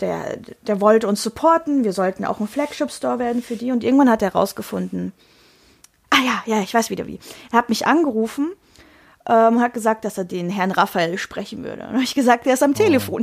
der, 0.01 0.39
der 0.63 0.81
wollte 0.81 1.09
uns 1.09 1.23
supporten. 1.23 1.85
Wir 1.85 1.93
sollten 1.93 2.25
auch 2.25 2.41
ein 2.41 2.49
Flagship-Store 2.49 3.19
werden 3.19 3.43
für 3.43 3.57
die. 3.57 3.73
Und 3.73 3.83
irgendwann 3.83 4.09
hat 4.09 4.23
er 4.23 4.33
rausgefunden, 4.33 5.13
ah 6.11 6.23
ja, 6.25 6.43
ja, 6.47 6.63
ich 6.63 6.73
weiß 6.73 6.91
wieder 6.91 7.07
wie. 7.07 7.19
Er 7.51 7.59
hat 7.59 7.69
mich 7.69 7.87
angerufen 7.87 8.53
ähm, 9.29 9.61
hat 9.61 9.75
gesagt, 9.75 10.05
dass 10.05 10.19
er 10.19 10.25
den 10.25 10.51
Herrn 10.51 10.71
Raphael 10.71 11.19
sprechen 11.19 11.65
würde. 11.65 11.83
Und 11.83 11.95
habe 11.95 12.05
ich 12.05 12.15
gesagt, 12.15 12.47
der 12.47 12.55
ist 12.55 12.63
am 12.63 12.75
Telefon. 12.75 13.23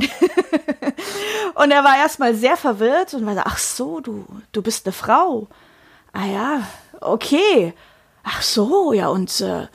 und 1.54 1.70
er 1.70 1.82
war 1.82 1.96
erstmal 1.96 2.34
sehr 2.34 2.56
verwirrt 2.56 3.14
und 3.14 3.24
war 3.24 3.34
so, 3.34 3.40
ach 3.44 3.58
so, 3.58 4.00
du, 4.00 4.26
du 4.52 4.62
bist 4.62 4.86
eine 4.86 4.92
Frau. 4.92 5.48
Ah 6.12 6.26
ja, 6.26 6.62
okay. 7.00 7.72
Ach 8.22 8.42
so, 8.42 8.92
ja, 8.92 9.08
und 9.08 9.40
äh, 9.40 9.66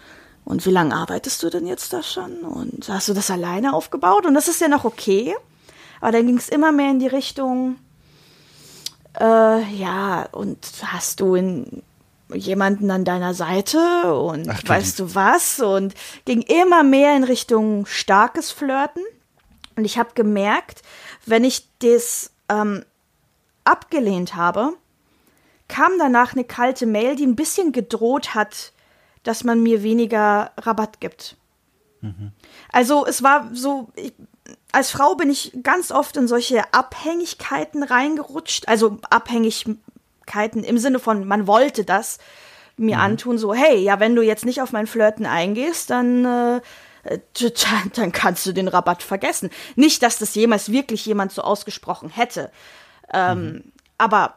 und 0.49 0.65
wie 0.65 0.71
lange 0.71 0.95
arbeitest 0.95 1.43
du 1.43 1.51
denn 1.51 1.67
jetzt 1.67 1.93
da 1.93 2.01
schon? 2.01 2.39
Und 2.39 2.89
hast 2.89 3.07
du 3.07 3.13
das 3.13 3.29
alleine 3.29 3.71
aufgebaut? 3.71 4.25
Und 4.25 4.33
das 4.33 4.47
ist 4.47 4.59
ja 4.59 4.67
noch 4.67 4.83
okay. 4.83 5.35
Aber 6.01 6.11
dann 6.11 6.25
ging 6.25 6.37
es 6.37 6.49
immer 6.49 6.71
mehr 6.71 6.89
in 6.89 6.97
die 6.97 7.07
Richtung, 7.07 7.75
äh, 9.19 9.63
ja, 9.75 10.27
und 10.31 10.57
hast 10.83 11.19
du 11.19 11.35
in 11.35 11.83
jemanden 12.33 12.89
an 12.89 13.05
deiner 13.05 13.35
Seite 13.35 14.11
und 14.11 14.49
Ach, 14.49 14.61
weißt 14.65 14.97
du 14.99 15.13
was? 15.13 15.59
Und 15.59 15.93
ging 16.25 16.41
immer 16.41 16.81
mehr 16.81 17.15
in 17.15 17.25
Richtung 17.25 17.85
starkes 17.85 18.49
Flirten. 18.49 19.03
Und 19.75 19.85
ich 19.85 19.99
habe 19.99 20.15
gemerkt, 20.15 20.81
wenn 21.27 21.43
ich 21.43 21.69
das 21.77 22.31
ähm, 22.49 22.83
abgelehnt 23.65 24.35
habe, 24.35 24.73
kam 25.67 25.91
danach 25.99 26.33
eine 26.33 26.43
kalte 26.43 26.87
Mail, 26.87 27.15
die 27.15 27.27
ein 27.27 27.35
bisschen 27.35 27.71
gedroht 27.71 28.33
hat, 28.33 28.71
dass 29.23 29.43
man 29.43 29.61
mir 29.61 29.83
weniger 29.83 30.51
Rabatt 30.57 30.99
gibt. 30.99 31.35
Also 32.71 33.05
es 33.05 33.23
war 33.23 33.49
so, 33.53 33.89
ich, 33.95 34.13
als 34.71 34.91
Frau 34.91 35.15
bin 35.15 35.29
ich 35.29 35.51
ganz 35.63 35.91
oft 35.91 36.15
in 36.17 36.27
solche 36.27 36.73
Abhängigkeiten 36.73 37.83
reingerutscht. 37.83 38.67
Also 38.67 38.99
Abhängigkeiten 39.09 40.63
im 40.63 40.77
Sinne 40.77 40.99
von, 40.99 41.27
man 41.27 41.47
wollte 41.47 41.83
das 41.83 42.19
mir 42.77 42.99
antun, 42.99 43.37
so, 43.37 43.53
hey, 43.53 43.77
ja, 43.79 43.99
wenn 43.99 44.15
du 44.15 44.21
jetzt 44.21 44.45
nicht 44.45 44.61
auf 44.61 44.71
mein 44.71 44.87
Flirten 44.87 45.25
eingehst, 45.25 45.89
dann, 45.89 46.23
äh, 46.23 46.61
dann, 47.03 47.91
dann 47.93 48.11
kannst 48.13 48.45
du 48.45 48.53
den 48.53 48.69
Rabatt 48.69 49.03
vergessen. 49.03 49.49
Nicht, 49.75 50.01
dass 50.01 50.17
das 50.17 50.33
jemals 50.35 50.71
wirklich 50.71 51.05
jemand 51.05 51.33
so 51.33 51.41
ausgesprochen 51.41 52.09
hätte. 52.09 52.51
Ähm, 53.13 53.73
Aber 53.97 54.35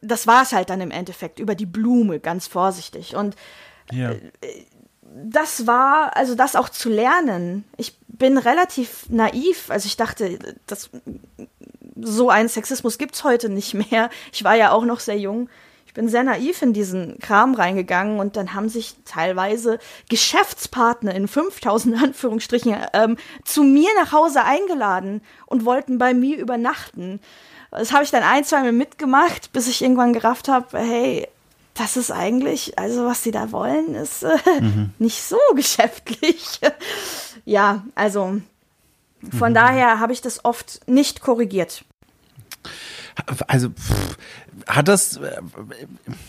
das 0.00 0.26
war 0.26 0.42
es 0.42 0.52
halt 0.52 0.70
dann 0.70 0.80
im 0.80 0.90
Endeffekt, 0.90 1.38
über 1.38 1.54
die 1.54 1.66
Blume, 1.66 2.18
ganz 2.18 2.46
vorsichtig. 2.48 3.14
Und 3.14 3.36
ja. 3.92 4.14
Das 5.24 5.66
war, 5.66 6.16
also 6.16 6.36
das 6.36 6.54
auch 6.54 6.68
zu 6.68 6.88
lernen. 6.88 7.64
Ich 7.76 7.98
bin 8.06 8.38
relativ 8.38 9.06
naiv, 9.08 9.70
also 9.70 9.86
ich 9.86 9.96
dachte, 9.96 10.38
das, 10.66 10.90
so 12.00 12.30
einen 12.30 12.48
Sexismus 12.48 12.96
gibt 12.96 13.16
es 13.16 13.24
heute 13.24 13.48
nicht 13.48 13.74
mehr. 13.74 14.08
Ich 14.32 14.44
war 14.44 14.54
ja 14.54 14.70
auch 14.70 14.84
noch 14.84 15.00
sehr 15.00 15.18
jung 15.18 15.48
ich 15.90 15.94
bin 15.94 16.08
sehr 16.08 16.22
naiv 16.22 16.62
in 16.62 16.72
diesen 16.72 17.18
Kram 17.18 17.52
reingegangen 17.52 18.20
und 18.20 18.36
dann 18.36 18.54
haben 18.54 18.68
sich 18.68 18.94
teilweise 19.04 19.80
Geschäftspartner 20.08 21.12
in 21.16 21.26
5000 21.26 22.00
Anführungsstrichen 22.00 22.76
ähm, 22.92 23.16
zu 23.44 23.64
mir 23.64 23.88
nach 23.96 24.12
Hause 24.12 24.44
eingeladen 24.44 25.20
und 25.46 25.64
wollten 25.64 25.98
bei 25.98 26.14
mir 26.14 26.38
übernachten. 26.38 27.18
Das 27.72 27.92
habe 27.92 28.04
ich 28.04 28.12
dann 28.12 28.22
ein, 28.22 28.44
zwei 28.44 28.60
Mal 28.60 28.70
mitgemacht, 28.70 29.52
bis 29.52 29.66
ich 29.66 29.82
irgendwann 29.82 30.12
gerafft 30.12 30.46
habe, 30.46 30.78
hey, 30.78 31.26
das 31.80 31.96
ist 31.96 32.10
eigentlich, 32.10 32.78
also 32.78 33.06
was 33.06 33.22
sie 33.22 33.30
da 33.30 33.52
wollen, 33.52 33.94
ist 33.94 34.22
äh, 34.22 34.36
mhm. 34.60 34.90
nicht 34.98 35.22
so 35.22 35.38
geschäftlich. 35.54 36.60
ja, 37.46 37.84
also 37.94 38.40
von 39.38 39.50
mhm. 39.50 39.54
daher 39.54 39.98
habe 39.98 40.12
ich 40.12 40.20
das 40.20 40.44
oft 40.44 40.86
nicht 40.86 41.22
korrigiert. 41.22 41.84
Also 43.46 43.70
hat 44.66 44.88
das, 44.88 45.20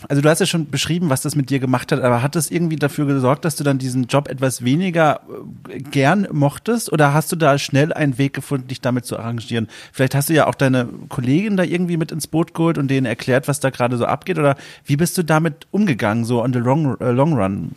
also 0.08 0.22
du 0.22 0.28
hast 0.28 0.40
ja 0.40 0.46
schon 0.46 0.70
beschrieben, 0.70 1.10
was 1.10 1.22
das 1.22 1.36
mit 1.36 1.50
dir 1.50 1.58
gemacht 1.58 1.92
hat, 1.92 2.00
aber 2.00 2.22
hat 2.22 2.34
das 2.34 2.50
irgendwie 2.50 2.76
dafür 2.76 3.06
gesorgt, 3.06 3.44
dass 3.44 3.56
du 3.56 3.64
dann 3.64 3.78
diesen 3.78 4.06
Job 4.06 4.28
etwas 4.28 4.64
weniger 4.64 5.20
äh, 5.68 5.78
gern 5.78 6.26
mochtest 6.32 6.92
oder 6.92 7.14
hast 7.14 7.30
du 7.32 7.36
da 7.36 7.58
schnell 7.58 7.92
einen 7.92 8.18
Weg 8.18 8.34
gefunden, 8.34 8.68
dich 8.68 8.80
damit 8.80 9.04
zu 9.04 9.18
arrangieren? 9.18 9.68
Vielleicht 9.92 10.14
hast 10.14 10.28
du 10.28 10.34
ja 10.34 10.46
auch 10.46 10.54
deine 10.54 10.88
Kollegin 11.08 11.56
da 11.56 11.62
irgendwie 11.62 11.96
mit 11.96 12.12
ins 12.12 12.26
Boot 12.26 12.54
geholt 12.54 12.78
und 12.78 12.88
denen 12.88 13.06
erklärt, 13.06 13.48
was 13.48 13.60
da 13.60 13.70
gerade 13.70 13.96
so 13.96 14.06
abgeht 14.06 14.38
oder 14.38 14.56
wie 14.84 14.96
bist 14.96 15.16
du 15.18 15.22
damit 15.22 15.66
umgegangen, 15.70 16.24
so 16.24 16.42
on 16.42 16.52
the 16.52 16.58
long, 16.58 16.96
uh, 17.00 17.04
long 17.04 17.34
run? 17.34 17.72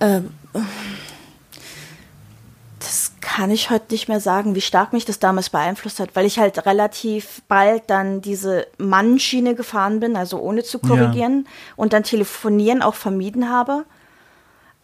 Ähm 0.00 0.30
kann 3.34 3.50
ich 3.50 3.68
heute 3.68 3.86
nicht 3.90 4.06
mehr 4.06 4.20
sagen, 4.20 4.54
wie 4.54 4.60
stark 4.60 4.92
mich 4.92 5.06
das 5.06 5.18
damals 5.18 5.50
beeinflusst 5.50 5.98
hat, 5.98 6.14
weil 6.14 6.24
ich 6.24 6.38
halt 6.38 6.66
relativ 6.66 7.42
bald 7.48 7.90
dann 7.90 8.20
diese 8.20 8.68
Mannschiene 8.78 9.56
gefahren 9.56 9.98
bin, 9.98 10.14
also 10.14 10.38
ohne 10.38 10.62
zu 10.62 10.78
korrigieren 10.78 11.44
ja. 11.44 11.50
und 11.74 11.92
dann 11.92 12.04
telefonieren 12.04 12.80
auch 12.80 12.94
vermieden 12.94 13.50
habe. 13.50 13.86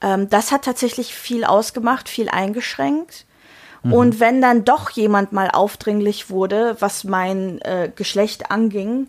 Ähm, 0.01 0.29
das 0.31 0.51
hat 0.51 0.65
tatsächlich 0.65 1.15
viel 1.15 1.45
ausgemacht, 1.45 2.09
viel 2.09 2.29
eingeschränkt. 2.29 3.25
Mhm. 3.85 3.93
Und 3.93 4.19
wenn 4.19 4.43
dann 4.43 4.65
doch 4.65 4.91
jemand 4.91 5.31
mal 5.31 5.53
aufdringlich 5.53 6.29
wurde, 6.29 6.77
was 6.81 7.05
mein 7.05 7.61
äh, 7.61 7.93
Geschlecht 7.95 8.51
anging, 8.51 9.07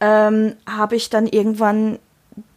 ähm, 0.00 0.56
habe 0.68 0.96
ich 0.96 1.08
dann 1.08 1.28
irgendwann 1.28 2.00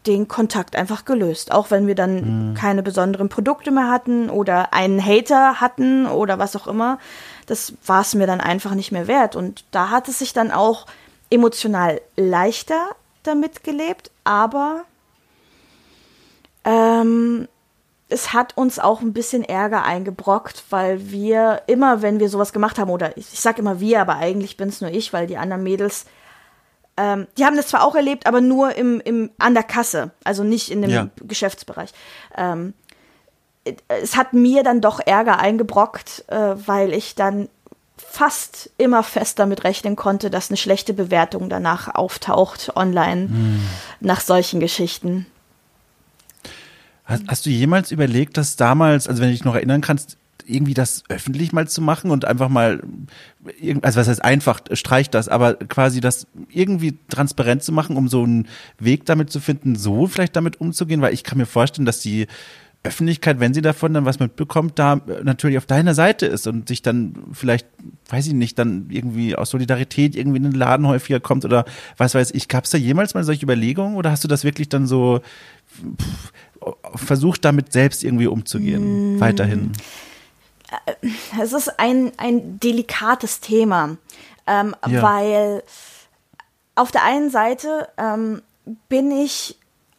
den 0.05 0.27
Kontakt 0.27 0.75
einfach 0.75 1.05
gelöst. 1.05 1.51
Auch 1.51 1.71
wenn 1.71 1.87
wir 1.87 1.95
dann 1.95 2.51
mhm. 2.51 2.53
keine 2.53 2.83
besonderen 2.83 3.29
Produkte 3.29 3.71
mehr 3.71 3.89
hatten 3.89 4.29
oder 4.29 4.73
einen 4.73 5.03
Hater 5.03 5.59
hatten 5.59 6.05
oder 6.05 6.39
was 6.39 6.55
auch 6.55 6.67
immer. 6.67 6.99
Das 7.47 7.73
war 7.85 8.01
es 8.01 8.13
mir 8.15 8.27
dann 8.27 8.41
einfach 8.41 8.75
nicht 8.75 8.91
mehr 8.91 9.07
wert. 9.07 9.35
Und 9.35 9.65
da 9.71 9.89
hat 9.89 10.07
es 10.07 10.19
sich 10.19 10.33
dann 10.33 10.51
auch 10.51 10.85
emotional 11.29 12.01
leichter 12.15 12.89
damit 13.23 13.63
gelebt, 13.63 14.11
aber 14.23 14.83
ähm, 16.63 17.47
es 18.09 18.33
hat 18.33 18.55
uns 18.55 18.77
auch 18.79 19.01
ein 19.01 19.13
bisschen 19.13 19.43
Ärger 19.43 19.83
eingebrockt, 19.83 20.63
weil 20.69 21.09
wir 21.09 21.63
immer, 21.67 22.01
wenn 22.01 22.19
wir 22.19 22.29
sowas 22.29 22.53
gemacht 22.53 22.77
haben, 22.77 22.91
oder 22.91 23.17
ich, 23.17 23.33
ich 23.33 23.41
sag 23.41 23.57
immer 23.57 23.79
wir, 23.79 24.01
aber 24.01 24.17
eigentlich 24.17 24.57
bin 24.57 24.69
es 24.69 24.81
nur 24.81 24.91
ich, 24.91 25.11
weil 25.11 25.27
die 25.27 25.37
anderen 25.37 25.63
Mädels 25.63 26.05
ähm, 26.97 27.27
die 27.37 27.45
haben 27.45 27.55
das 27.55 27.67
zwar 27.67 27.83
auch 27.83 27.95
erlebt, 27.95 28.25
aber 28.25 28.41
nur 28.41 28.75
im, 28.75 29.01
im, 29.01 29.29
an 29.37 29.53
der 29.53 29.63
Kasse, 29.63 30.11
also 30.23 30.43
nicht 30.43 30.71
in 30.71 30.81
dem 30.81 30.91
ja. 30.91 31.09
Geschäftsbereich. 31.27 31.91
Ähm, 32.37 32.73
es 33.87 34.15
hat 34.15 34.33
mir 34.33 34.63
dann 34.63 34.79
doch 34.79 34.99
Ärger 35.05 35.39
eingebrockt, 35.39 36.25
äh, 36.27 36.55
weil 36.67 36.93
ich 36.93 37.15
dann 37.15 37.49
fast 37.97 38.69
immer 38.77 39.03
fest 39.03 39.39
damit 39.39 39.63
rechnen 39.63 39.95
konnte, 39.95 40.29
dass 40.29 40.49
eine 40.49 40.57
schlechte 40.57 40.93
Bewertung 40.93 41.49
danach 41.49 41.93
auftaucht 41.93 42.73
online 42.75 43.27
hm. 43.27 43.61
nach 43.99 44.21
solchen 44.21 44.59
Geschichten. 44.59 45.25
Hast, 47.05 47.23
hast, 47.27 47.45
du 47.45 47.49
jemals 47.49 47.91
überlegt, 47.91 48.37
dass 48.37 48.55
damals, 48.55 49.07
also 49.07 49.21
wenn 49.21 49.29
du 49.29 49.33
dich 49.33 49.43
noch 49.43 49.55
erinnern 49.55 49.81
kannst, 49.81 50.17
irgendwie 50.45 50.73
das 50.73 51.03
öffentlich 51.09 51.53
mal 51.53 51.67
zu 51.67 51.81
machen 51.81 52.11
und 52.11 52.25
einfach 52.25 52.49
mal, 52.49 52.81
also 53.81 53.99
was 53.99 54.07
heißt 54.07 54.23
einfach, 54.23 54.61
streicht 54.71 55.13
das, 55.13 55.27
aber 55.27 55.55
quasi 55.55 56.01
das 56.01 56.27
irgendwie 56.49 56.97
transparent 57.09 57.63
zu 57.63 57.71
machen, 57.71 57.97
um 57.97 58.07
so 58.07 58.23
einen 58.23 58.47
Weg 58.79 59.05
damit 59.05 59.31
zu 59.31 59.39
finden, 59.39 59.75
so 59.75 60.07
vielleicht 60.07 60.35
damit 60.35 60.61
umzugehen, 60.61 61.01
weil 61.01 61.13
ich 61.13 61.23
kann 61.23 61.37
mir 61.37 61.45
vorstellen, 61.45 61.85
dass 61.85 61.99
die 61.99 62.27
Öffentlichkeit, 62.85 63.39
wenn 63.39 63.53
sie 63.53 63.61
davon 63.61 63.93
dann 63.93 64.05
was 64.05 64.19
mitbekommt, 64.19 64.77
da 64.77 65.01
natürlich 65.23 65.57
auf 65.57 65.65
deiner 65.65 65.93
Seite 65.95 66.27
ist 66.27 66.45
und 66.47 66.67
sich 66.67 66.81
dann 66.81 67.15
vielleicht, 67.33 67.67
weiß 68.09 68.27
ich 68.27 68.33
nicht, 68.33 68.59
dann 68.59 68.87
irgendwie 68.89 69.35
aus 69.35 69.49
Solidarität 69.49 70.15
irgendwie 70.15 70.37
in 70.37 70.43
den 70.43 70.51
Laden 70.53 70.87
häufiger 70.87 71.19
kommt 71.19 71.45
oder 71.45 71.65
was 71.97 72.13
weiß 72.13 72.31
ich. 72.31 72.47
Gab 72.47 72.65
es 72.65 72.69
da 72.69 72.77
jemals 72.77 73.15
mal 73.15 73.23
solche 73.23 73.43
Überlegungen 73.43 73.95
oder 73.95 74.11
hast 74.11 74.23
du 74.23 74.27
das 74.27 74.43
wirklich 74.43 74.69
dann 74.69 74.85
so 74.85 75.21
pff, 75.67 76.31
versucht, 76.95 77.43
damit 77.43 77.73
selbst 77.73 78.03
irgendwie 78.03 78.27
umzugehen, 78.27 79.15
mm. 79.15 79.19
weiterhin? 79.19 79.71
Äh, 80.85 81.09
es 81.39 81.53
ist 81.53 81.79
ein, 81.79 82.11
ein 82.17 82.59
delikates 82.59 83.39
Thema, 83.39 83.97
ähm, 84.47 84.75
ja. 84.87 85.01
weil 85.01 85.63
auf 86.75 86.91
der 86.91 87.03
einen 87.03 87.29
Seite 87.29 87.87
ähm, 87.97 88.41
bin 88.89 89.11
ich 89.11 89.57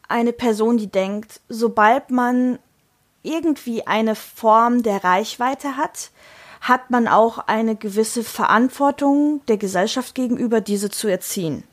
eine 0.09 0.33
Person, 0.33 0.77
die 0.77 0.89
denkt, 0.89 1.41
sobald 1.49 2.11
man 2.11 2.59
irgendwie 3.23 3.87
eine 3.87 4.15
Form 4.15 4.83
der 4.83 5.03
Reichweite 5.03 5.77
hat, 5.77 6.11
hat 6.61 6.91
man 6.91 7.09
auch 7.09 7.39
eine 7.39 7.77
gewisse 7.77 8.23
Verantwortung 8.23 9.41
der 9.47 9.57
Gesellschaft 9.57 10.15
gegenüber, 10.15 10.61
diese 10.61 10.91
zu 10.91 11.09
erziehen. 11.09 11.65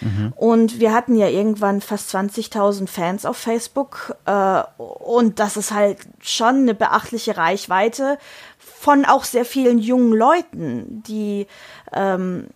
Mhm. 0.00 0.32
Und 0.36 0.80
wir 0.80 0.92
hatten 0.92 1.16
ja 1.16 1.28
irgendwann 1.28 1.80
fast 1.80 2.14
20.000 2.14 2.86
Fans 2.88 3.26
auf 3.26 3.36
Facebook. 3.36 4.16
Äh, 4.26 4.62
und 4.78 5.38
das 5.38 5.56
ist 5.56 5.72
halt 5.72 5.98
schon 6.20 6.56
eine 6.56 6.74
beachtliche 6.74 7.36
Reichweite 7.36 8.18
von 8.58 9.04
auch 9.04 9.24
sehr 9.24 9.44
vielen 9.44 9.78
jungen 9.78 10.12
Leuten, 10.12 11.02
die, 11.06 11.46
ähm, 11.92 12.46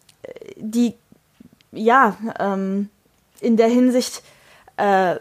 die 0.56 0.94
ja, 1.72 2.16
ähm, 2.38 2.88
in 3.40 3.56
der 3.56 3.68
Hinsicht 3.68 4.22
äh, 4.76 5.16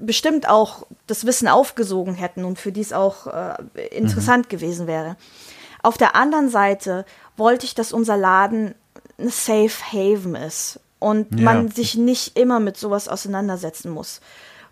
bestimmt 0.00 0.48
auch 0.48 0.86
das 1.06 1.26
Wissen 1.26 1.48
aufgesogen 1.48 2.14
hätten 2.14 2.44
und 2.44 2.58
für 2.58 2.72
die 2.72 2.80
es 2.80 2.92
auch 2.92 3.26
äh, 3.26 3.54
interessant 3.90 4.46
mhm. 4.46 4.48
gewesen 4.50 4.86
wäre. 4.86 5.16
Auf 5.82 5.96
der 5.96 6.14
anderen 6.14 6.48
Seite 6.50 7.04
wollte 7.36 7.66
ich, 7.66 7.74
dass 7.74 7.92
unser 7.92 8.16
Laden 8.16 8.74
ein 9.18 9.30
Safe 9.30 9.70
Haven 9.92 10.34
ist 10.34 10.80
und 10.98 11.38
ja. 11.38 11.44
man 11.44 11.70
sich 11.70 11.94
nicht 11.94 12.38
immer 12.38 12.60
mit 12.60 12.76
sowas 12.76 13.08
auseinandersetzen 13.08 13.90
muss. 13.90 14.20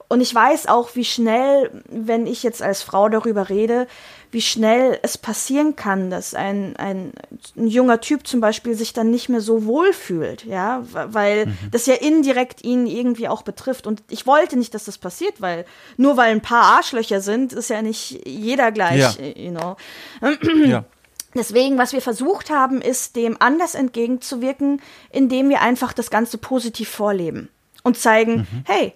Und 0.08 0.20
ich 0.20 0.32
weiß 0.32 0.68
auch, 0.68 0.94
wie 0.94 1.04
schnell, 1.04 1.82
wenn 1.88 2.26
ich 2.26 2.44
jetzt 2.44 2.62
als 2.62 2.82
Frau 2.82 3.08
darüber 3.08 3.48
rede, 3.48 3.88
wie 4.30 4.40
schnell 4.40 4.98
es 5.02 5.18
passieren 5.18 5.74
kann, 5.76 6.10
dass 6.10 6.34
ein, 6.34 6.76
ein, 6.76 7.12
ein 7.56 7.66
junger 7.66 8.00
Typ 8.00 8.26
zum 8.26 8.40
Beispiel 8.40 8.74
sich 8.74 8.92
dann 8.92 9.10
nicht 9.10 9.28
mehr 9.28 9.40
so 9.40 9.64
wohl 9.64 9.92
fühlt, 9.92 10.44
ja, 10.44 10.84
weil 10.92 11.46
mhm. 11.46 11.58
das 11.72 11.86
ja 11.86 11.94
indirekt 11.94 12.64
ihn 12.64 12.86
irgendwie 12.86 13.28
auch 13.28 13.42
betrifft. 13.42 13.86
Und 13.86 14.02
ich 14.10 14.26
wollte 14.26 14.56
nicht, 14.56 14.74
dass 14.74 14.84
das 14.84 14.98
passiert, 14.98 15.40
weil 15.40 15.64
nur 15.96 16.16
weil 16.16 16.30
ein 16.30 16.42
paar 16.42 16.76
Arschlöcher 16.76 17.20
sind, 17.20 17.52
ist 17.52 17.70
ja 17.70 17.82
nicht 17.82 18.26
jeder 18.26 18.70
gleich, 18.72 19.18
ja. 19.18 19.26
you 19.36 19.50
know. 19.50 19.76
Ja. 20.66 20.84
Deswegen, 21.36 21.78
was 21.78 21.92
wir 21.92 22.02
versucht 22.02 22.50
haben, 22.50 22.80
ist, 22.80 23.16
dem 23.16 23.36
anders 23.40 23.74
entgegenzuwirken, 23.74 24.80
indem 25.10 25.48
wir 25.48 25.60
einfach 25.60 25.92
das 25.92 26.10
Ganze 26.10 26.38
positiv 26.38 26.88
vorleben 26.88 27.48
und 27.82 27.98
zeigen, 27.98 28.38
mhm. 28.38 28.64
hey, 28.64 28.92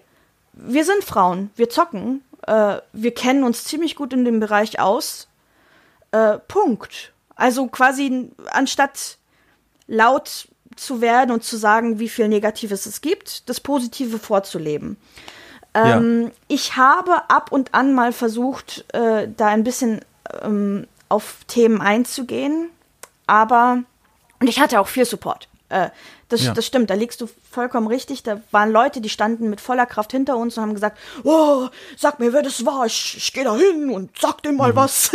wir 0.53 0.85
sind 0.85 1.03
Frauen, 1.03 1.51
wir 1.55 1.69
zocken, 1.69 2.23
äh, 2.47 2.77
wir 2.93 3.13
kennen 3.13 3.43
uns 3.43 3.63
ziemlich 3.63 3.95
gut 3.95 4.13
in 4.13 4.25
dem 4.25 4.39
Bereich 4.39 4.79
aus. 4.79 5.27
Äh, 6.11 6.39
Punkt. 6.47 7.13
Also 7.35 7.67
quasi 7.67 8.29
anstatt 8.51 9.17
laut 9.87 10.47
zu 10.75 11.01
werden 11.01 11.31
und 11.31 11.43
zu 11.43 11.57
sagen, 11.57 11.99
wie 11.99 12.09
viel 12.09 12.27
Negatives 12.27 12.85
es 12.85 13.01
gibt, 13.01 13.49
das 13.49 13.59
Positive 13.59 14.19
vorzuleben. 14.19 14.97
Ähm, 15.73 16.23
ja. 16.23 16.31
Ich 16.47 16.75
habe 16.75 17.29
ab 17.29 17.51
und 17.51 17.73
an 17.73 17.93
mal 17.93 18.11
versucht, 18.11 18.85
äh, 18.93 19.27
da 19.35 19.47
ein 19.47 19.63
bisschen 19.63 20.01
ähm, 20.41 20.87
auf 21.11 21.37
Themen 21.47 21.81
einzugehen, 21.81 22.69
aber 23.27 23.83
und 24.39 24.47
ich 24.47 24.59
hatte 24.59 24.79
auch 24.79 24.87
viel 24.87 25.05
Support. 25.05 25.47
Äh, 25.69 25.89
das, 26.29 26.45
ja. 26.45 26.53
das 26.53 26.65
stimmt, 26.65 26.89
da 26.89 26.93
liegst 26.93 27.19
du 27.21 27.27
vollkommen 27.49 27.87
richtig. 27.87 28.23
Da 28.23 28.41
waren 28.51 28.71
Leute, 28.71 29.01
die 29.01 29.09
standen 29.09 29.49
mit 29.49 29.59
voller 29.59 29.85
Kraft 29.85 30.11
hinter 30.11 30.37
uns 30.37 30.57
und 30.57 30.63
haben 30.63 30.73
gesagt, 30.73 30.97
oh, 31.23 31.67
sag 31.97 32.19
mir, 32.19 32.31
wer 32.31 32.41
das 32.41 32.65
war, 32.65 32.85
ich, 32.85 33.17
ich 33.17 33.33
gehe 33.33 33.43
da 33.43 33.55
hin 33.55 33.89
und 33.89 34.17
sag 34.17 34.41
dem 34.41 34.55
mal 34.55 34.71
mhm. 34.71 34.75
was. 34.77 35.11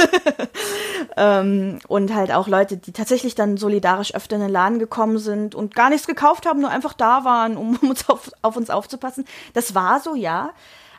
ähm, 1.16 1.78
und 1.88 2.14
halt 2.14 2.32
auch 2.32 2.48
Leute, 2.48 2.76
die 2.76 2.92
tatsächlich 2.92 3.34
dann 3.34 3.56
solidarisch 3.56 4.14
öfter 4.14 4.36
in 4.36 4.42
den 4.42 4.50
Laden 4.50 4.78
gekommen 4.78 5.18
sind 5.18 5.54
und 5.54 5.74
gar 5.74 5.88
nichts 5.88 6.06
gekauft 6.06 6.46
haben, 6.46 6.60
nur 6.60 6.70
einfach 6.70 6.92
da 6.92 7.24
waren, 7.24 7.56
um, 7.56 7.78
um 7.80 7.90
uns 7.90 8.08
auf, 8.08 8.30
auf 8.42 8.56
uns 8.56 8.70
aufzupassen. 8.70 9.24
Das 9.54 9.74
war 9.74 10.00
so, 10.00 10.14
ja. 10.14 10.50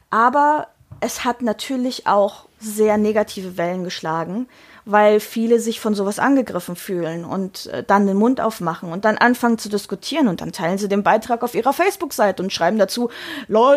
Aber 0.09 0.67
es 0.99 1.23
hat 1.23 1.43
natürlich 1.43 2.07
auch 2.07 2.45
sehr 2.59 2.97
negative 2.97 3.57
Wellen 3.57 3.83
geschlagen, 3.83 4.47
weil 4.89 5.19
viele 5.19 5.59
sich 5.59 5.79
von 5.79 5.93
sowas 5.93 6.17
angegriffen 6.17 6.75
fühlen 6.77 7.25
und 7.25 7.67
äh, 7.67 7.83
dann 7.83 8.07
den 8.07 8.17
Mund 8.17 8.39
aufmachen 8.39 8.91
und 8.91 9.03
dann 9.03 9.17
anfangen 9.17 9.57
zu 9.57 9.67
diskutieren 9.67 10.29
und 10.29 10.39
dann 10.39 10.53
teilen 10.53 10.77
sie 10.77 10.87
den 10.87 11.03
Beitrag 11.03 11.43
auf 11.43 11.55
ihrer 11.55 11.73
Facebook-Seite 11.73 12.41
und 12.41 12.53
schreiben 12.53 12.77
dazu, 12.79 13.09
lol, 13.47 13.75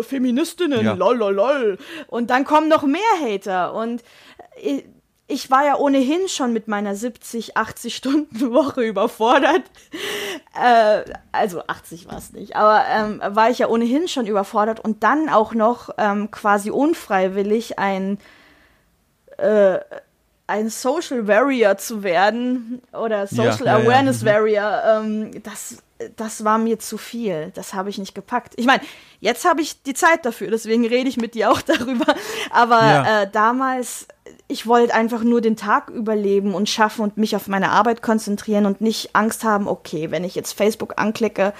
äh, 0.00 0.02
Feministinnen, 0.04 0.84
ja. 0.84 0.94
lol, 0.94 1.16
lol, 1.16 1.34
lol. 1.34 1.78
Und 2.06 2.30
dann 2.30 2.44
kommen 2.44 2.68
noch 2.68 2.84
mehr 2.84 3.00
Hater 3.20 3.74
und 3.74 4.02
äh, 4.62 4.84
ich 5.26 5.50
war 5.50 5.64
ja 5.64 5.76
ohnehin 5.76 6.28
schon 6.28 6.52
mit 6.52 6.68
meiner 6.68 6.94
70, 6.94 7.56
80 7.56 7.96
Stunden 7.96 8.40
Woche 8.52 8.82
überfordert. 8.82 9.62
Äh, 10.56 11.04
also 11.32 11.62
80 11.66 12.06
war 12.08 12.18
es 12.18 12.32
nicht, 12.32 12.54
aber 12.54 12.84
ähm, 12.88 13.20
war 13.26 13.50
ich 13.50 13.58
ja 13.58 13.68
ohnehin 13.68 14.06
schon 14.06 14.26
überfordert 14.26 14.80
und 14.80 15.02
dann 15.02 15.28
auch 15.28 15.52
noch 15.52 15.90
ähm, 15.98 16.30
quasi 16.30 16.70
unfreiwillig 16.70 17.78
ein 17.78 18.18
äh, 19.38 19.80
ein 20.46 20.68
Social 20.68 21.26
Warrior 21.26 21.78
zu 21.78 22.02
werden 22.02 22.82
oder 22.92 23.26
Social 23.26 23.66
ja, 23.66 23.76
Awareness 23.76 24.22
ja, 24.22 24.26
ja. 24.26 24.32
Mhm. 24.32 24.42
Warrior, 24.42 24.82
ähm, 24.86 25.42
das, 25.42 25.78
das 26.16 26.44
war 26.44 26.58
mir 26.58 26.78
zu 26.78 26.98
viel. 26.98 27.50
Das 27.54 27.72
habe 27.72 27.88
ich 27.88 27.98
nicht 27.98 28.14
gepackt. 28.14 28.52
Ich 28.56 28.66
meine, 28.66 28.82
jetzt 29.20 29.46
habe 29.46 29.62
ich 29.62 29.82
die 29.82 29.94
Zeit 29.94 30.26
dafür, 30.26 30.50
deswegen 30.50 30.86
rede 30.86 31.08
ich 31.08 31.16
mit 31.16 31.34
dir 31.34 31.50
auch 31.50 31.62
darüber. 31.62 32.14
Aber 32.50 33.06
äh, 33.08 33.30
damals, 33.30 34.06
ich 34.46 34.66
wollte 34.66 34.94
einfach 34.94 35.24
nur 35.24 35.40
den 35.40 35.56
Tag 35.56 35.88
überleben 35.88 36.54
und 36.54 36.68
schaffen 36.68 37.02
und 37.02 37.16
mich 37.16 37.36
auf 37.36 37.48
meine 37.48 37.70
Arbeit 37.70 38.02
konzentrieren 38.02 38.66
und 38.66 38.82
nicht 38.82 39.16
Angst 39.16 39.44
haben, 39.44 39.66
okay, 39.66 40.10
wenn 40.10 40.24
ich 40.24 40.34
jetzt 40.34 40.52
Facebook 40.52 40.94
anklicke, 41.00 41.54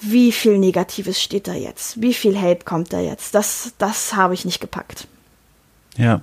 wie 0.00 0.32
viel 0.32 0.58
Negatives 0.58 1.22
steht 1.22 1.46
da 1.46 1.52
jetzt? 1.52 2.00
Wie 2.02 2.14
viel 2.14 2.40
Hate 2.40 2.64
kommt 2.64 2.92
da 2.92 2.98
jetzt? 2.98 3.36
Das, 3.36 3.74
das 3.78 4.16
habe 4.16 4.34
ich 4.34 4.44
nicht 4.44 4.60
gepackt. 4.60 5.06
Ja, 5.98 6.22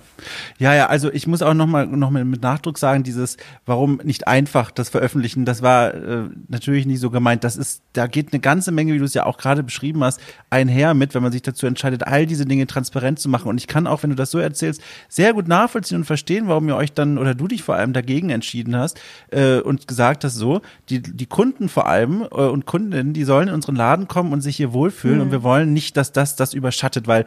ja, 0.57 0.73
ja. 0.73 0.87
Also 0.87 1.11
ich 1.13 1.27
muss 1.27 1.43
auch 1.43 1.53
noch 1.53 1.67
mal, 1.67 1.85
noch 1.85 2.09
mal 2.09 2.25
mit 2.25 2.41
Nachdruck 2.41 2.79
sagen, 2.79 3.03
dieses, 3.03 3.37
warum 3.67 4.01
nicht 4.03 4.27
einfach 4.27 4.71
das 4.71 4.89
veröffentlichen, 4.89 5.45
das 5.45 5.61
war 5.61 5.93
äh, 5.93 6.23
natürlich 6.47 6.87
nicht 6.87 6.99
so 6.99 7.11
gemeint. 7.11 7.43
Das 7.43 7.55
ist, 7.55 7.83
da 7.93 8.07
geht 8.07 8.33
eine 8.33 8.39
ganze 8.39 8.71
Menge, 8.71 8.93
wie 8.93 8.97
du 8.97 9.05
es 9.05 9.13
ja 9.13 9.27
auch 9.27 9.37
gerade 9.37 9.61
beschrieben 9.61 10.03
hast, 10.03 10.19
einher 10.49 10.95
mit, 10.95 11.13
wenn 11.13 11.21
man 11.21 11.31
sich 11.31 11.43
dazu 11.43 11.67
entscheidet, 11.67 12.07
all 12.07 12.25
diese 12.25 12.47
Dinge 12.47 12.65
transparent 12.65 13.19
zu 13.19 13.29
machen. 13.29 13.47
Und 13.47 13.59
ich 13.59 13.67
kann 13.67 13.85
auch, 13.85 14.01
wenn 14.01 14.09
du 14.09 14.15
das 14.15 14.31
so 14.31 14.39
erzählst, 14.39 14.81
sehr 15.07 15.33
gut 15.33 15.47
nachvollziehen 15.47 15.99
und 15.99 16.05
verstehen, 16.05 16.47
warum 16.47 16.67
ihr 16.67 16.75
euch 16.75 16.93
dann 16.93 17.19
oder 17.19 17.35
du 17.35 17.47
dich 17.47 17.61
vor 17.61 17.75
allem 17.75 17.93
dagegen 17.93 18.31
entschieden 18.31 18.75
hast 18.75 18.99
äh, 19.29 19.59
und 19.59 19.87
gesagt 19.87 20.23
hast, 20.23 20.33
so 20.33 20.61
die 20.89 20.99
die 21.01 21.25
Kunden 21.27 21.69
vor 21.69 21.87
allem 21.87 22.23
äh, 22.23 22.25
und 22.25 22.65
Kundinnen, 22.65 23.13
die 23.13 23.23
sollen 23.23 23.49
in 23.49 23.53
unseren 23.53 23.75
Laden 23.75 24.07
kommen 24.07 24.33
und 24.33 24.41
sich 24.41 24.55
hier 24.55 24.73
wohlfühlen 24.73 25.17
mhm. 25.17 25.21
und 25.25 25.31
wir 25.31 25.43
wollen 25.43 25.73
nicht, 25.73 25.95
dass 25.95 26.11
das 26.11 26.35
das 26.35 26.55
überschattet, 26.55 27.07
weil 27.07 27.25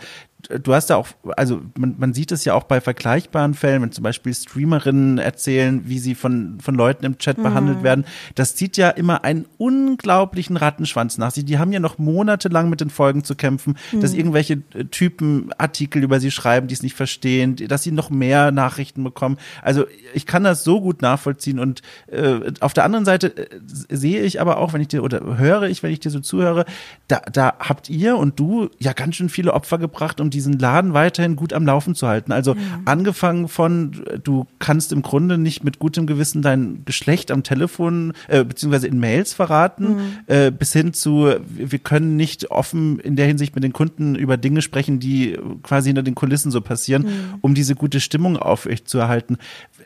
du 0.49 0.75
hast 0.75 0.91
ja 0.91 0.97
auch, 0.97 1.09
also 1.37 1.63
man, 1.79 1.95
man 1.99 2.15
sieht 2.15 2.33
es 2.33 2.45
ja 2.45 2.55
auch 2.55 2.65
bei 2.65 2.81
vergleichbaren 2.81 3.55
Fällen, 3.55 3.83
wenn 3.83 3.93
zum 3.93 4.03
Beispiel 4.03 4.35
Streamerinnen 4.35 5.19
erzählen, 5.19 5.83
wie 5.85 5.99
sie 5.99 6.15
von, 6.15 6.59
von 6.61 6.75
Leuten 6.75 7.05
im 7.05 7.19
Chat 7.19 7.39
mhm. 7.39 7.43
behandelt 7.43 7.83
werden. 7.83 8.05
Das 8.35 8.55
zieht 8.57 8.77
ja 8.77 8.91
immer 8.91 9.25
einen 9.25 9.47
unglaublichen 9.59 10.57
Rattenschwanz 10.57 11.19
nach 11.19 11.31
sich. 11.31 11.45
Die 11.45 11.59
haben 11.59 11.73
ja 11.73 11.81
noch 11.81 11.99
monatelang 11.99 12.71
mit 12.71 12.81
den 12.81 12.91
Folgen 12.91 13.25
zu 13.25 13.35
kämpfen, 13.35 13.77
mhm. 13.93 14.01
dass 14.01 14.15
irgendwelche 14.15 14.63
äh, 14.75 14.85
Typen 14.85 15.51
Artikel 15.59 16.03
über 16.03 16.21
sie 16.21 16.31
schreiben, 16.31 16.67
die 16.67 16.75
es 16.75 16.83
nicht 16.83 16.97
verstehen, 16.97 17.57
dass 17.57 17.83
sie 17.83 17.93
noch 17.93 18.11
mehr 18.11 18.51
Nachrichten 18.51 19.05
bekommen. 19.05 19.39
Also 19.63 19.85
ich 20.15 20.27
kann 20.27 20.45
das 20.45 20.65
so 20.65 20.81
gut 20.81 21.03
nachvollziehen 21.03 21.59
und 21.59 21.83
äh, 22.09 22.53
auf 22.61 22.75
der 22.75 22.85
anderen 22.85 23.05
Seite 23.05 23.37
äh, 23.37 23.61
sehe 23.65 24.23
ich 24.23 24.41
aber 24.41 24.57
auch, 24.59 24.73
wenn 24.73 24.81
ich 24.81 24.89
dir 24.89 25.05
oder 25.05 25.39
höre 25.39 25.65
ich, 25.65 25.83
wenn 25.83 25.93
ich 25.93 26.01
dir 26.01 26.11
so 26.11 26.21
zuhöre, 26.21 26.65
da, 27.07 27.21
da 27.33 27.55
habt 27.61 27.89
ihr 27.89 28.17
und 28.17 28.39
du 28.41 28.71
ja 28.79 28.93
ganz 28.93 29.17
schön 29.17 29.29
viele 29.29 29.55
Opfer 29.55 29.79
gebracht, 29.79 30.21
um 30.21 30.32
diesen 30.33 30.59
Laden 30.59 30.95
weiterhin 30.95 31.37
gut 31.37 31.53
am 31.53 31.67
Laufen 31.67 31.95
zu 31.95 32.07
halten. 32.07 32.33
Also 32.33 32.55
ja. 32.55 32.61
angefangen 32.85 33.49
von, 33.49 34.03
du 34.23 34.47
kannst 34.59 34.93
im 34.93 35.03
Grunde 35.03 35.39
nicht 35.39 35.65
mit 35.65 35.79
gutem 35.79 36.07
Gewissen 36.07 36.43
dein 36.43 36.83
Geschlecht 36.85 37.31
am 37.31 37.43
Telefon 37.43 38.13
äh, 38.29 38.45
beziehungsweise 38.45 38.89
in 38.89 38.99
Mails 38.99 39.33
verraten, 39.35 39.89
mhm. 39.89 40.01
äh, 40.27 40.51
bis 40.51 40.73
hin 40.73 40.93
zu, 40.93 41.35
wir 41.47 41.79
können 41.79 42.17
nicht 42.17 42.51
offen 42.51 42.99
in 43.01 43.17
der 43.17 43.27
Hinsicht 43.27 43.55
mit 43.55 43.65
den 43.65 43.73
Kunden 43.73 44.15
über 44.15 44.37
Dinge 44.37 44.63
sprechen, 44.63 45.01
die 45.01 45.39
quasi 45.63 45.89
hinter 45.91 46.03
den 46.03 46.15
Kulissen 46.15 46.51
so 46.51 46.61
passieren, 46.61 47.03
mhm. 47.03 47.35
um 47.41 47.55
diese 47.55 47.75
gute 47.75 48.01
Stimmung 48.01 48.37
aufrechtzuerhalten. 48.37 49.39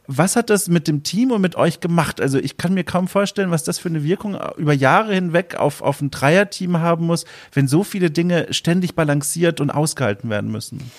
Was 0.07 0.37
hat 0.37 0.51
das 0.51 0.69
mit 0.69 0.87
dem 0.87 1.03
Team 1.03 1.33
und 1.33 1.41
mit 1.41 1.57
euch 1.57 1.81
gemacht? 1.81 2.21
Also 2.21 2.39
ich 2.39 2.57
kann 2.57 2.75
mir 2.75 2.85
kaum 2.85 3.09
vorstellen, 3.09 3.51
was 3.51 3.65
das 3.65 3.79
für 3.79 3.89
eine 3.89 4.05
Wirkung 4.05 4.39
über 4.57 4.73
Jahre 4.73 5.15
hinweg 5.15 5.57
auf, 5.57 5.83
auf 5.83 6.01
ein 6.01 6.11
Dreierteam 6.11 6.79
haben 6.79 7.07
muss, 7.07 7.25
wenn 7.53 7.67
so 7.67 7.83
viele 7.83 8.11
Dinge 8.11 8.47
ständig 8.51 8.95
balanciert 8.95 9.61
und 9.61 9.71
ausgehalten 9.71 10.31
werden 10.31 10.36
müssen. 10.43 10.91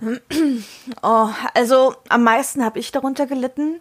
Oh, 1.02 1.28
also 1.54 1.94
am 2.08 2.24
meisten 2.24 2.64
habe 2.64 2.78
ich 2.78 2.92
darunter 2.92 3.26
gelitten. 3.26 3.80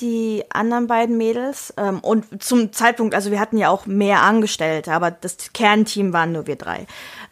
Die 0.00 0.42
anderen 0.50 0.86
beiden 0.86 1.16
Mädels 1.16 1.72
ähm, 1.76 2.00
und 2.00 2.42
zum 2.42 2.72
Zeitpunkt, 2.72 3.14
also 3.14 3.30
wir 3.30 3.38
hatten 3.38 3.58
ja 3.58 3.68
auch 3.68 3.86
mehr 3.86 4.22
Angestellte, 4.22 4.92
aber 4.92 5.10
das 5.10 5.52
Kernteam 5.52 6.12
waren 6.12 6.32
nur 6.32 6.46
wir 6.46 6.56
drei. 6.56 6.86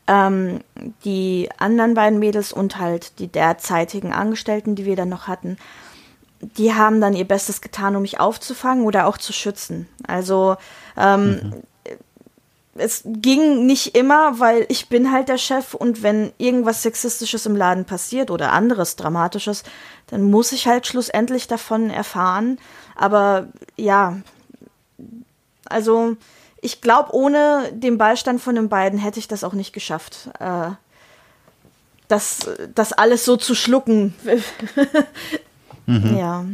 Ähm, 0.07 0.61
die 1.05 1.49
anderen 1.59 1.95
beiden 1.95 2.19
Mädels 2.19 2.53
und 2.53 2.79
halt 2.79 3.19
die 3.19 3.29
derzeitigen 3.29 4.13
Angestellten, 4.13 4.75
die 4.75 4.85
wir 4.85 4.95
dann 4.95 5.09
noch 5.09 5.27
hatten, 5.27 5.57
die 6.41 6.75
haben 6.75 7.01
dann 7.01 7.15
ihr 7.15 7.27
Bestes 7.27 7.61
getan, 7.61 7.97
um 7.97 8.03
mich 8.03 8.21
aufzufangen 8.21 8.85
oder 8.85 9.07
auch 9.07 9.19
zu 9.19 9.33
schützen. 9.33 9.89
Also 10.07 10.57
ähm, 10.97 11.31
mhm. 11.31 11.63
Es 12.75 13.03
ging 13.05 13.67
nicht 13.67 13.97
immer, 13.97 14.39
weil 14.39 14.65
ich 14.69 14.89
bin 14.89 15.11
halt 15.11 15.29
der 15.29 15.39
Chef 15.39 15.75
und 15.75 16.03
wenn 16.03 16.33
irgendwas 16.39 16.83
Sexistisches 16.83 17.47
im 17.47 17.57
Laden 17.57 17.85
passiert 17.85 18.31
oder 18.31 18.53
anderes 18.53 18.97
Dramatisches, 18.97 19.65
dann 20.07 20.23
muss 20.23 20.53
ich 20.53 20.67
halt 20.67 20.87
schlussendlich 20.87 21.49
davon 21.49 21.91
erfahren. 21.91 22.59
Aber 22.95 23.49
ja, 23.77 24.19
also 25.67 26.17
ich 26.61 26.81
glaube, 26.81 27.15
ohne 27.15 27.71
den 27.73 27.99
Beistand 27.99 28.41
von 28.41 28.55
den 28.55 28.69
beiden 28.69 28.99
hätte 28.99 29.19
ich 29.19 29.29
das 29.29 29.45
auch 29.45 29.55
nicht 29.55 29.73
geschafft. 29.73 30.29
Äh, 30.39 30.71
das, 32.09 32.41
das 32.75 32.93
alles 32.93 33.25
so 33.25 33.37
zu 33.37 33.55
schlucken. 33.55 34.15
Mhm. 35.87 36.17
Ja. 36.17 36.45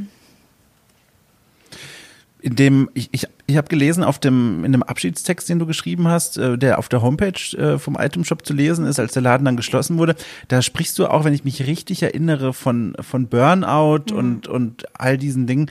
In 2.41 2.55
dem, 2.55 2.91
ich, 2.95 3.09
ich, 3.13 3.27
ich 3.47 3.57
habe 3.57 3.69
gelesen, 3.69 4.05
auf 4.05 4.19
dem, 4.19 4.65
in 4.65 4.73
dem 4.73 4.83
Abschiedstext, 4.83 5.49
den 5.49 5.59
du 5.59 5.67
geschrieben 5.67 6.07
hast, 6.09 6.37
äh, 6.37 6.59
der 6.59 6.79
auf 6.79 6.89
der 6.89 7.03
Homepage 7.03 7.57
äh, 7.57 7.79
vom 7.79 7.97
Itemshop 7.99 8.45
zu 8.47 8.53
lesen 8.53 8.87
ist, 8.87 9.01
als 9.01 9.15
der 9.15 9.23
Laden 9.23 9.45
dann 9.45 9.57
geschlossen 9.57 9.99
wurde, 9.99 10.17
da 10.49 10.63
sprichst 10.63 10.99
du 10.99 11.07
auch, 11.07 11.25
wenn 11.25 11.33
ich 11.33 11.45
mich 11.45 11.67
richtig 11.67 12.03
erinnere, 12.03 12.53
von, 12.53 12.95
von 13.01 13.29
Burnout 13.29 14.13
mhm. 14.13 14.17
und, 14.17 14.49
und 14.49 14.85
all 14.99 15.17
diesen 15.19 15.47
Dingen. 15.47 15.71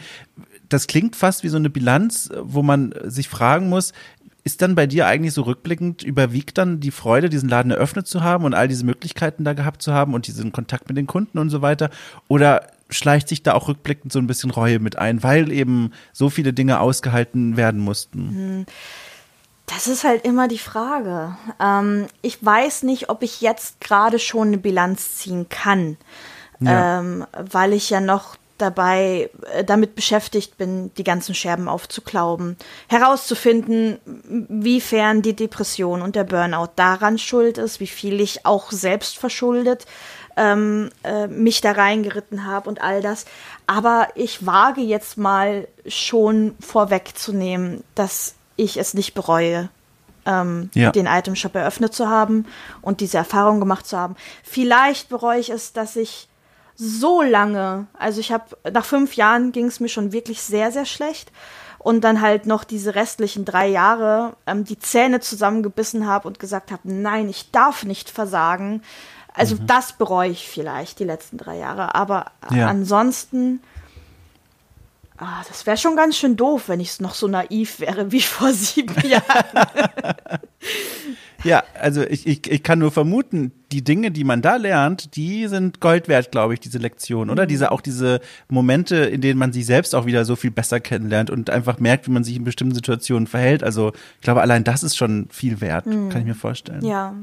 Das 0.67 0.87
klingt 0.87 1.15
fast 1.15 1.43
wie 1.43 1.49
so 1.49 1.57
eine 1.57 1.69
Bilanz, 1.69 2.29
wo 2.41 2.63
man 2.63 2.93
sich 3.03 3.29
fragen 3.29 3.69
muss, 3.69 3.93
ist 4.45 4.61
dann 4.61 4.75
bei 4.75 4.85
dir 4.85 5.07
eigentlich 5.07 5.33
so 5.33 5.41
rückblickend 5.41 6.03
überwiegt 6.03 6.59
dann 6.59 6.79
die 6.79 6.91
Freude, 6.91 7.29
diesen 7.29 7.49
Laden 7.49 7.71
eröffnet 7.71 8.07
zu 8.07 8.23
haben 8.23 8.45
und 8.45 8.53
all 8.53 8.67
diese 8.67 8.85
Möglichkeiten 8.85 9.43
da 9.43 9.53
gehabt 9.53 9.81
zu 9.81 9.91
haben 9.91 10.13
und 10.13 10.27
diesen 10.27 10.51
Kontakt 10.51 10.87
mit 10.87 10.97
den 10.97 11.07
Kunden 11.07 11.39
und 11.39 11.49
so 11.49 11.63
weiter? 11.63 11.89
Oder 12.27 12.67
schleicht 12.91 13.27
sich 13.27 13.41
da 13.41 13.55
auch 13.55 13.67
rückblickend 13.67 14.13
so 14.13 14.19
ein 14.19 14.27
bisschen 14.27 14.51
Reue 14.51 14.77
mit 14.77 14.99
ein, 14.99 15.23
weil 15.23 15.51
eben 15.51 15.91
so 16.13 16.29
viele 16.29 16.53
Dinge 16.53 16.79
ausgehalten 16.79 17.57
werden 17.57 17.81
mussten? 17.81 18.29
Hm. 18.29 18.65
Das 19.65 19.87
ist 19.87 20.03
halt 20.03 20.23
immer 20.23 20.47
die 20.47 20.59
Frage. 20.59 21.35
Ähm, 21.59 22.05
ich 22.21 22.45
weiß 22.45 22.83
nicht, 22.83 23.09
ob 23.09 23.23
ich 23.23 23.41
jetzt 23.41 23.81
gerade 23.81 24.19
schon 24.19 24.49
eine 24.49 24.59
Bilanz 24.59 25.15
ziehen 25.15 25.49
kann, 25.49 25.97
ja. 26.59 26.99
ähm, 26.99 27.25
weil 27.33 27.73
ich 27.73 27.89
ja 27.89 27.99
noch 27.99 28.37
dabei 28.57 29.29
äh, 29.53 29.63
damit 29.63 29.95
beschäftigt 29.95 30.57
bin, 30.57 30.91
die 30.95 31.03
ganzen 31.03 31.35
Scherben 31.35 31.67
aufzuklauben, 31.67 32.57
herauszufinden, 32.87 33.99
wiefern 34.49 35.21
die 35.21 35.35
Depression 35.35 36.01
und 36.01 36.15
der 36.15 36.23
Burnout 36.23 36.69
daran 36.75 37.17
schuld 37.17 37.57
ist, 37.57 37.79
wie 37.79 37.87
viel 37.87 38.21
ich 38.21 38.45
auch 38.45 38.71
selbst 38.71 39.17
verschuldet 39.17 39.85
ähm, 40.37 40.89
äh, 41.03 41.27
mich 41.27 41.61
da 41.61 41.71
reingeritten 41.71 42.45
habe 42.45 42.69
und 42.69 42.81
all 42.81 43.01
das. 43.01 43.25
Aber 43.67 44.09
ich 44.15 44.45
wage 44.45 44.81
jetzt 44.81 45.17
mal 45.17 45.67
schon 45.87 46.55
vorwegzunehmen, 46.59 47.83
dass 47.95 48.35
ich 48.55 48.77
es 48.77 48.93
nicht 48.93 49.13
bereue, 49.13 49.69
ähm, 50.25 50.69
ja. 50.73 50.91
den 50.91 51.07
Item 51.07 51.35
Shop 51.35 51.55
eröffnet 51.55 51.93
zu 51.93 52.09
haben 52.09 52.45
und 52.81 52.99
diese 53.01 53.17
Erfahrung 53.17 53.59
gemacht 53.59 53.85
zu 53.85 53.97
haben. 53.97 54.15
Vielleicht 54.43 55.09
bereue 55.09 55.39
ich 55.39 55.49
es, 55.49 55.73
dass 55.73 55.95
ich 55.95 56.27
so 56.75 57.21
lange, 57.21 57.87
also 57.97 58.19
ich 58.19 58.31
habe 58.31 58.57
nach 58.71 58.85
fünf 58.85 59.15
Jahren 59.15 59.51
ging 59.51 59.65
es 59.67 59.79
mir 59.79 59.89
schon 59.89 60.11
wirklich 60.11 60.41
sehr, 60.41 60.71
sehr 60.71 60.85
schlecht. 60.85 61.31
und 61.85 62.01
dann 62.01 62.19
halt 62.19 62.47
noch 62.47 62.63
diese 62.63 62.95
restlichen 62.95 63.45
drei 63.45 63.67
Jahre 63.67 64.35
ähm, 64.47 64.63
die 64.63 64.79
Zähne 64.79 65.19
zusammengebissen 65.19 66.07
habe 66.07 66.27
und 66.27 66.39
gesagt 66.39 66.71
habe, 66.71 66.81
nein, 66.83 67.29
ich 67.29 67.51
darf 67.51 67.83
nicht 67.83 68.09
versagen. 68.09 68.81
Also 69.35 69.55
mhm. 69.55 69.67
das 69.67 69.93
bereue 69.93 70.31
ich 70.31 70.49
vielleicht 70.49 70.97
die 70.97 71.03
letzten 71.03 71.37
drei 71.37 71.57
Jahre. 71.57 71.93
Aber 71.93 72.31
ja. 72.49 72.67
ansonsten, 72.67 73.61
ah, 75.17 75.43
das 75.47 75.67
wäre 75.67 75.77
schon 75.77 75.95
ganz 75.95 76.17
schön 76.17 76.35
doof, 76.35 76.69
wenn 76.69 76.79
ich 76.79 76.99
noch 77.01 77.13
so 77.13 77.27
naiv 77.27 77.79
wäre 77.79 78.11
wie 78.11 78.21
vor 78.21 78.51
sieben 78.51 78.99
Jahren. 79.07 79.67
Ja, 81.45 81.63
also 81.79 82.01
ich, 82.01 82.25
ich, 82.25 82.49
ich 82.49 82.63
kann 82.63 82.79
nur 82.79 82.91
vermuten, 82.91 83.51
die 83.71 83.83
Dinge, 83.83 84.09
die 84.09 84.23
man 84.23 84.41
da 84.41 84.55
lernt, 84.55 85.15
die 85.15 85.47
sind 85.47 85.79
Gold 85.79 86.07
wert, 86.07 86.31
glaube 86.31 86.55
ich, 86.55 86.59
diese 86.59 86.79
Lektion, 86.79 87.29
oder? 87.29 87.43
Mhm. 87.43 87.47
Diese, 87.47 87.71
auch 87.71 87.81
diese 87.81 88.19
Momente, 88.49 88.95
in 88.95 89.21
denen 89.21 89.37
man 89.37 89.53
sich 89.53 89.65
selbst 89.65 89.93
auch 89.93 90.07
wieder 90.07 90.25
so 90.25 90.35
viel 90.35 90.51
besser 90.51 90.79
kennenlernt 90.79 91.29
und 91.29 91.51
einfach 91.51 91.79
merkt, 91.79 92.07
wie 92.07 92.11
man 92.11 92.23
sich 92.23 92.35
in 92.35 92.43
bestimmten 92.43 92.73
Situationen 92.73 93.27
verhält. 93.27 93.63
Also 93.63 93.93
ich 94.15 94.21
glaube, 94.21 94.41
allein 94.41 94.63
das 94.63 94.81
ist 94.81 94.97
schon 94.97 95.27
viel 95.29 95.61
wert, 95.61 95.85
mhm. 95.85 96.09
kann 96.09 96.21
ich 96.21 96.27
mir 96.27 96.35
vorstellen. 96.35 96.83
Ja, 96.83 97.13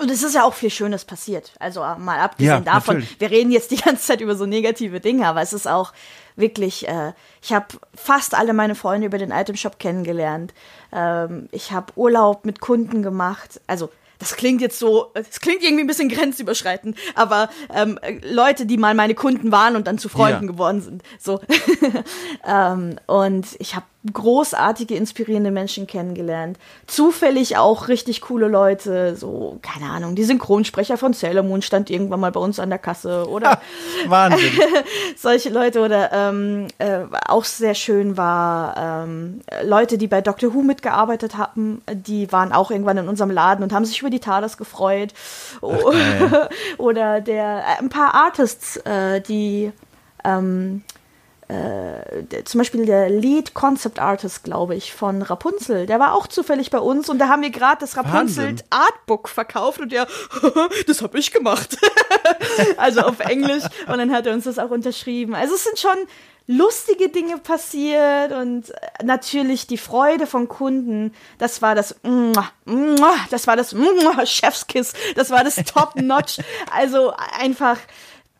und 0.00 0.10
es 0.10 0.22
ist 0.22 0.34
ja 0.34 0.44
auch 0.44 0.54
viel 0.54 0.70
Schönes 0.70 1.04
passiert. 1.04 1.52
Also 1.58 1.82
äh, 1.82 1.98
mal 1.98 2.20
abgesehen 2.20 2.48
ja, 2.48 2.60
davon, 2.60 2.96
natürlich. 2.96 3.20
wir 3.20 3.30
reden 3.30 3.50
jetzt 3.50 3.70
die 3.70 3.76
ganze 3.84 4.02
Zeit 4.02 4.22
über 4.22 4.34
so 4.34 4.46
negative 4.46 4.98
Dinge, 4.98 5.26
aber 5.26 5.42
es 5.42 5.52
ist 5.52 5.68
auch 5.68 5.92
wirklich, 6.40 6.88
äh, 6.88 7.12
ich 7.42 7.52
habe 7.52 7.66
fast 7.94 8.34
alle 8.34 8.52
meine 8.52 8.74
Freunde 8.74 9.06
über 9.06 9.18
den 9.18 9.30
Item 9.30 9.56
Shop 9.56 9.78
kennengelernt. 9.78 10.54
Ähm, 10.92 11.48
ich 11.52 11.72
habe 11.72 11.92
Urlaub 11.96 12.44
mit 12.44 12.60
Kunden 12.60 13.02
gemacht. 13.02 13.60
Also 13.66 13.90
das 14.20 14.36
klingt 14.36 14.60
jetzt 14.60 14.78
so, 14.78 15.10
das 15.14 15.40
klingt 15.40 15.62
irgendwie 15.62 15.82
ein 15.82 15.86
bisschen 15.86 16.10
grenzüberschreitend, 16.10 16.96
aber 17.14 17.48
ähm, 17.74 17.98
Leute, 18.22 18.66
die 18.66 18.76
mal 18.76 18.94
meine 18.94 19.14
Kunden 19.14 19.50
waren 19.50 19.76
und 19.76 19.86
dann 19.86 19.98
zu 19.98 20.08
Freunden 20.10 20.44
ja. 20.44 20.52
geworden 20.52 20.82
sind. 20.82 21.02
So. 21.18 21.40
ähm, 22.46 22.96
und 23.06 23.46
ich 23.58 23.74
habe 23.74 23.86
großartige, 24.10 24.94
inspirierende 24.94 25.50
Menschen 25.50 25.86
kennengelernt. 25.86 26.58
Zufällig 26.86 27.58
auch 27.58 27.88
richtig 27.88 28.22
coole 28.22 28.48
Leute, 28.48 29.14
so, 29.14 29.58
keine 29.60 29.90
Ahnung, 29.90 30.14
die 30.14 30.24
Synchronsprecher 30.24 30.96
von 30.96 31.12
Sailor 31.12 31.42
Moon 31.42 31.60
stand 31.60 31.90
irgendwann 31.90 32.20
mal 32.20 32.32
bei 32.32 32.40
uns 32.40 32.58
an 32.58 32.70
der 32.70 32.78
Kasse 32.78 33.28
oder 33.28 33.60
Wahnsinn. 34.06 34.52
solche 35.16 35.50
Leute 35.50 35.80
oder 35.80 36.10
ähm, 36.12 36.68
äh, 36.78 37.00
auch 37.28 37.44
sehr 37.44 37.74
schön 37.74 38.16
war, 38.16 39.04
ähm, 39.04 39.42
Leute, 39.64 39.98
die 39.98 40.06
bei 40.06 40.22
Doctor 40.22 40.54
Who 40.54 40.62
mitgearbeitet 40.62 41.36
haben, 41.36 41.82
die 41.92 42.32
waren 42.32 42.52
auch 42.52 42.70
irgendwann 42.70 42.96
in 42.96 43.08
unserem 43.08 43.30
Laden 43.30 43.62
und 43.62 43.74
haben 43.74 43.84
sich 43.84 44.00
über 44.00 44.10
die 44.10 44.20
TARDIS 44.20 44.56
gefreut. 44.56 45.12
Ach, 45.60 46.48
oder 46.78 47.20
der, 47.20 47.58
äh, 47.58 47.80
ein 47.80 47.90
paar 47.90 48.14
Artists, 48.14 48.78
äh, 48.78 49.20
die 49.20 49.72
ähm, 50.24 50.84
äh, 51.50 52.44
zum 52.44 52.58
Beispiel 52.58 52.86
der 52.86 53.10
Lead 53.10 53.54
Concept 53.54 53.98
Artist, 53.98 54.44
glaube 54.44 54.76
ich, 54.76 54.92
von 54.92 55.22
Rapunzel, 55.22 55.86
der 55.86 55.98
war 55.98 56.14
auch 56.14 56.26
zufällig 56.26 56.70
bei 56.70 56.78
uns 56.78 57.08
und 57.08 57.18
da 57.18 57.28
haben 57.28 57.42
wir 57.42 57.50
gerade 57.50 57.80
das 57.80 57.96
Rapunzel. 57.96 58.56
Artbook 58.70 59.28
verkauft 59.28 59.80
und 59.80 59.90
der, 59.90 60.06
das 60.86 61.02
habe 61.02 61.18
ich 61.18 61.32
gemacht. 61.32 61.76
also 62.76 63.00
auf 63.00 63.20
Englisch 63.20 63.64
und 63.88 63.98
dann 63.98 64.12
hat 64.12 64.26
er 64.26 64.34
uns 64.34 64.44
das 64.44 64.58
auch 64.58 64.70
unterschrieben. 64.70 65.34
Also 65.34 65.54
es 65.54 65.64
sind 65.64 65.78
schon 65.78 65.96
lustige 66.46 67.08
Dinge 67.08 67.38
passiert 67.38 68.32
und 68.32 68.72
natürlich 69.02 69.66
die 69.66 69.78
Freude 69.78 70.26
von 70.26 70.48
Kunden, 70.48 71.14
das 71.38 71.62
war 71.62 71.74
das, 71.74 71.94
das 73.30 73.46
war 73.46 73.56
das 73.56 73.74
Chefskiss, 74.24 74.92
das 75.14 75.30
war 75.30 75.44
das 75.44 75.56
Top 75.56 75.94
Notch. 75.96 76.38
Also 76.72 77.12
einfach 77.38 77.78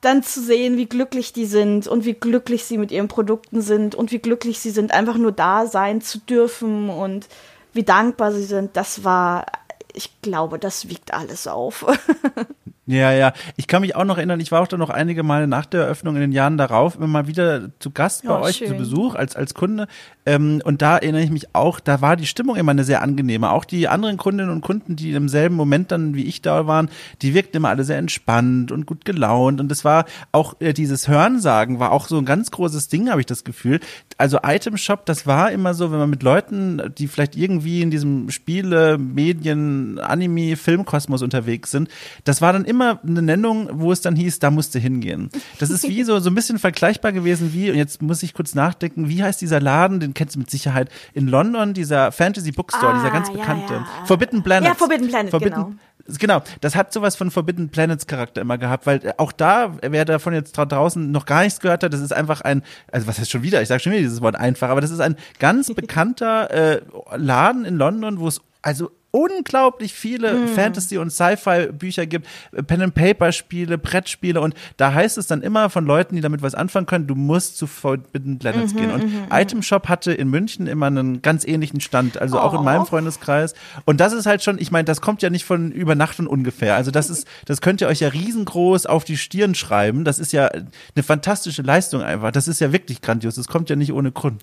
dann 0.01 0.23
zu 0.23 0.41
sehen, 0.43 0.77
wie 0.77 0.87
glücklich 0.87 1.33
die 1.33 1.45
sind 1.45 1.87
und 1.87 2.05
wie 2.05 2.15
glücklich 2.15 2.65
sie 2.65 2.79
mit 2.79 2.91
ihren 2.91 3.09
Produkten 3.09 3.61
sind 3.61 3.95
und 3.95 4.13
wie 4.13 4.19
glücklich 4.19 4.59
sie 4.59 4.71
sind, 4.71 4.93
einfach 4.93 5.17
nur 5.17 5.33
da 5.33 5.67
sein 5.67 6.01
zu 6.01 6.19
dürfen 6.19 6.89
und 6.89 7.29
wie 7.73 7.83
dankbar 7.83 8.33
sie 8.33 8.45
sind, 8.45 8.77
das 8.77 9.05
war, 9.05 9.47
ich 9.93 10.21
glaube, 10.23 10.59
das 10.59 10.89
wiegt 10.89 11.13
alles 11.13 11.47
auf. 11.47 11.85
Ja, 12.91 13.13
ja. 13.13 13.33
Ich 13.55 13.69
kann 13.69 13.83
mich 13.83 13.95
auch 13.95 14.05
noch 14.05 14.17
erinnern, 14.17 14.41
ich 14.41 14.51
war 14.51 14.61
auch 14.61 14.67
da 14.67 14.77
noch 14.77 14.91
einige 14.91 15.23
Male 15.23 15.47
nach 15.47 15.65
der 15.65 15.83
Eröffnung 15.83 16.17
in 16.17 16.23
den 16.23 16.33
Jahren 16.33 16.59
darauf 16.59 16.97
immer 16.97 17.07
mal 17.07 17.29
wieder 17.29 17.71
zu 17.79 17.93
Gast 17.93 18.25
bei 18.25 18.37
oh, 18.37 18.43
euch, 18.43 18.57
schön. 18.57 18.67
zu 18.67 18.75
Besuch 18.75 19.15
als, 19.15 19.37
als 19.37 19.55
Kunde. 19.55 19.87
Ähm, 20.27 20.61
und 20.65 20.83
da 20.83 20.99
erinnere 20.99 21.23
ich 21.23 21.31
mich 21.31 21.55
auch, 21.55 21.79
da 21.79 22.01
war 22.01 22.17
die 22.17 22.27
Stimmung 22.27 22.57
immer 22.57 22.73
eine 22.73 22.83
sehr 22.83 23.01
angenehme. 23.01 23.53
Auch 23.53 23.65
die 23.65 23.87
anderen 23.87 24.17
Kundinnen 24.17 24.51
und 24.51 24.61
Kunden, 24.61 24.97
die 24.97 25.13
im 25.13 25.29
selben 25.29 25.55
Moment 25.55 25.93
dann 25.93 26.15
wie 26.15 26.25
ich 26.25 26.43
da 26.43 26.67
waren, 26.67 26.91
die 27.23 27.33
wirkten 27.33 27.59
immer 27.59 27.69
alle 27.69 27.85
sehr 27.85 27.99
entspannt 27.99 28.73
und 28.73 28.87
gut 28.87 29.05
gelaunt. 29.05 29.61
Und 29.61 29.71
es 29.71 29.85
war 29.85 30.05
auch 30.33 30.61
äh, 30.61 30.73
dieses 30.73 31.07
Hörensagen 31.07 31.79
war 31.79 31.93
auch 31.93 32.09
so 32.09 32.19
ein 32.19 32.25
ganz 32.25 32.51
großes 32.51 32.89
Ding, 32.89 33.09
habe 33.09 33.21
ich 33.21 33.27
das 33.27 33.45
Gefühl. 33.45 33.79
Also 34.19 34.41
Item 34.43 34.77
Shop, 34.77 35.07
das 35.07 35.29
war 35.29 35.53
immer 35.53 35.75
so, 35.75 35.93
wenn 35.93 36.01
man 36.01 36.11
mit 36.11 36.25
Leuten, 36.25 36.93
die 36.99 37.07
vielleicht 37.07 37.37
irgendwie 37.37 37.83
in 37.83 37.93
diesem 37.93 38.31
Spiele, 38.31 38.99
Medien, 38.99 40.01
Anime, 40.01 40.57
Filmkosmos 40.57 41.23
unterwegs 41.23 41.71
sind, 41.71 41.89
das 42.25 42.43
war 42.43 42.53
dann 42.53 42.65
immer 42.65 42.80
immer 42.81 42.99
eine 43.07 43.23
Nennung, 43.23 43.69
wo 43.73 43.93
es 43.93 44.01
dann 44.01 44.17
hieß, 44.17 44.39
da 44.39 44.51
musste 44.51 44.79
hingehen. 44.79 45.31
Das 45.59 45.71
ist 45.71 45.87
wie 45.87 46.03
so, 46.03 46.19
so 46.19 46.31
ein 46.31 46.35
bisschen 46.35 46.59
vergleichbar 46.59 47.13
gewesen 47.13 47.53
wie, 47.53 47.71
und 47.71 47.77
jetzt 47.77 48.01
muss 48.01 48.23
ich 48.23 48.33
kurz 48.33 48.55
nachdenken, 48.55 49.09
wie 49.09 49.23
heißt 49.23 49.41
dieser 49.41 49.61
Laden, 49.61 50.01
den 50.01 50.15
kennst 50.15 50.35
du 50.35 50.39
mit 50.39 50.51
Sicherheit, 50.51 50.89
in 51.13 51.29
London, 51.29 51.75
dieser 51.75 52.13
Fantasy 52.13 52.53
Bookstore, 52.53 52.95
ah, 52.95 52.97
dieser 52.97 53.11
ganz 53.11 53.31
bekannte, 53.31 53.75
ja. 53.75 53.87
Forbidden 54.07 54.43
Planet. 54.43 54.69
Ja, 54.69 54.75
Forbidden 54.75 55.09
Planet, 55.09 55.31
Forbidden, 55.31 55.55
genau. 55.55 55.73
Genau, 56.19 56.43
das 56.61 56.75
hat 56.75 56.93
sowas 56.93 57.15
von 57.15 57.31
Forbidden 57.31 57.69
Planets 57.69 58.07
Charakter 58.07 58.41
immer 58.41 58.59
gehabt, 58.59 58.87
weil 58.87 59.15
auch 59.19 59.31
da, 59.31 59.77
wer 59.83 60.05
davon 60.05 60.33
jetzt 60.33 60.53
draußen 60.53 61.11
noch 61.11 61.27
gar 61.27 61.45
nichts 61.45 61.61
gehört 61.61 61.85
hat, 61.85 61.93
das 61.93 62.01
ist 62.01 62.13
einfach 62.13 62.41
ein, 62.41 62.63
also 62.91 63.07
was 63.07 63.19
heißt 63.19 63.31
schon 63.31 63.43
wieder, 63.43 63.63
ich 63.63 63.69
sage 63.69 63.81
schon 63.81 63.93
wieder 63.93 64.03
dieses 64.03 64.21
Wort 64.21 64.35
einfach, 64.35 64.71
aber 64.71 64.81
das 64.81 64.91
ist 64.91 65.01
ein 65.01 65.15
ganz 65.39 65.73
bekannter 65.73 66.51
äh, 66.51 66.81
Laden 67.17 67.65
in 67.65 67.77
London, 67.77 68.19
wo 68.19 68.27
es 68.27 68.41
also 68.63 68.91
unglaublich 69.11 69.95
viele 69.95 70.35
mm. 70.35 70.49
Fantasy- 70.49 70.99
und 70.99 71.11
Sci-Fi-Bücher 71.11 72.07
gibt, 72.07 72.29
Pen-and-Paper-Spiele, 72.67 73.79
Brettspiele 73.79 74.41
und 74.41 74.55
da 74.77 74.93
heißt 74.93 75.19
es 75.19 75.27
dann 75.27 75.43
immer 75.43 75.71
von 75.71 75.87
Leuten, 75.87 76.17
die 76.17 76.21
damit 76.21 76.43
was 76.43 76.55
anfangen 76.55 76.87
können, 76.87 77.07
du 77.07 77.15
musst 77.15 77.57
zu 77.57 77.67
Forbidden 77.67 78.39
Planets 78.39 78.75
mm 78.75 78.77
gehen. 78.77 78.91
Und 78.91 79.05
mm 79.05 79.33
Item 79.33 79.63
Shop 79.63 79.89
hatte 79.89 80.13
in 80.13 80.29
München 80.29 80.67
immer 80.67 80.87
einen 80.87 81.23
ganz 81.23 81.47
ähnlichen 81.47 81.81
Stand, 81.81 82.21
also 82.21 82.37
oh. 82.37 82.41
auch 82.41 82.55
in 82.55 82.65
meinem. 82.65 82.81
Freundeskreis. 82.91 83.55
Und 83.85 84.01
das 84.01 84.13
ist 84.13 84.27
halt 84.27 84.43
schon, 84.43 84.59
ich 84.59 84.71
meine, 84.71 84.85
das 84.85 85.01
kommt 85.01 85.23
ja 85.23 85.31
nicht 85.31 85.45
von 85.45 85.71
über 85.71 85.95
Nacht 85.95 86.19
und 86.19 86.27
ungefähr. 86.27 86.75
Also 86.75 86.91
das 86.91 87.09
ist, 87.09 87.27
das 87.47 87.61
könnt 87.61 87.81
ihr 87.81 87.89
euch 87.89 88.01
ja 88.01 88.09
riesengroß 88.09 88.87
auf 88.87 89.05
die 89.05 89.17
Stirn 89.17 89.55
schreiben. 89.55 90.05
Das 90.05 90.19
ist 90.19 90.33
ja 90.33 90.47
eine 90.49 91.03
fantastische 91.03 91.63
Leistung 91.63 92.03
einfach. 92.03 92.33
Das 92.33 92.49
ist 92.49 92.61
ja 92.61 92.73
wirklich 92.73 93.01
grandios. 93.01 93.37
Das 93.37 93.49
kommt 93.49 93.71
ja 93.71 93.77
nicht 93.77 93.93
ohne 93.93 94.13
Grund. 94.13 94.43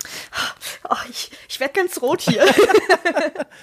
Oh, 0.89 0.95
ich 1.09 1.31
ich 1.49 1.59
werde 1.59 1.73
ganz 1.73 2.01
rot 2.01 2.21
hier. 2.21 2.43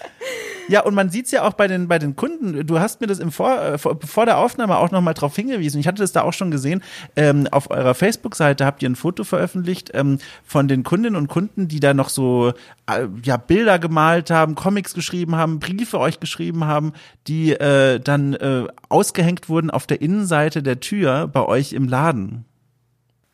ja, 0.69 0.83
und 0.83 0.94
man 0.95 1.11
sieht 1.11 1.27
es 1.27 1.33
ja 1.33 1.43
auch 1.43 1.55
bei 1.55 1.69
den, 1.69 1.89
bei 1.89 1.99
den 1.99 2.17
Kunden. 2.17 2.67
Du 2.67 2.81
hast 2.81 3.01
mir 3.01 3.07
das 3.07 3.19
im 3.19 3.33
vor, 3.33 3.61
äh, 3.61 3.79
vor 3.79 4.27
der 4.27 4.39
Aufnahme 4.39 4.77
auch 4.79 4.91
nochmal 4.91 5.15
drauf 5.15 5.37
hingewiesen. 5.37 5.81
Ich 5.81 5.87
hatte 5.87 6.03
das 6.03 6.13
da 6.13 6.23
auch 6.23 6.33
schon 6.33 6.51
gesehen. 6.51 6.83
Ähm, 7.17 7.49
auf 7.51 7.71
eurer 7.71 7.95
Facebook-Seite 7.95 8.65
habt 8.65 8.83
ihr 8.83 8.91
ein 8.91 8.97
Foto 8.97 9.25
veröffentlicht 9.25 9.91
ähm, 9.95 10.19
von 10.45 10.69
den 10.69 10.83
Kundinnen 10.83 11.17
und 11.17 11.29
Kunden, 11.29 11.69
die 11.69 11.81
da 11.81 11.95
noch 11.95 12.09
so 12.09 12.53
äh, 12.87 13.07
ja, 13.23 13.37
Bilder 13.37 13.79
gemalt 13.79 14.31
haben, 14.31 14.55
Comics 14.55 14.95
geschrieben 14.95 15.37
haben, 15.37 15.61
Briefe 15.61 15.99
euch 15.99 16.21
geschrieben 16.21 16.65
haben, 16.65 16.93
die 17.27 17.53
äh, 17.53 18.01
dann 18.01 18.35
äh, 18.35 18.67
ausgehängt 18.89 19.49
wurden 19.49 19.71
auf 19.71 19.87
der 19.87 20.01
Innenseite 20.01 20.63
der 20.63 20.81
Tür 20.81 21.29
bei 21.29 21.45
euch 21.45 21.73
im 21.73 21.89
Laden. 21.89 22.45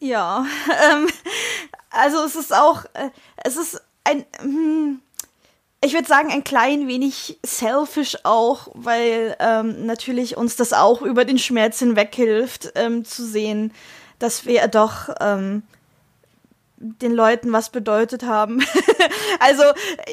Ja, 0.01 0.47
ähm, 0.93 1.09
also 1.91 2.25
es 2.25 2.37
ist 2.37 2.55
auch, 2.55 2.85
äh, 2.95 3.11
es 3.45 3.57
ist 3.57 3.83
ein, 4.05 4.25
hm, 4.41 5.01
ich 5.83 5.95
würde 5.95 6.07
sagen, 6.07 6.31
ein 6.31 6.45
klein 6.45 6.89
wenig 6.89 7.39
selfish 7.45 8.19
auch, 8.23 8.69
weil 8.75 9.37
ähm, 9.41 9.87
natürlich 9.87 10.37
uns 10.37 10.57
das 10.57 10.73
auch 10.73 11.01
über 11.01 11.25
den 11.25 11.39
Schmerz 11.39 11.79
hinweg 11.79 12.15
hilft, 12.15 12.73
ähm, 12.75 13.05
zu 13.05 13.25
sehen, 13.25 13.73
dass 14.19 14.45
wir 14.45 14.69
doch 14.69 15.09
ähm, 15.21 15.63
den 16.77 17.13
Leuten 17.13 17.53
was 17.53 17.71
bedeutet 17.71 18.25
haben. 18.25 18.63
also, 19.41 19.63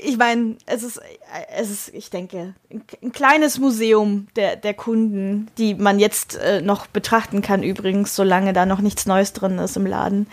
ich 0.03 0.17
meine, 0.17 0.55
es 0.65 0.83
ist, 0.83 1.01
es 1.55 1.69
ist, 1.69 1.93
ich 1.93 2.09
denke, 2.09 2.53
ein 3.01 3.11
kleines 3.11 3.57
Museum 3.59 4.27
der, 4.35 4.55
der 4.55 4.73
Kunden, 4.73 5.49
die 5.57 5.75
man 5.75 5.99
jetzt 5.99 6.37
äh, 6.37 6.61
noch 6.61 6.87
betrachten 6.87 7.41
kann, 7.41 7.63
übrigens, 7.63 8.15
solange 8.15 8.53
da 8.53 8.65
noch 8.65 8.79
nichts 8.79 9.05
Neues 9.05 9.33
drin 9.33 9.59
ist 9.59 9.75
im 9.75 9.85
Laden. 9.85 10.27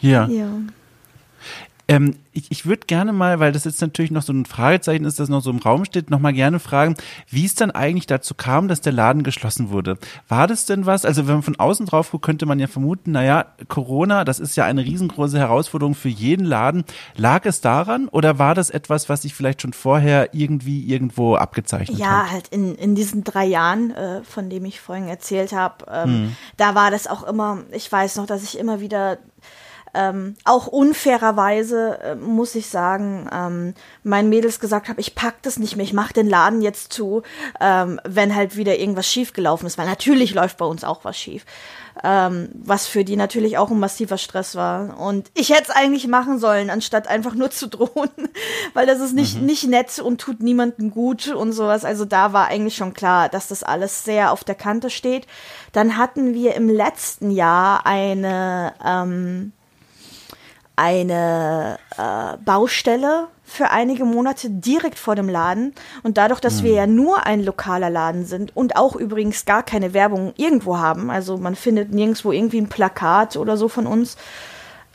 Ja. 0.00 0.26
ja. 0.26 0.48
Ähm, 1.88 2.16
ich 2.32 2.50
ich 2.50 2.66
würde 2.66 2.86
gerne 2.86 3.12
mal, 3.14 3.40
weil 3.40 3.50
das 3.50 3.64
jetzt 3.64 3.80
natürlich 3.80 4.10
noch 4.10 4.22
so 4.22 4.32
ein 4.32 4.44
Fragezeichen 4.44 5.06
ist, 5.06 5.18
das 5.18 5.30
noch 5.30 5.42
so 5.42 5.50
im 5.50 5.58
Raum 5.58 5.86
steht, 5.86 6.10
noch 6.10 6.18
mal 6.18 6.34
gerne 6.34 6.60
fragen, 6.60 6.94
wie 7.28 7.46
es 7.46 7.54
dann 7.54 7.70
eigentlich 7.70 8.06
dazu 8.06 8.34
kam, 8.34 8.68
dass 8.68 8.82
der 8.82 8.92
Laden 8.92 9.22
geschlossen 9.22 9.70
wurde. 9.70 9.96
War 10.28 10.46
das 10.46 10.66
denn 10.66 10.84
was? 10.84 11.06
Also 11.06 11.26
wenn 11.26 11.36
man 11.36 11.42
von 11.42 11.58
außen 11.58 11.86
drauf 11.86 12.10
guckt, 12.10 12.26
könnte 12.26 12.44
man 12.44 12.60
ja 12.60 12.66
vermuten, 12.66 13.12
naja, 13.12 13.46
Corona, 13.68 14.24
das 14.24 14.38
ist 14.38 14.56
ja 14.56 14.66
eine 14.66 14.84
riesengroße 14.84 15.38
Herausforderung 15.38 15.94
für 15.94 16.10
jeden 16.10 16.44
Laden. 16.44 16.84
Lag 17.16 17.46
es 17.46 17.62
daran 17.62 18.08
oder 18.08 18.38
war 18.38 18.54
das 18.54 18.68
etwas, 18.68 19.08
was 19.08 19.22
sich 19.22 19.34
vielleicht 19.34 19.62
schon 19.62 19.72
vorher 19.72 20.34
irgendwie 20.34 20.86
irgendwo 20.86 21.36
abgezeichnet 21.36 21.98
ja, 21.98 22.06
hat? 22.06 22.26
Ja, 22.26 22.32
halt 22.32 22.48
in, 22.48 22.74
in 22.74 22.94
diesen 22.94 23.24
drei 23.24 23.46
Jahren, 23.46 23.92
äh, 23.92 24.22
von 24.24 24.50
dem 24.50 24.66
ich 24.66 24.80
vorhin 24.80 25.08
erzählt 25.08 25.52
habe, 25.52 25.86
ähm, 25.90 26.04
hm. 26.04 26.36
da 26.58 26.74
war 26.74 26.90
das 26.90 27.06
auch 27.06 27.22
immer, 27.26 27.62
ich 27.72 27.90
weiß 27.90 28.16
noch, 28.16 28.26
dass 28.26 28.42
ich 28.42 28.58
immer 28.58 28.80
wieder 28.80 29.18
ähm, 29.98 30.36
auch 30.44 30.68
unfairerweise, 30.68 31.98
äh, 32.00 32.14
muss 32.14 32.54
ich 32.54 32.68
sagen, 32.68 33.28
ähm, 33.32 33.74
meinen 34.04 34.28
Mädels 34.28 34.60
gesagt 34.60 34.88
habe, 34.88 35.00
ich 35.00 35.16
pack 35.16 35.42
das 35.42 35.58
nicht 35.58 35.76
mehr, 35.76 35.84
ich 35.84 35.92
mache 35.92 36.14
den 36.14 36.28
Laden 36.28 36.62
jetzt 36.62 36.92
zu, 36.92 37.22
ähm, 37.60 38.00
wenn 38.06 38.34
halt 38.34 38.56
wieder 38.56 38.78
irgendwas 38.78 39.08
schiefgelaufen 39.08 39.66
ist, 39.66 39.76
weil 39.76 39.86
natürlich 39.86 40.34
läuft 40.34 40.58
bei 40.58 40.66
uns 40.66 40.84
auch 40.84 41.04
was 41.04 41.18
schief 41.18 41.44
ähm, 42.04 42.48
was 42.54 42.86
für 42.86 43.04
die 43.04 43.16
natürlich 43.16 43.58
auch 43.58 43.70
ein 43.70 43.78
massiver 43.78 44.18
Stress 44.18 44.54
war. 44.54 44.98
Und 44.98 45.30
ich 45.34 45.50
hätte 45.50 45.64
es 45.64 45.70
eigentlich 45.70 46.06
machen 46.06 46.38
sollen, 46.38 46.70
anstatt 46.70 47.08
einfach 47.08 47.34
nur 47.34 47.50
zu 47.50 47.68
drohen, 47.68 48.10
weil 48.74 48.86
das 48.86 49.00
ist 49.00 49.14
nicht, 49.14 49.38
mhm. 49.38 49.46
nicht 49.46 49.66
nett 49.68 49.98
und 49.98 50.20
tut 50.20 50.42
niemandem 50.42 50.90
gut 50.90 51.28
und 51.28 51.52
sowas. 51.52 51.84
Also 51.84 52.04
da 52.04 52.32
war 52.32 52.48
eigentlich 52.48 52.76
schon 52.76 52.94
klar, 52.94 53.28
dass 53.28 53.48
das 53.48 53.62
alles 53.62 54.04
sehr 54.04 54.32
auf 54.32 54.44
der 54.44 54.54
Kante 54.54 54.90
steht. 54.90 55.26
Dann 55.72 55.96
hatten 55.96 56.34
wir 56.34 56.54
im 56.54 56.68
letzten 56.68 57.30
Jahr 57.30 57.86
eine, 57.86 58.74
ähm, 58.84 59.52
eine 60.78 61.76
äh, 61.96 62.36
Baustelle 62.44 63.26
für 63.42 63.70
einige 63.70 64.04
Monate 64.04 64.48
direkt 64.48 64.96
vor 64.96 65.16
dem 65.16 65.28
Laden. 65.28 65.74
Und 66.04 66.18
dadurch, 66.18 66.38
dass 66.38 66.60
mhm. 66.60 66.66
wir 66.66 66.72
ja 66.72 66.86
nur 66.86 67.26
ein 67.26 67.42
lokaler 67.42 67.90
Laden 67.90 68.24
sind 68.24 68.56
und 68.56 68.76
auch 68.76 68.94
übrigens 68.94 69.44
gar 69.44 69.64
keine 69.64 69.92
Werbung 69.92 70.32
irgendwo 70.36 70.78
haben, 70.78 71.10
also 71.10 71.36
man 71.36 71.56
findet 71.56 71.92
nirgendwo 71.92 72.30
irgendwie 72.30 72.60
ein 72.60 72.68
Plakat 72.68 73.36
oder 73.36 73.56
so 73.56 73.68
von 73.68 73.88
uns, 73.88 74.16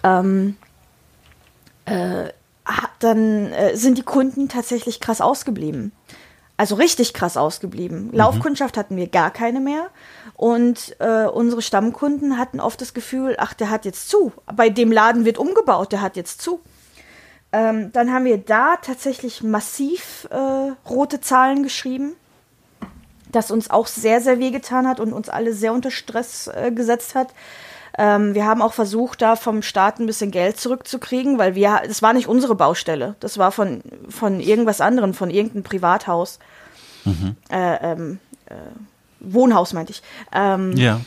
ähm, 0.03 0.55
äh, 1.83 2.29
dann 2.99 3.51
äh, 3.51 3.75
sind 3.75 3.97
die 3.97 4.03
Kunden 4.03 4.47
tatsächlich 4.47 5.01
krass 5.01 5.19
ausgeblieben. 5.19 5.91
Also 6.55 6.75
richtig 6.75 7.13
krass 7.13 7.35
ausgeblieben. 7.35 8.07
Mhm. 8.07 8.11
Laufkundschaft 8.13 8.77
hatten 8.77 8.95
wir 8.95 9.07
gar 9.07 9.31
keine 9.31 9.59
mehr. 9.59 9.87
Und 10.35 10.95
äh, 10.99 11.25
unsere 11.25 11.61
Stammkunden 11.61 12.37
hatten 12.37 12.59
oft 12.59 12.79
das 12.81 12.93
Gefühl, 12.93 13.35
ach, 13.39 13.53
der 13.53 13.69
hat 13.69 13.85
jetzt 13.85 14.09
zu. 14.09 14.31
Bei 14.53 14.69
dem 14.69 14.91
Laden 14.91 15.25
wird 15.25 15.37
umgebaut, 15.37 15.91
der 15.91 16.01
hat 16.01 16.15
jetzt 16.15 16.41
zu. 16.41 16.59
Ähm, 17.51 17.91
dann 17.91 18.11
haben 18.11 18.25
wir 18.25 18.37
da 18.37 18.77
tatsächlich 18.77 19.43
massiv 19.43 20.27
äh, 20.31 20.71
rote 20.89 21.21
Zahlen 21.21 21.61
geschrieben, 21.61 22.15
das 23.31 23.51
uns 23.51 23.69
auch 23.69 23.85
sehr, 23.85 24.21
sehr 24.21 24.39
wehgetan 24.39 24.87
hat 24.87 24.99
und 24.99 25.13
uns 25.13 25.29
alle 25.29 25.53
sehr 25.53 25.73
unter 25.73 25.91
Stress 25.91 26.47
äh, 26.47 26.71
gesetzt 26.71 27.13
hat. 27.13 27.33
Ähm, 27.97 28.33
wir 28.33 28.45
haben 28.45 28.61
auch 28.61 28.73
versucht, 28.73 29.21
da 29.21 29.35
vom 29.35 29.61
Staat 29.61 29.99
ein 29.99 30.07
bisschen 30.07 30.31
Geld 30.31 30.59
zurückzukriegen, 30.59 31.37
weil 31.37 31.53
wir, 31.55 31.81
das 31.85 32.01
war 32.01 32.13
nicht 32.13 32.27
unsere 32.27 32.55
Baustelle, 32.55 33.15
das 33.19 33.37
war 33.37 33.51
von, 33.51 33.81
von 34.09 34.39
irgendwas 34.39 34.81
anderem, 34.81 35.13
von 35.13 35.29
irgendeinem 35.29 35.63
Privathaus. 35.63 36.39
Mhm. 37.05 37.35
Äh, 37.49 37.91
ähm, 37.91 38.19
äh, 38.47 38.55
Wohnhaus 39.19 39.73
meinte 39.73 39.91
ich. 39.91 40.01
Ähm, 40.31 40.71
ja. 40.75 41.01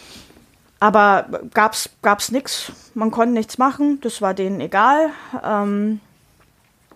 Aber 0.79 1.27
gab's, 1.55 1.91
gab's 2.03 2.31
nix, 2.31 2.71
man 2.95 3.11
konnte 3.11 3.35
nichts 3.35 3.59
machen, 3.59 3.99
das 4.03 4.23
war 4.23 4.35
denen 4.35 4.61
egal. 4.61 5.11
Ähm, 5.43 6.01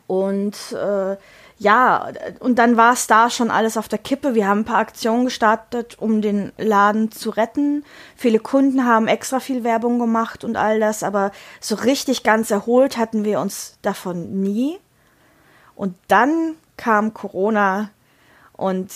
und 0.07 0.55
äh, 0.73 1.17
ja, 1.61 2.11
und 2.39 2.59
dann 2.59 2.79
war 2.79 2.95
es 2.95 3.07
da 3.07 3.29
schon 3.29 3.51
alles 3.51 3.77
auf 3.77 3.87
der 3.87 3.99
Kippe. 3.99 4.35
Wir 4.35 4.49
haben 4.49 4.61
ein 4.61 4.65
paar 4.65 4.79
Aktionen 4.79 5.27
gestartet, 5.27 5.99
um 5.99 6.23
den 6.23 6.53
Laden 6.57 7.13
zu 7.13 7.29
retten. 7.29 7.85
Viele 8.17 8.39
Kunden 8.39 8.87
haben 8.87 9.07
extra 9.09 9.41
viel 9.41 9.63
Werbung 9.63 9.99
gemacht 9.99 10.43
und 10.43 10.57
all 10.57 10.81
das, 10.81 11.03
aber 11.03 11.33
so 11.61 11.75
richtig 11.75 12.23
ganz 12.23 12.51
erholt 12.51 12.97
hatten 12.97 13.25
wir 13.25 13.41
uns 13.41 13.77
davon 13.83 14.41
nie. 14.41 14.79
Und 15.75 15.97
dann 16.09 16.55
kam 16.79 17.13
Corona 17.13 17.91
und 18.55 18.91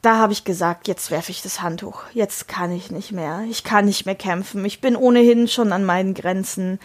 da 0.00 0.16
habe 0.16 0.32
ich 0.32 0.44
gesagt, 0.44 0.88
jetzt 0.88 1.10
werfe 1.10 1.30
ich 1.30 1.42
das 1.42 1.60
Handtuch. 1.60 2.04
Jetzt 2.14 2.48
kann 2.48 2.72
ich 2.72 2.90
nicht 2.90 3.12
mehr. 3.12 3.42
Ich 3.50 3.64
kann 3.64 3.84
nicht 3.84 4.06
mehr 4.06 4.14
kämpfen. 4.14 4.64
Ich 4.64 4.80
bin 4.80 4.96
ohnehin 4.96 5.46
schon 5.46 5.74
an 5.74 5.84
meinen 5.84 6.14
Grenzen. 6.14 6.80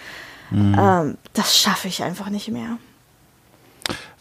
Mhm. 0.51 0.75
Ähm, 0.77 1.17
das 1.31 1.57
schaffe 1.57 1.87
ich 1.87 2.03
einfach 2.03 2.27
nicht 2.27 2.49
mehr. 2.49 2.77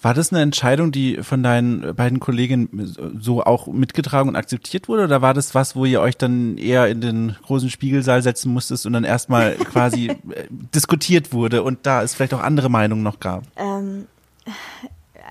War 0.07 0.15
das 0.15 0.33
eine 0.33 0.41
Entscheidung, 0.41 0.93
die 0.93 1.21
von 1.25 1.43
deinen 1.43 1.97
beiden 1.97 2.21
Kolleginnen 2.21 3.19
so 3.19 3.43
auch 3.43 3.67
mitgetragen 3.67 4.29
und 4.29 4.37
akzeptiert 4.37 4.87
wurde? 4.87 5.03
Oder 5.03 5.21
war 5.21 5.35
das 5.35 5.53
was, 5.57 5.75
wo 5.75 5.85
ihr 5.85 6.01
euch 6.01 6.17
dann 6.17 6.59
eher 6.59 6.87
in 6.87 7.01
den 7.01 7.35
großen 7.45 7.71
Spiegelsaal 7.71 8.23
setzen 8.23 8.53
musstet 8.53 8.87
und 8.87 8.93
dann 8.93 9.03
erstmal 9.03 9.57
quasi 9.73 10.11
äh, 10.11 10.47
diskutiert 10.49 11.33
wurde 11.33 11.65
und 11.65 11.87
da 11.87 12.05
es 12.05 12.15
vielleicht 12.15 12.35
auch 12.35 12.41
andere 12.41 12.69
Meinungen 12.69 13.03
noch 13.03 13.19
gab? 13.19 13.43
Ähm, 13.57 14.07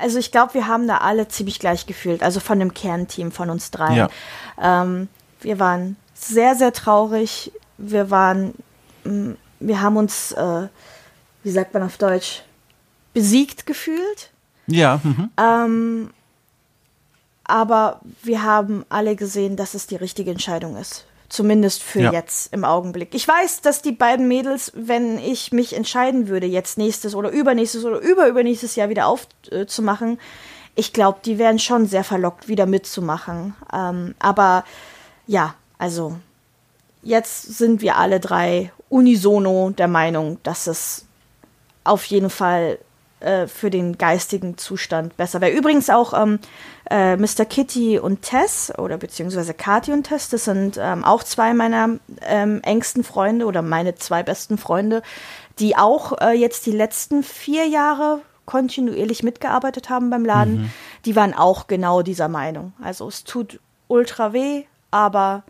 also 0.02 0.20
ich 0.20 0.34
glaube, 0.34 0.56
wir 0.56 0.68
haben 0.68 0.90
da 0.90 0.98
alle 0.98 1.30
ziemlich 1.30 1.60
gleich 1.60 1.86
gefühlt, 1.86 2.22
also 2.22 2.42
von 2.42 2.60
dem 2.60 2.74
Kernteam 2.74 3.32
von 3.32 3.50
uns 3.50 3.72
drei. 3.72 3.96
Ja. 3.96 4.10
Ähm, 4.62 5.08
wir 5.40 5.58
waren 5.58 5.96
sehr, 6.16 6.56
sehr 6.56 6.74
traurig. 6.74 7.54
Wir 7.78 8.12
waren, 8.12 8.54
mm, 9.06 9.36
wir 9.62 9.82
haben 9.82 9.96
uns, 9.96 10.34
äh, 10.34 10.68
wie 11.44 11.52
sagt 11.52 11.74
man 11.74 11.84
auf 11.84 11.98
Deutsch, 11.98 12.44
besiegt 13.14 13.66
gefühlt. 13.66 14.32
Ja. 14.68 15.00
Mhm. 15.04 15.30
Ähm, 15.38 16.10
aber 17.44 18.02
wir 18.24 18.44
haben 18.44 18.86
alle 18.90 19.16
gesehen, 19.16 19.56
dass 19.56 19.74
es 19.74 19.88
die 19.88 19.96
richtige 19.96 20.32
Entscheidung 20.32 20.78
ist. 20.78 21.06
Zumindest 21.30 21.84
für 21.84 22.02
ja. 22.02 22.12
jetzt 22.12 22.54
im 22.54 22.64
Augenblick. 22.64 23.14
Ich 23.14 23.28
weiß, 23.28 23.62
dass 23.62 23.82
die 23.82 23.92
beiden 23.92 24.28
Mädels, 24.28 24.72
wenn 24.76 25.18
ich 25.18 25.52
mich 25.52 25.76
entscheiden 25.76 26.28
würde, 26.28 26.46
jetzt 26.46 26.78
nächstes 26.78 27.16
oder 27.16 27.30
übernächstes 27.30 27.84
oder 27.84 28.00
überübernächstes 28.00 28.76
Jahr 28.76 28.90
wieder 28.90 29.08
aufzumachen, 29.08 30.18
äh, 30.18 30.22
ich 30.76 30.92
glaube, 30.92 31.20
die 31.24 31.38
wären 31.38 31.58
schon 31.58 31.88
sehr 31.88 32.04
verlockt, 32.04 32.48
wieder 32.48 32.66
mitzumachen. 32.66 33.56
Ähm, 33.74 34.14
aber 34.20 34.66
ja, 35.26 35.56
also 35.78 36.18
jetzt 37.02 37.58
sind 37.58 37.82
wir 37.82 37.96
alle 37.96 38.20
drei 38.20 38.72
unisono 38.90 39.72
der 39.72 39.88
Meinung, 39.88 40.38
dass 40.44 40.68
es 40.68 41.06
auf 41.84 42.06
jeden 42.06 42.30
Fall 42.30 42.78
äh, 43.26 43.48
für 43.48 43.70
den 43.70 43.98
geistigen 43.98 44.58
Zustand 44.58 45.18
besser 45.18 45.42
wäre. 45.42 45.52
Übrigens 45.52 45.90
auch 45.90 46.14
ähm, 46.14 46.40
äh, 46.90 47.18
Mr. 47.18 47.46
Kitty 47.46 48.00
und 48.00 48.22
Tess 48.22 48.72
oder 48.78 48.98
beziehungsweise 48.98 49.54
Kati 49.54 49.92
und 49.92 50.04
Tess, 50.04 50.30
das 50.30 50.46
sind 50.46 50.78
ähm, 50.80 51.04
auch 51.04 51.24
zwei 51.24 51.54
meiner 51.54 51.98
ähm, 52.22 52.62
engsten 52.64 53.04
Freunde 53.04 53.46
oder 53.46 53.62
meine 53.62 53.96
zwei 53.96 54.24
besten 54.24 54.58
Freunde, 54.58 55.02
die 55.60 55.76
auch 55.76 56.14
äh, 56.22 56.34
jetzt 56.34 56.66
die 56.66 56.72
letzten 56.72 57.24
vier 57.24 57.66
Jahre 57.68 58.22
kontinuierlich 58.46 59.24
mitgearbeitet 59.24 59.90
haben 59.90 60.10
beim 60.10 60.24
Laden. 60.24 60.62
Mhm. 60.62 60.72
Die 61.06 61.16
waren 61.16 61.34
auch 61.34 61.68
genau 61.68 62.04
dieser 62.04 62.28
Meinung. 62.28 62.74
Also 62.82 63.08
es 63.08 63.24
tut 63.24 63.60
ultra 63.88 64.34
weh, 64.34 64.64
aber 64.92 65.44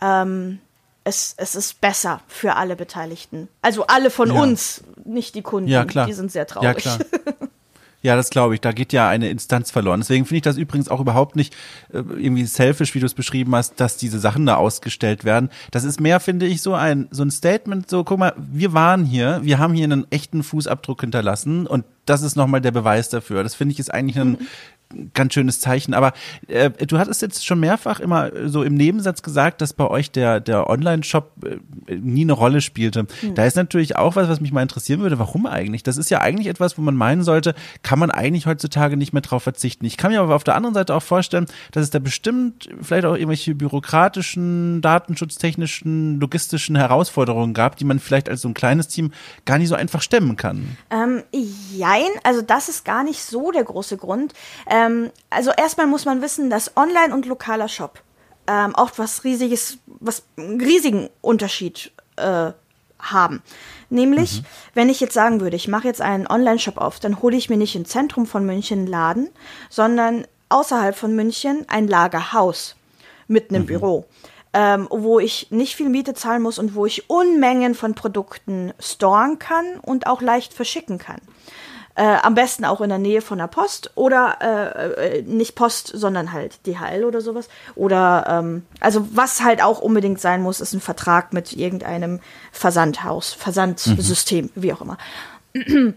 ähm, 0.00 0.60
es, 1.06 1.34
es 1.36 1.54
ist 1.54 1.80
besser 1.80 2.20
für 2.26 2.56
alle 2.56 2.74
Beteiligten. 2.74 3.48
Also 3.62 3.86
alle 3.86 4.10
von 4.10 4.28
ja. 4.28 4.42
uns, 4.42 4.82
nicht 5.04 5.36
die 5.36 5.42
Kunden. 5.42 5.68
Ja, 5.68 5.84
klar. 5.84 6.06
Die 6.06 6.12
sind 6.12 6.32
sehr 6.32 6.46
traurig. 6.46 6.66
Ja, 6.66 6.74
klar. 6.74 6.98
Ja, 8.02 8.14
das 8.14 8.30
glaube 8.30 8.54
ich. 8.54 8.60
Da 8.60 8.70
geht 8.70 8.92
ja 8.92 9.08
eine 9.08 9.30
Instanz 9.30 9.72
verloren. 9.72 9.98
Deswegen 9.98 10.26
finde 10.26 10.36
ich 10.36 10.42
das 10.42 10.58
übrigens 10.58 10.88
auch 10.88 11.00
überhaupt 11.00 11.34
nicht 11.34 11.54
äh, 11.92 11.96
irgendwie 11.96 12.44
selfish, 12.44 12.94
wie 12.94 13.00
du 13.00 13.06
es 13.06 13.14
beschrieben 13.14 13.52
hast, 13.56 13.80
dass 13.80 13.96
diese 13.96 14.20
Sachen 14.20 14.46
da 14.46 14.56
ausgestellt 14.56 15.24
werden. 15.24 15.50
Das 15.72 15.82
ist 15.82 16.00
mehr, 16.00 16.20
finde 16.20 16.46
ich, 16.46 16.62
so 16.62 16.74
ein, 16.74 17.08
so 17.10 17.24
ein 17.24 17.32
Statement, 17.32 17.90
so, 17.90 18.04
guck 18.04 18.18
mal, 18.18 18.32
wir 18.36 18.72
waren 18.74 19.04
hier, 19.04 19.40
wir 19.42 19.58
haben 19.58 19.74
hier 19.74 19.84
einen 19.84 20.06
echten 20.10 20.44
Fußabdruck 20.44 21.00
hinterlassen 21.00 21.66
und 21.66 21.84
das 22.04 22.22
ist 22.22 22.36
nochmal 22.36 22.60
der 22.60 22.70
Beweis 22.70 23.08
dafür. 23.08 23.42
Das 23.42 23.56
finde 23.56 23.72
ich 23.72 23.80
ist 23.80 23.92
eigentlich 23.92 24.20
ein, 24.20 24.32
mhm 24.32 24.46
ganz 25.14 25.34
schönes 25.34 25.60
Zeichen. 25.60 25.94
Aber 25.94 26.12
äh, 26.48 26.70
du 26.70 26.98
hattest 26.98 27.22
jetzt 27.22 27.44
schon 27.44 27.60
mehrfach 27.60 28.00
immer 28.00 28.30
so 28.46 28.62
im 28.62 28.74
Nebensatz 28.74 29.22
gesagt, 29.22 29.60
dass 29.60 29.72
bei 29.72 29.86
euch 29.88 30.10
der, 30.10 30.40
der 30.40 30.68
Online-Shop 30.70 31.32
äh, 31.44 31.94
nie 31.96 32.22
eine 32.22 32.32
Rolle 32.32 32.60
spielte. 32.60 33.06
Hm. 33.20 33.34
Da 33.34 33.44
ist 33.44 33.56
natürlich 33.56 33.96
auch 33.96 34.16
was, 34.16 34.28
was 34.28 34.40
mich 34.40 34.52
mal 34.52 34.62
interessieren 34.62 35.00
würde. 35.00 35.18
Warum 35.18 35.46
eigentlich? 35.46 35.82
Das 35.82 35.96
ist 35.96 36.10
ja 36.10 36.20
eigentlich 36.20 36.46
etwas, 36.46 36.78
wo 36.78 36.82
man 36.82 36.94
meinen 36.94 37.22
sollte, 37.22 37.54
kann 37.82 37.98
man 37.98 38.10
eigentlich 38.10 38.46
heutzutage 38.46 38.96
nicht 38.96 39.12
mehr 39.12 39.22
drauf 39.22 39.42
verzichten. 39.42 39.84
Ich 39.84 39.96
kann 39.96 40.12
mir 40.12 40.20
aber 40.20 40.34
auf 40.34 40.44
der 40.44 40.54
anderen 40.54 40.74
Seite 40.74 40.94
auch 40.94 41.02
vorstellen, 41.02 41.46
dass 41.72 41.82
es 41.82 41.90
da 41.90 41.98
bestimmt 41.98 42.68
vielleicht 42.80 43.04
auch 43.04 43.14
irgendwelche 43.14 43.54
bürokratischen, 43.54 44.80
datenschutztechnischen, 44.82 46.20
logistischen 46.20 46.76
Herausforderungen 46.76 47.54
gab, 47.54 47.76
die 47.76 47.84
man 47.84 47.98
vielleicht 47.98 48.28
als 48.28 48.42
so 48.42 48.48
ein 48.48 48.54
kleines 48.54 48.88
Team 48.88 49.12
gar 49.44 49.58
nicht 49.58 49.68
so 49.68 49.74
einfach 49.74 50.02
stemmen 50.02 50.36
kann. 50.36 50.76
Ähm, 50.90 51.22
jein, 51.32 52.08
also 52.22 52.42
das 52.42 52.68
ist 52.68 52.84
gar 52.84 53.02
nicht 53.04 53.22
so 53.22 53.50
der 53.50 53.64
große 53.64 53.96
Grund. 53.96 54.32
Äh, 54.66 54.75
ähm, 54.76 55.10
also 55.30 55.50
erstmal 55.56 55.86
muss 55.86 56.04
man 56.04 56.20
wissen, 56.20 56.50
dass 56.50 56.76
Online 56.76 57.14
und 57.14 57.24
lokaler 57.26 57.68
Shop 57.68 58.02
ähm, 58.46 58.74
auch 58.74 58.90
was 58.96 59.24
riesiges, 59.24 59.78
was 59.86 60.24
einen 60.36 60.60
riesigen 60.60 61.08
Unterschied 61.22 61.92
äh, 62.16 62.52
haben. 62.98 63.42
Nämlich, 63.88 64.40
mhm. 64.40 64.46
wenn 64.74 64.88
ich 64.88 65.00
jetzt 65.00 65.14
sagen 65.14 65.40
würde, 65.40 65.56
ich 65.56 65.68
mache 65.68 65.86
jetzt 65.86 66.00
einen 66.00 66.26
Online-Shop 66.26 66.76
auf, 66.76 67.00
dann 67.00 67.22
hole 67.22 67.36
ich 67.36 67.48
mir 67.48 67.56
nicht 67.56 67.76
im 67.76 67.84
Zentrum 67.84 68.26
von 68.26 68.44
München 68.44 68.80
einen 68.80 68.88
Laden, 68.88 69.28
sondern 69.70 70.26
außerhalb 70.48 70.96
von 70.96 71.14
München 71.14 71.64
ein 71.68 71.88
Lagerhaus 71.88 72.76
mit 73.28 73.50
einem 73.50 73.62
mhm. 73.62 73.66
Büro, 73.66 74.06
ähm, 74.52 74.88
wo 74.90 75.20
ich 75.20 75.50
nicht 75.50 75.76
viel 75.76 75.88
Miete 75.88 76.14
zahlen 76.14 76.42
muss 76.42 76.58
und 76.58 76.74
wo 76.74 76.86
ich 76.86 77.08
Unmengen 77.08 77.74
von 77.74 77.94
Produkten 77.94 78.72
storen 78.78 79.38
kann 79.38 79.78
und 79.80 80.06
auch 80.06 80.20
leicht 80.20 80.52
verschicken 80.52 80.98
kann. 80.98 81.20
Äh, 81.96 82.18
am 82.22 82.34
besten 82.34 82.66
auch 82.66 82.82
in 82.82 82.90
der 82.90 82.98
Nähe 82.98 83.22
von 83.22 83.38
der 83.38 83.46
Post 83.46 83.90
oder 83.94 84.36
äh, 84.42 85.18
äh 85.18 85.22
nicht 85.22 85.54
Post, 85.54 85.90
sondern 85.94 86.30
halt 86.30 86.66
DHL 86.66 87.04
oder 87.04 87.22
sowas. 87.22 87.48
Oder 87.74 88.26
ähm, 88.28 88.66
also 88.80 89.08
was 89.12 89.42
halt 89.42 89.62
auch 89.62 89.80
unbedingt 89.80 90.20
sein 90.20 90.42
muss, 90.42 90.60
ist 90.60 90.74
ein 90.74 90.82
Vertrag 90.82 91.32
mit 91.32 91.54
irgendeinem 91.54 92.20
Versandhaus, 92.52 93.32
Versandsystem, 93.32 94.50
mhm. 94.54 94.62
wie 94.62 94.74
auch 94.74 94.82
immer. 94.82 94.98
ähm, 95.54 95.94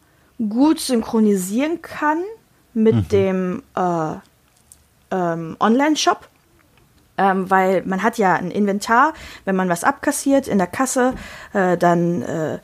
gut 0.49 0.81
synchronisieren 0.81 1.83
kann 1.83 2.23
mit 2.73 2.95
mhm. 2.95 3.09
dem 3.09 3.63
äh, 3.77 4.15
ähm, 5.11 5.57
Online-Shop. 5.61 6.29
Ähm, 7.19 7.51
weil 7.51 7.83
man 7.85 8.03
hat 8.03 8.17
ja 8.17 8.35
ein 8.35 8.51
Inventar, 8.51 9.13
wenn 9.45 9.55
man 9.55 9.69
was 9.69 9.85
abkassiert 9.85 10.49
in 10.49 10.57
der 10.57 10.67
Kasse, 10.67 11.13
äh, 11.53 11.77
dann 11.77 12.23
äh, 12.23 12.55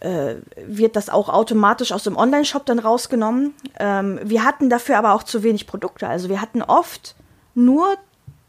äh 0.00 0.36
wird 0.66 0.94
das 0.94 1.08
auch 1.08 1.28
automatisch 1.28 1.90
aus 1.90 2.04
dem 2.04 2.16
Online-Shop 2.16 2.66
dann 2.66 2.78
rausgenommen. 2.78 3.52
Ähm, 3.80 4.20
wir 4.22 4.44
hatten 4.44 4.70
dafür 4.70 4.98
aber 4.98 5.14
auch 5.14 5.24
zu 5.24 5.42
wenig 5.42 5.66
Produkte. 5.66 6.06
Also 6.06 6.28
wir 6.28 6.40
hatten 6.40 6.62
oft 6.62 7.16
nur 7.56 7.96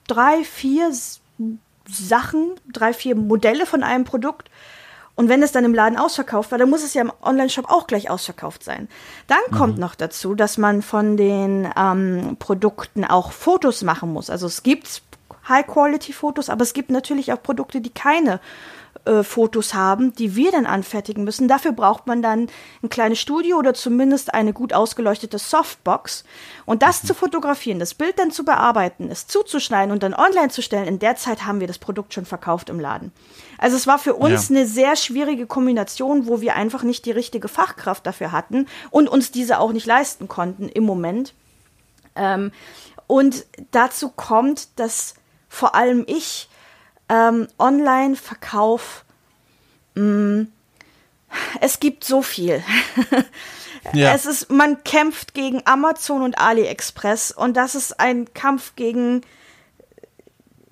drei, 0.08 0.44
vier 0.44 0.92
Sachen, 1.88 2.52
drei, 2.72 2.94
vier 2.94 3.16
Modelle 3.16 3.66
von 3.66 3.82
einem 3.82 4.04
Produkt 4.04 4.52
und 5.16 5.30
wenn 5.30 5.42
es 5.42 5.54
dann 5.54 5.64
im 5.64 5.74
Laden 5.74 5.98
ausverkauft 5.98 6.52
war, 6.52 6.58
dann 6.58 6.70
muss 6.70 6.84
es 6.84 6.94
ja 6.94 7.02
im 7.02 7.12
Online-Shop 7.22 7.70
auch 7.70 7.88
gleich 7.88 8.10
ausverkauft 8.10 8.64
sein. 8.64 8.90
Dann 9.28 9.40
mhm. 9.50 9.56
kommt 9.56 9.78
noch 9.78 9.96
dazu, 9.96 10.36
dass 10.36 10.58
man 10.58 10.82
von 10.82 11.16
den 11.16 11.70
ähm, 11.78 12.36
Produkten 12.38 13.06
auch 13.06 13.32
Fotos 13.32 13.82
machen 13.82 14.12
muss. 14.12 14.30
Also 14.30 14.48
es 14.48 14.64
gibt 14.64 15.02
High-Quality-Fotos, 15.48 16.50
aber 16.50 16.64
es 16.64 16.74
gibt 16.74 16.90
natürlich 16.90 17.32
auch 17.32 17.42
Produkte, 17.42 17.80
die 17.80 17.92
keine 17.92 18.40
äh, 19.06 19.24
Fotos 19.24 19.74
haben, 19.74 20.14
die 20.16 20.36
wir 20.36 20.52
dann 20.52 20.66
anfertigen 20.66 21.24
müssen. 21.24 21.48
Dafür 21.48 21.72
braucht 21.72 22.08
man 22.08 22.22
dann 22.22 22.48
ein 22.82 22.90
kleines 22.90 23.20
Studio 23.20 23.58
oder 23.58 23.74
zumindest 23.74 24.34
eine 24.34 24.54
gut 24.54 24.74
ausgeleuchtete 24.74 25.38
Softbox. 25.38 26.24
Und 26.66 26.82
das 26.82 27.04
zu 27.04 27.14
fotografieren, 27.14 27.80
das 27.80 27.94
Bild 27.94 28.18
dann 28.18 28.32
zu 28.32 28.44
bearbeiten, 28.44 29.10
es 29.12 29.28
zuzuschneiden 29.28 29.92
und 29.92 30.04
dann 30.04 30.14
online 30.14 30.50
zu 30.50 30.62
stellen, 30.62 30.88
in 30.88 31.00
der 31.00 31.16
Zeit 31.16 31.46
haben 31.46 31.60
wir 31.60 31.68
das 31.68 31.78
Produkt 31.78 32.14
schon 32.14 32.26
verkauft 32.26 32.70
im 32.70 32.80
Laden. 32.80 33.12
Also 33.58 33.78
es 33.78 33.88
war 33.88 34.00
für 34.00 34.16
uns 34.16 34.50
ja. 34.50 34.56
eine 34.56 34.68
sehr 34.68 34.96
schwierige 34.96 35.46
Kombination, 35.46 36.28
wo 36.28 36.42
wir 36.42 36.56
einfach 36.56 36.84
nicht 36.84 37.06
die 37.06 37.12
richtige 37.12 37.48
Fachkraft 37.48 38.06
dafür 38.06 38.32
hatten 38.32 38.68
und 38.90 39.08
uns 39.08 39.32
diese 39.32 39.60
auch 39.60 39.72
nicht 39.72 39.86
leisten 39.86 40.28
konnten 40.28 40.68
im 40.70 40.84
Moment. 40.84 41.34
Ähm, 42.16 42.52
und 43.08 43.46
dazu 43.72 44.10
kommt, 44.10 44.80
dass 44.80 45.16
vor 45.48 45.76
allem 45.76 46.04
ich 46.08 46.50
ähm, 47.10 47.48
Online-Verkauf, 47.60 49.06
mm, 49.96 50.44
es 51.62 51.80
gibt 51.80 52.04
so 52.04 52.22
viel. 52.22 52.64
ja. 53.94 54.14
Es 54.14 54.26
ist, 54.26 54.50
man 54.50 54.84
kämpft 54.84 55.34
gegen 55.34 55.62
Amazon 55.66 56.22
und 56.22 56.40
AliExpress 56.40 57.32
und 57.32 57.56
das 57.58 57.76
ist 57.76 58.00
ein 58.00 58.34
Kampf 58.34 58.76
gegen, 58.76 59.22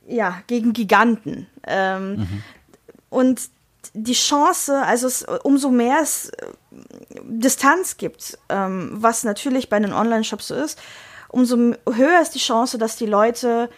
ja, 0.07 0.41
gegen 0.47 0.73
Giganten. 0.73 1.47
Ähm, 1.65 2.15
mhm. 2.15 2.43
Und 3.09 3.41
die 3.93 4.13
Chance, 4.13 4.81
also 4.81 5.07
es, 5.07 5.23
umso 5.43 5.69
mehr 5.69 5.99
es 6.01 6.29
äh, 6.29 6.47
Distanz 7.23 7.97
gibt, 7.97 8.37
ähm, 8.49 8.89
was 8.93 9.23
natürlich 9.23 9.69
bei 9.69 9.79
den 9.79 9.93
Online-Shops 9.93 10.47
so 10.47 10.55
ist, 10.55 10.79
umso 11.29 11.57
höher 11.91 12.21
ist 12.21 12.35
die 12.35 12.39
Chance, 12.39 12.77
dass 12.77 12.95
die 12.95 13.05
Leute 13.05 13.69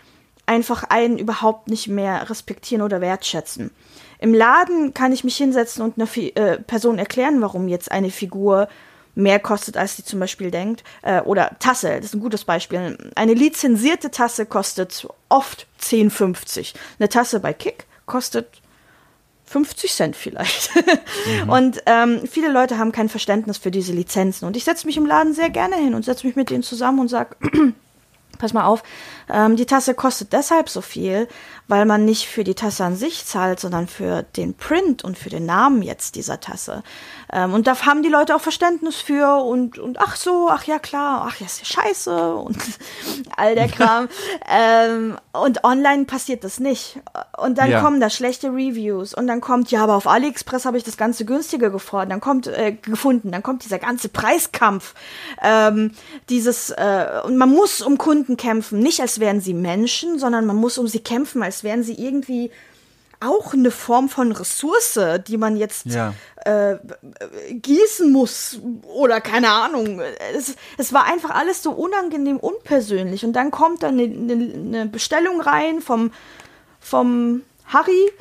einfach 0.46 0.84
einen 0.84 1.18
überhaupt 1.18 1.70
nicht 1.70 1.88
mehr 1.88 2.30
respektieren 2.30 2.82
oder 2.82 3.02
wertschätzen. 3.02 3.72
Im 4.20 4.34
Laden 4.34 4.94
kann 4.94 5.12
ich 5.12 5.24
mich 5.24 5.38
hinsetzen 5.38 5.84
und 5.84 5.98
einer 5.98 6.08
äh, 6.18 6.58
Person 6.60 6.98
erklären, 6.98 7.42
warum 7.42 7.68
jetzt 7.68 7.92
eine 7.92 8.12
Figur 8.12 8.68
mehr 9.16 9.40
kostet, 9.40 9.78
als 9.78 9.96
sie 9.96 10.04
zum 10.04 10.20
Beispiel 10.20 10.52
denkt. 10.52 10.84
Äh, 11.02 11.22
oder 11.22 11.52
Tasse, 11.60 11.96
das 11.98 12.06
ist 12.06 12.16
ein 12.16 12.22
gutes 12.22 12.44
Beispiel. 12.46 12.98
Eine 13.16 13.34
lizenzierte 13.34 14.12
Tasse 14.12 14.46
kostet 14.46 15.08
oft 15.30 15.68
10,50. 15.82 16.74
Eine 17.00 17.10
Tasse 17.10 17.40
bei 17.40 17.54
Kick 17.54 17.86
kostet 18.06 18.62
50 19.46 19.94
Cent 19.94 20.16
vielleicht. 20.16 20.72
Mhm. 20.76 21.50
Und 21.50 21.84
ähm, 21.86 22.22
viele 22.30 22.52
Leute 22.52 22.78
haben 22.78 22.92
kein 22.92 23.10
Verständnis 23.10 23.58
für 23.58 23.72
diese 23.72 23.94
Lizenzen. 23.94 24.46
Und 24.46 24.58
ich 24.58 24.64
setze 24.64 24.86
mich 24.86 24.98
im 24.98 25.06
Laden 25.06 25.34
sehr 25.34 25.50
gerne 25.50 25.76
hin 25.76 25.94
und 25.94 26.04
setze 26.04 26.26
mich 26.26 26.36
mit 26.36 26.50
denen 26.50 26.64
zusammen 26.64 27.00
und 27.00 27.08
sage, 27.10 27.36
pass 28.38 28.54
mal 28.54 28.66
auf, 28.66 28.84
ähm, 29.32 29.56
die 29.56 29.66
Tasse 29.66 29.94
kostet 29.94 30.34
deshalb 30.34 30.70
so 30.70 30.82
viel, 30.82 31.28
weil 31.68 31.86
man 31.86 32.06
nicht 32.06 32.28
für 32.28 32.44
die 32.44 32.56
Tasse 32.56 32.84
an 32.84 32.96
sich 32.96 33.26
zahlt, 33.26 33.60
sondern 33.60 33.88
für 33.88 34.24
den 34.24 34.54
Print 34.54 35.04
und 35.04 35.18
für 35.18 35.30
den 35.30 35.46
Namen 35.46 35.82
jetzt 35.82 36.16
dieser 36.16 36.40
Tasse. 36.40 36.84
Ähm, 37.32 37.54
und 37.54 37.68
da 37.68 37.86
haben 37.86 38.04
die 38.04 38.10
Leute 38.10 38.36
auch 38.36 38.42
Verständnis 38.42 38.96
für 38.98 39.44
und, 39.44 39.80
und 39.80 40.00
ach 40.00 40.16
so, 40.16 40.50
ach 40.52 40.64
ja 40.66 40.80
klar, 40.80 41.26
ach 41.28 41.40
ja, 41.40 41.46
ist 41.48 41.60
ja 41.60 41.82
scheiße 41.82 42.36
und 42.36 42.58
all 43.38 43.56
der 43.56 43.68
Kram. 43.68 44.08
ähm, 44.50 45.18
und 45.34 45.64
online 45.64 46.06
passiert 46.06 46.44
das 46.44 46.60
nicht. 46.60 47.00
Und 47.38 47.58
dann 47.58 47.72
ja. 47.72 47.82
kommen 47.82 48.00
da 48.00 48.10
schlechte 48.10 48.50
Reviews 48.50 49.14
und 49.14 49.28
dann 49.28 49.42
kommt, 49.42 49.72
ja, 49.72 49.84
aber 49.84 49.96
auf 49.96 50.08
AliExpress 50.08 50.66
habe 50.66 50.78
ich 50.78 50.84
das 50.84 50.98
Ganze 50.98 51.26
günstiger 51.26 51.70
gefordert, 51.70 52.12
dann 52.12 52.22
kommt, 52.22 52.48
äh, 52.48 52.74
gefunden, 52.74 53.32
dann 53.32 53.44
kommt 53.44 53.66
dieser 53.66 53.80
ganze 53.80 54.10
Preiskampf, 54.10 54.94
ähm, 55.42 55.92
dieses, 56.30 56.70
äh, 56.70 57.22
und 57.24 57.38
man 57.38 57.50
muss 57.50 57.82
um 57.82 57.98
Kunden 57.98 58.38
kämpfen, 58.38 58.80
nicht 58.80 59.02
als 59.02 59.15
wären 59.20 59.42
sie 59.42 59.54
Menschen, 59.54 60.20
sondern 60.20 60.46
man 60.46 60.56
muss 60.56 60.78
um 60.78 60.88
sie 60.88 61.00
kämpfen, 61.00 61.44
als 61.44 61.64
wären 61.64 61.84
sie 61.84 61.94
irgendwie 61.94 62.52
auch 63.22 63.54
eine 63.54 63.72
Form 63.72 64.10
von 64.10 64.32
Ressource, 64.32 65.00
die 65.28 65.38
man 65.38 65.58
jetzt 65.58 65.86
ja. 65.88 66.14
äh, 66.44 66.78
gießen 67.52 68.12
muss 68.12 68.60
oder 68.84 69.22
keine 69.22 69.50
Ahnung. 69.50 70.02
Es, 70.36 70.56
es 70.78 70.94
war 70.94 71.06
einfach 71.06 71.32
alles 71.32 71.64
so 71.64 71.72
unangenehm 71.72 72.38
unpersönlich. 72.38 73.26
Und 73.26 73.34
dann 73.34 73.52
kommt 73.52 73.84
dann 73.84 74.00
eine, 74.00 74.34
eine 74.34 74.86
Bestellung 74.88 75.42
rein 75.42 75.82
vom, 75.82 76.12
vom 76.80 77.42
Harry 77.66 78.12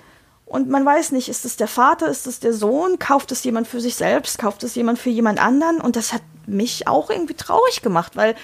und 0.46 0.68
man 0.68 0.84
weiß 0.84 1.12
nicht, 1.12 1.28
ist 1.28 1.44
es 1.44 1.56
der 1.56 1.68
Vater, 1.68 2.08
ist 2.08 2.26
es 2.26 2.38
der 2.38 2.52
Sohn, 2.52 2.98
kauft 2.98 3.32
es 3.32 3.42
jemand 3.44 3.66
für 3.66 3.80
sich 3.80 3.94
selbst, 3.96 4.38
kauft 4.38 4.62
es 4.62 4.74
jemand 4.74 4.98
für 4.98 5.10
jemand 5.10 5.40
anderen 5.40 5.80
und 5.80 5.96
das 5.96 6.12
hat 6.12 6.22
mich 6.46 6.86
auch 6.86 7.10
irgendwie 7.10 7.34
traurig 7.34 7.82
gemacht, 7.82 8.16
weil 8.16 8.34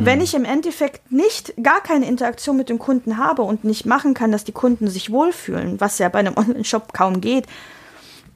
hm. 0.00 0.06
wenn 0.06 0.20
ich 0.20 0.34
im 0.34 0.44
Endeffekt 0.44 1.12
nicht 1.12 1.54
gar 1.62 1.80
keine 1.80 2.06
Interaktion 2.06 2.56
mit 2.56 2.68
dem 2.68 2.78
Kunden 2.78 3.16
habe 3.16 3.42
und 3.42 3.64
nicht 3.64 3.86
machen 3.86 4.14
kann, 4.14 4.32
dass 4.32 4.44
die 4.44 4.52
Kunden 4.52 4.88
sich 4.88 5.10
wohlfühlen, 5.10 5.80
was 5.80 5.98
ja 5.98 6.08
bei 6.08 6.18
einem 6.18 6.34
Online-Shop 6.36 6.92
kaum 6.92 7.20
geht, 7.20 7.46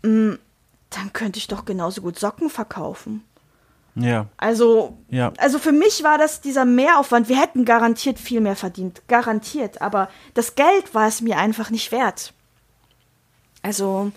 mm, 0.03 0.33
dann 0.91 1.13
könnte 1.13 1.39
ich 1.39 1.49
doch 1.49 1.65
genauso 1.65 2.03
gut 2.03 2.19
Socken 2.19 2.51
verkaufen. 2.51 3.25
Ja. 3.97 4.27
Also, 4.37 4.97
ja. 5.09 5.33
also 5.39 5.59
für 5.59 5.73
mich 5.73 6.03
war 6.03 6.19
das 6.19 6.41
dieser 6.41 6.65
Mehraufwand. 6.65 7.29
Wir 7.29 7.41
hätten 7.41 7.65
garantiert 7.65 8.19
viel 8.19 8.41
mehr 8.41 8.57
verdient. 8.57 9.03
Garantiert. 9.09 9.83
Aber 9.83 10.09
das 10.35 10.57
Geld 10.57 10.95
war 10.95 11.07
es 11.07 11.21
mir 11.21 11.39
einfach 11.39 11.71
nicht 11.71 11.93
wert. 11.93 12.33
Also 13.63 14.11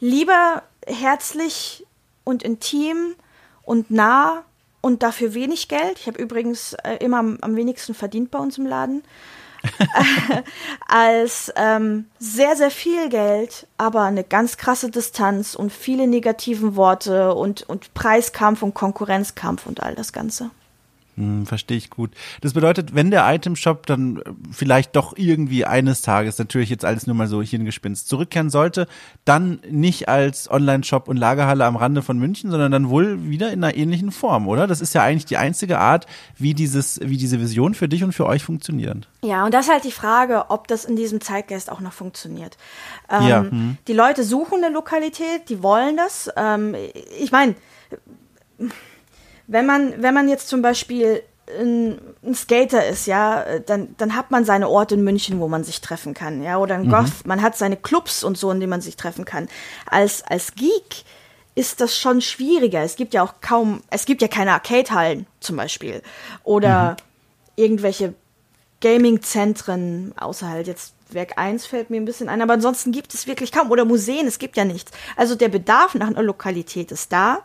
lieber 0.00 0.62
herzlich 0.86 1.86
und 2.24 2.42
intim 2.42 3.14
und 3.62 3.90
nah 3.90 4.44
und 4.82 5.02
dafür 5.02 5.32
wenig 5.32 5.68
Geld. 5.68 5.98
Ich 5.98 6.06
habe 6.06 6.20
übrigens 6.20 6.74
äh, 6.84 6.96
immer 6.96 7.18
am, 7.18 7.38
am, 7.40 7.56
wenigsten 7.56 7.94
verdient 7.94 8.30
bei 8.30 8.38
uns 8.38 8.58
im 8.58 8.66
Laden. 8.66 9.02
als 10.88 11.52
ähm, 11.54 12.06
sehr, 12.18 12.56
sehr 12.56 12.72
viel 12.72 13.08
Geld, 13.08 13.68
aber 13.78 14.02
eine 14.02 14.24
ganz 14.24 14.56
krasse 14.56 14.90
Distanz 14.90 15.54
und 15.54 15.72
viele 15.72 16.08
negativen 16.08 16.74
Worte 16.74 17.32
und, 17.34 17.62
und 17.68 17.94
Preiskampf 17.94 18.62
und 18.62 18.74
Konkurrenzkampf 18.74 19.66
und 19.66 19.80
all 19.80 19.94
das 19.94 20.12
Ganze. 20.12 20.50
Hm, 21.16 21.44
verstehe 21.44 21.76
ich 21.76 21.90
gut. 21.90 22.10
Das 22.40 22.54
bedeutet, 22.54 22.94
wenn 22.94 23.10
der 23.10 23.30
Item-Shop 23.30 23.84
dann 23.84 24.16
äh, 24.16 24.22
vielleicht 24.50 24.96
doch 24.96 25.14
irgendwie 25.16 25.66
eines 25.66 26.00
Tages, 26.00 26.38
natürlich 26.38 26.70
jetzt 26.70 26.86
alles 26.86 27.06
nur 27.06 27.14
mal 27.14 27.26
so 27.26 27.42
Hirngespinst, 27.42 28.08
zurückkehren 28.08 28.48
sollte, 28.48 28.86
dann 29.26 29.60
nicht 29.68 30.08
als 30.08 30.50
Online-Shop 30.50 31.08
und 31.08 31.18
Lagerhalle 31.18 31.66
am 31.66 31.76
Rande 31.76 32.00
von 32.00 32.18
München, 32.18 32.50
sondern 32.50 32.72
dann 32.72 32.88
wohl 32.88 33.28
wieder 33.28 33.52
in 33.52 33.62
einer 33.62 33.76
ähnlichen 33.76 34.10
Form, 34.10 34.48
oder? 34.48 34.66
Das 34.66 34.80
ist 34.80 34.94
ja 34.94 35.02
eigentlich 35.02 35.26
die 35.26 35.36
einzige 35.36 35.78
Art, 35.78 36.06
wie 36.38 36.54
dieses, 36.54 36.98
wie 37.02 37.18
diese 37.18 37.40
Vision 37.40 37.74
für 37.74 37.88
dich 37.88 38.02
und 38.04 38.12
für 38.12 38.24
euch 38.24 38.42
funktioniert. 38.42 39.06
Ja, 39.22 39.44
und 39.44 39.52
das 39.52 39.66
ist 39.66 39.72
halt 39.72 39.84
die 39.84 39.92
Frage, 39.92 40.46
ob 40.48 40.66
das 40.66 40.86
in 40.86 40.96
diesem 40.96 41.20
Zeitgeist 41.20 41.70
auch 41.70 41.80
noch 41.80 41.92
funktioniert. 41.92 42.56
Ähm, 43.10 43.26
ja. 43.26 43.40
Hm. 43.42 43.76
Die 43.86 43.92
Leute 43.92 44.24
suchen 44.24 44.64
eine 44.64 44.72
Lokalität, 44.72 45.50
die 45.50 45.62
wollen 45.62 45.98
das. 45.98 46.30
Ähm, 46.36 46.74
ich 47.20 47.32
meine, 47.32 47.54
wenn 49.52 49.66
man, 49.66 50.02
wenn 50.02 50.14
man 50.14 50.28
jetzt 50.28 50.48
zum 50.48 50.62
Beispiel 50.62 51.22
ein, 51.46 51.98
ein, 52.24 52.34
Skater 52.34 52.86
ist, 52.86 53.06
ja, 53.06 53.58
dann, 53.66 53.94
dann 53.98 54.16
hat 54.16 54.30
man 54.30 54.44
seine 54.44 54.68
Orte 54.68 54.94
in 54.94 55.04
München, 55.04 55.40
wo 55.40 55.48
man 55.48 55.62
sich 55.62 55.80
treffen 55.80 56.14
kann, 56.14 56.42
ja, 56.42 56.58
oder 56.58 56.76
ein 56.76 56.86
mhm. 56.86 56.90
Goth, 56.90 57.26
man 57.26 57.42
hat 57.42 57.56
seine 57.56 57.76
Clubs 57.76 58.24
und 58.24 58.38
so, 58.38 58.50
in 58.50 58.60
denen 58.60 58.70
man 58.70 58.80
sich 58.80 58.96
treffen 58.96 59.24
kann. 59.24 59.48
Als, 59.86 60.22
als 60.22 60.54
Geek 60.54 61.04
ist 61.54 61.82
das 61.82 61.98
schon 61.98 62.22
schwieriger. 62.22 62.80
Es 62.82 62.96
gibt 62.96 63.12
ja 63.12 63.22
auch 63.22 63.34
kaum, 63.42 63.82
es 63.90 64.06
gibt 64.06 64.22
ja 64.22 64.28
keine 64.28 64.52
Arcade-Hallen 64.52 65.26
zum 65.40 65.56
Beispiel 65.56 66.02
oder 66.44 66.92
mhm. 66.92 66.96
irgendwelche 67.56 68.14
Gaming-Zentren, 68.80 70.14
außer 70.16 70.48
halt 70.48 70.66
jetzt 70.66 70.94
Werk 71.10 71.36
1 71.36 71.66
fällt 71.66 71.90
mir 71.90 72.00
ein 72.00 72.06
bisschen 72.06 72.30
ein, 72.30 72.40
aber 72.40 72.54
ansonsten 72.54 72.90
gibt 72.90 73.12
es 73.12 73.26
wirklich 73.26 73.52
kaum 73.52 73.70
oder 73.70 73.84
Museen, 73.84 74.26
es 74.26 74.38
gibt 74.38 74.56
ja 74.56 74.64
nichts. 74.64 74.92
Also 75.14 75.34
der 75.34 75.48
Bedarf 75.48 75.94
nach 75.94 76.06
einer 76.06 76.22
Lokalität 76.22 76.90
ist 76.90 77.12
da. 77.12 77.40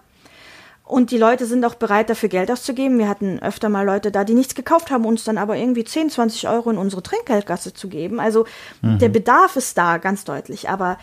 Und 0.88 1.12
die 1.12 1.18
Leute 1.18 1.46
sind 1.46 1.66
auch 1.66 1.76
bereit, 1.76 2.10
dafür 2.10 2.30
Geld 2.30 2.50
auszugeben. 2.50 2.98
Wir 2.98 3.10
hatten 3.10 3.40
öfter 3.40 3.68
mal 3.68 3.86
Leute 3.86 4.10
da, 4.10 4.24
die 4.24 4.34
nichts 4.34 4.56
gekauft 4.56 4.90
haben, 4.90 5.06
uns 5.06 5.26
dann 5.26 5.38
aber 5.38 5.58
irgendwie 5.58 5.84
10, 5.84 6.10
20 6.10 6.48
Euro 6.48 6.70
in 6.70 6.78
unsere 6.78 7.04
Trinkgeldgasse 7.04 7.74
zu 7.74 7.90
geben. 7.90 8.22
Also 8.22 8.46
mhm. 8.82 8.98
der 8.98 9.10
Bedarf 9.10 9.58
ist 9.58 9.78
da, 9.78 9.98
ganz 9.98 10.24
deutlich. 10.24 10.70
Aber 10.70 10.98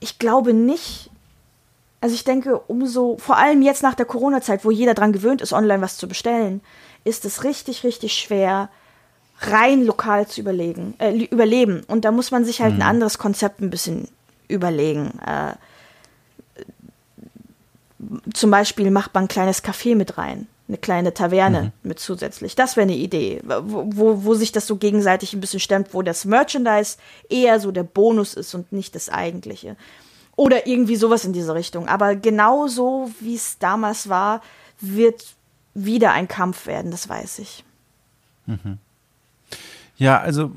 ich 0.00 0.18
glaube 0.18 0.54
nicht, 0.54 1.10
also 2.00 2.14
ich 2.14 2.24
denke, 2.24 2.58
umso, 2.58 3.18
vor 3.18 3.36
allem 3.36 3.60
jetzt 3.60 3.82
nach 3.82 3.94
der 3.94 4.06
Corona-Zeit, 4.06 4.64
wo 4.64 4.70
jeder 4.70 4.94
dran 4.94 5.12
gewöhnt 5.12 5.42
ist, 5.42 5.52
online 5.52 5.82
was 5.82 5.98
zu 5.98 6.08
bestellen, 6.08 6.62
ist 7.04 7.26
es 7.26 7.44
richtig, 7.44 7.84
richtig 7.84 8.14
schwer, 8.14 8.70
rein 9.40 9.84
lokal 9.84 10.26
zu 10.26 10.40
überlegen, 10.40 10.94
äh, 10.98 11.12
überleben. 11.24 11.82
Und 11.86 12.06
da 12.06 12.12
muss 12.12 12.30
man 12.30 12.46
sich 12.46 12.62
halt 12.62 12.74
mhm. 12.74 12.80
ein 12.80 12.88
anderes 12.88 13.18
Konzept 13.18 13.60
ein 13.60 13.68
bisschen 13.68 14.08
überlegen. 14.48 15.18
Äh, 15.26 15.52
zum 18.32 18.50
Beispiel 18.50 18.90
macht 18.90 19.14
man 19.14 19.24
ein 19.24 19.28
kleines 19.28 19.62
Café 19.62 19.94
mit 19.94 20.18
rein, 20.18 20.46
eine 20.68 20.78
kleine 20.78 21.14
Taverne 21.14 21.62
mhm. 21.62 21.88
mit 21.88 21.98
zusätzlich. 22.00 22.54
Das 22.54 22.76
wäre 22.76 22.84
eine 22.84 22.96
Idee, 22.96 23.40
wo, 23.44 23.84
wo, 23.86 24.24
wo 24.24 24.34
sich 24.34 24.52
das 24.52 24.66
so 24.66 24.76
gegenseitig 24.76 25.32
ein 25.32 25.40
bisschen 25.40 25.60
stemmt, 25.60 25.94
wo 25.94 26.02
das 26.02 26.24
Merchandise 26.24 26.96
eher 27.28 27.60
so 27.60 27.72
der 27.72 27.84
Bonus 27.84 28.34
ist 28.34 28.54
und 28.54 28.72
nicht 28.72 28.94
das 28.94 29.08
eigentliche. 29.08 29.76
Oder 30.36 30.66
irgendwie 30.66 30.96
sowas 30.96 31.24
in 31.24 31.32
diese 31.32 31.54
Richtung. 31.54 31.88
Aber 31.88 32.14
genauso 32.14 33.10
wie 33.20 33.34
es 33.34 33.58
damals 33.58 34.08
war, 34.08 34.42
wird 34.80 35.24
wieder 35.74 36.12
ein 36.12 36.28
Kampf 36.28 36.66
werden, 36.66 36.90
das 36.90 37.08
weiß 37.08 37.38
ich. 37.38 37.64
Mhm. 38.46 38.78
Ja, 39.98 40.20
also 40.20 40.52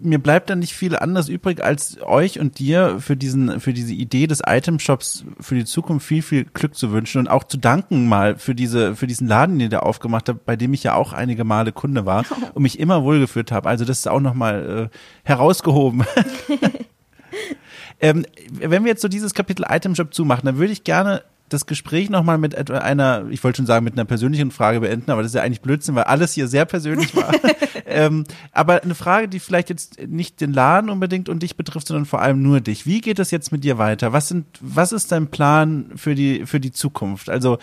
mir 0.00 0.18
bleibt 0.18 0.48
da 0.48 0.56
nicht 0.56 0.72
viel 0.72 0.96
anderes 0.96 1.28
übrig, 1.28 1.62
als 1.62 1.98
euch 2.02 2.40
und 2.40 2.58
dir 2.58 3.00
für 3.00 3.16
diesen, 3.16 3.60
für 3.60 3.74
diese 3.74 3.92
Idee 3.92 4.26
des 4.26 4.40
Item-Shops 4.46 5.24
für 5.40 5.54
die 5.54 5.66
Zukunft 5.66 6.06
viel, 6.06 6.22
viel 6.22 6.44
Glück 6.44 6.74
zu 6.74 6.90
wünschen 6.90 7.18
und 7.18 7.28
auch 7.28 7.44
zu 7.44 7.58
danken 7.58 8.08
mal 8.08 8.38
für 8.38 8.54
diese, 8.54 8.96
für 8.96 9.06
diesen 9.06 9.28
Laden, 9.28 9.58
den 9.58 9.66
ihr 9.66 9.68
da 9.68 9.80
aufgemacht 9.80 10.30
habt, 10.30 10.46
bei 10.46 10.56
dem 10.56 10.72
ich 10.72 10.84
ja 10.84 10.94
auch 10.94 11.12
einige 11.12 11.44
Male 11.44 11.72
Kunde 11.72 12.06
war 12.06 12.24
und 12.54 12.62
mich 12.62 12.78
immer 12.78 13.02
wohlgeführt 13.04 13.52
habe. 13.52 13.68
Also 13.68 13.84
das 13.84 13.98
ist 13.98 14.08
auch 14.08 14.20
nochmal 14.20 14.90
äh, 14.90 14.96
herausgehoben. 15.22 16.04
ähm, 18.00 18.24
wenn 18.50 18.84
wir 18.84 18.90
jetzt 18.90 19.02
so 19.02 19.08
dieses 19.08 19.34
Kapitel 19.34 19.66
Item-Shop 19.68 20.14
zumachen, 20.14 20.46
dann 20.46 20.58
würde 20.58 20.72
ich 20.72 20.84
gerne 20.84 21.22
das 21.48 21.66
Gespräch 21.66 22.10
nochmal 22.10 22.38
mit 22.38 22.54
etwa 22.54 22.78
einer, 22.78 23.26
ich 23.30 23.42
wollte 23.42 23.58
schon 23.58 23.66
sagen, 23.66 23.84
mit 23.84 23.94
einer 23.94 24.04
persönlichen 24.04 24.50
Frage 24.50 24.80
beenden, 24.80 25.10
aber 25.10 25.22
das 25.22 25.32
ist 25.32 25.34
ja 25.34 25.42
eigentlich 25.42 25.60
Blödsinn, 25.60 25.94
weil 25.94 26.04
alles 26.04 26.32
hier 26.32 26.48
sehr 26.48 26.64
persönlich 26.64 27.14
war. 27.14 27.32
ähm, 27.86 28.24
aber 28.52 28.82
eine 28.82 28.94
Frage, 28.94 29.28
die 29.28 29.40
vielleicht 29.40 29.70
jetzt 29.70 30.00
nicht 30.06 30.40
den 30.40 30.52
Laden 30.52 30.90
unbedingt 30.90 31.28
und 31.28 31.42
dich 31.42 31.56
betrifft, 31.56 31.88
sondern 31.88 32.06
vor 32.06 32.20
allem 32.20 32.42
nur 32.42 32.60
dich. 32.60 32.86
Wie 32.86 33.00
geht 33.00 33.18
es 33.18 33.30
jetzt 33.30 33.52
mit 33.52 33.64
dir 33.64 33.78
weiter? 33.78 34.12
Was 34.12 34.28
sind, 34.28 34.46
was 34.60 34.92
ist 34.92 35.12
dein 35.12 35.28
Plan 35.28 35.92
für 35.96 36.14
die, 36.14 36.46
für 36.46 36.60
die 36.60 36.72
Zukunft? 36.72 37.30
Also, 37.30 37.58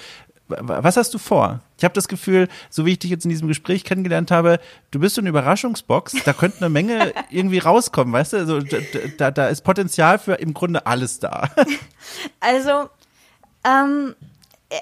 was 0.48 0.96
hast 0.96 1.14
du 1.14 1.18
vor? 1.18 1.62
Ich 1.78 1.84
habe 1.84 1.94
das 1.94 2.08
Gefühl, 2.08 2.48
so 2.70 2.86
wie 2.86 2.92
ich 2.92 3.00
dich 3.00 3.10
jetzt 3.10 3.26
in 3.26 3.30
diesem 3.30 3.48
Gespräch 3.48 3.84
kennengelernt 3.84 4.30
habe, 4.30 4.60
du 4.92 5.00
bist 5.00 5.16
so 5.16 5.22
eine 5.22 5.30
Überraschungsbox, 5.30 6.18
da 6.24 6.34
könnte 6.34 6.60
eine 6.60 6.70
Menge 6.70 7.14
irgendwie 7.32 7.58
rauskommen, 7.58 8.14
weißt 8.14 8.34
du? 8.34 8.38
Also, 8.38 8.60
da, 9.18 9.32
da 9.32 9.48
ist 9.48 9.64
Potenzial 9.64 10.20
für 10.20 10.34
im 10.34 10.54
Grunde 10.54 10.86
alles 10.86 11.20
da. 11.20 11.50
Also, 12.40 12.90
ähm, 13.66 14.16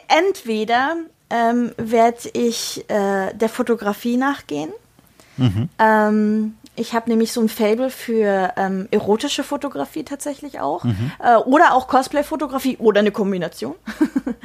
entweder 0.08 0.96
ähm, 1.30 1.72
werde 1.78 2.30
ich 2.34 2.86
äh, 2.90 3.34
der 3.34 3.50
Fotografie 3.50 4.18
nachgehen. 4.18 4.72
Mhm. 5.38 5.70
Ähm, 5.80 6.56
ich 6.76 6.94
habe 6.94 7.10
nämlich 7.10 7.32
so 7.32 7.42
ein 7.42 7.50
Fable 7.50 7.90
für 7.90 8.54
ähm, 8.58 8.88
erotische 8.92 9.44
Fotografie 9.44 10.04
tatsächlich 10.04 10.60
auch. 10.60 10.84
Mhm. 10.84 11.12
Äh, 11.24 11.36
oder 11.38 11.74
auch 11.74 11.88
Cosplay-Fotografie 11.88 12.78
oder 12.78 13.00
eine 13.00 13.12
Kombination. 13.12 13.76
mhm. 14.26 14.36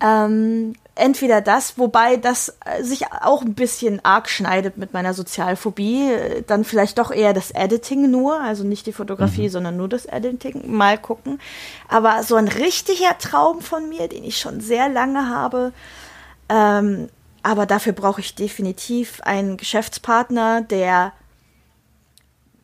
ähm, 0.00 0.72
entweder 0.94 1.40
das, 1.40 1.78
wobei 1.78 2.16
das 2.16 2.56
äh, 2.64 2.82
sich 2.82 3.06
auch 3.12 3.42
ein 3.42 3.54
bisschen 3.54 4.04
arg 4.04 4.28
schneidet 4.28 4.76
mit 4.76 4.92
meiner 4.92 5.14
Sozialphobie. 5.14 6.12
Äh, 6.12 6.42
dann 6.46 6.64
vielleicht 6.64 6.98
doch 6.98 7.10
eher 7.10 7.32
das 7.32 7.50
Editing 7.50 8.10
nur, 8.10 8.40
also 8.40 8.64
nicht 8.64 8.86
die 8.86 8.92
Fotografie, 8.92 9.44
mhm. 9.44 9.50
sondern 9.50 9.76
nur 9.76 9.88
das 9.88 10.06
Editing. 10.06 10.62
Mal 10.66 10.98
gucken. 10.98 11.40
Aber 11.88 12.22
so 12.22 12.36
ein 12.36 12.48
richtiger 12.48 13.18
Traum 13.18 13.60
von 13.60 13.88
mir, 13.88 14.08
den 14.08 14.24
ich 14.24 14.38
schon 14.38 14.60
sehr 14.60 14.88
lange 14.88 15.28
habe, 15.28 15.72
ähm, 16.48 17.08
aber 17.42 17.66
dafür 17.66 17.92
brauche 17.92 18.20
ich 18.20 18.34
definitiv 18.34 19.20
einen 19.22 19.56
Geschäftspartner, 19.56 20.62
der 20.62 21.12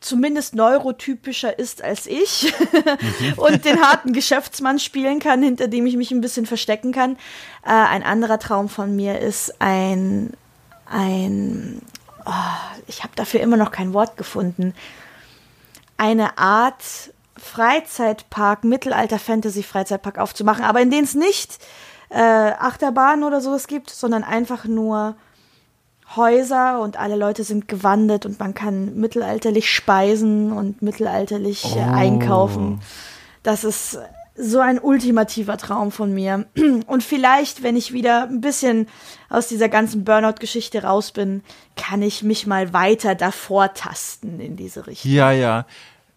zumindest 0.00 0.54
neurotypischer 0.54 1.58
ist 1.58 1.82
als 1.84 2.06
ich 2.06 2.52
mhm. 2.72 3.32
und 3.36 3.64
den 3.64 3.80
harten 3.82 4.12
Geschäftsmann 4.12 4.78
spielen 4.78 5.20
kann, 5.20 5.42
hinter 5.42 5.68
dem 5.68 5.86
ich 5.86 5.96
mich 5.96 6.10
ein 6.10 6.22
bisschen 6.22 6.46
verstecken 6.46 6.92
kann. 6.92 7.16
Äh, 7.64 7.70
ein 7.70 8.02
anderer 8.02 8.38
Traum 8.38 8.68
von 8.68 8.96
mir 8.96 9.20
ist 9.20 9.60
ein, 9.60 10.32
ein, 10.86 11.82
oh, 12.24 12.32
ich 12.86 13.02
habe 13.02 13.12
dafür 13.14 13.40
immer 13.40 13.58
noch 13.58 13.70
kein 13.70 13.92
Wort 13.92 14.16
gefunden, 14.16 14.74
eine 15.98 16.38
Art 16.38 16.82
Freizeitpark, 17.36 18.64
Mittelalter-Fantasy-Freizeitpark 18.64 20.18
aufzumachen, 20.18 20.64
aber 20.64 20.80
in 20.80 20.90
dem 20.90 21.04
es 21.04 21.14
nicht 21.14 21.58
äh, 22.08 22.18
Achterbahn 22.18 23.22
oder 23.22 23.40
sowas 23.40 23.66
gibt, 23.66 23.90
sondern 23.90 24.24
einfach 24.24 24.64
nur 24.64 25.16
Häuser 26.16 26.80
und 26.80 26.98
alle 26.98 27.16
Leute 27.16 27.44
sind 27.44 27.68
gewandet 27.68 28.26
und 28.26 28.38
man 28.40 28.54
kann 28.54 28.96
mittelalterlich 28.96 29.70
speisen 29.70 30.52
und 30.52 30.82
mittelalterlich 30.82 31.76
äh, 31.76 31.78
oh. 31.78 31.92
einkaufen. 31.92 32.80
Das 33.42 33.64
ist 33.64 33.98
so 34.36 34.58
ein 34.60 34.78
ultimativer 34.78 35.56
Traum 35.56 35.92
von 35.92 36.12
mir. 36.12 36.46
Und 36.86 37.02
vielleicht, 37.02 37.62
wenn 37.62 37.76
ich 37.76 37.92
wieder 37.92 38.24
ein 38.24 38.40
bisschen 38.40 38.88
aus 39.28 39.48
dieser 39.48 39.68
ganzen 39.68 40.04
Burnout-Geschichte 40.04 40.82
raus 40.82 41.12
bin, 41.12 41.42
kann 41.76 42.00
ich 42.00 42.22
mich 42.22 42.46
mal 42.46 42.72
weiter 42.72 43.14
davor 43.14 43.74
tasten 43.74 44.40
in 44.40 44.56
diese 44.56 44.86
Richtung. 44.86 45.10
Ja, 45.10 45.32
ja 45.32 45.66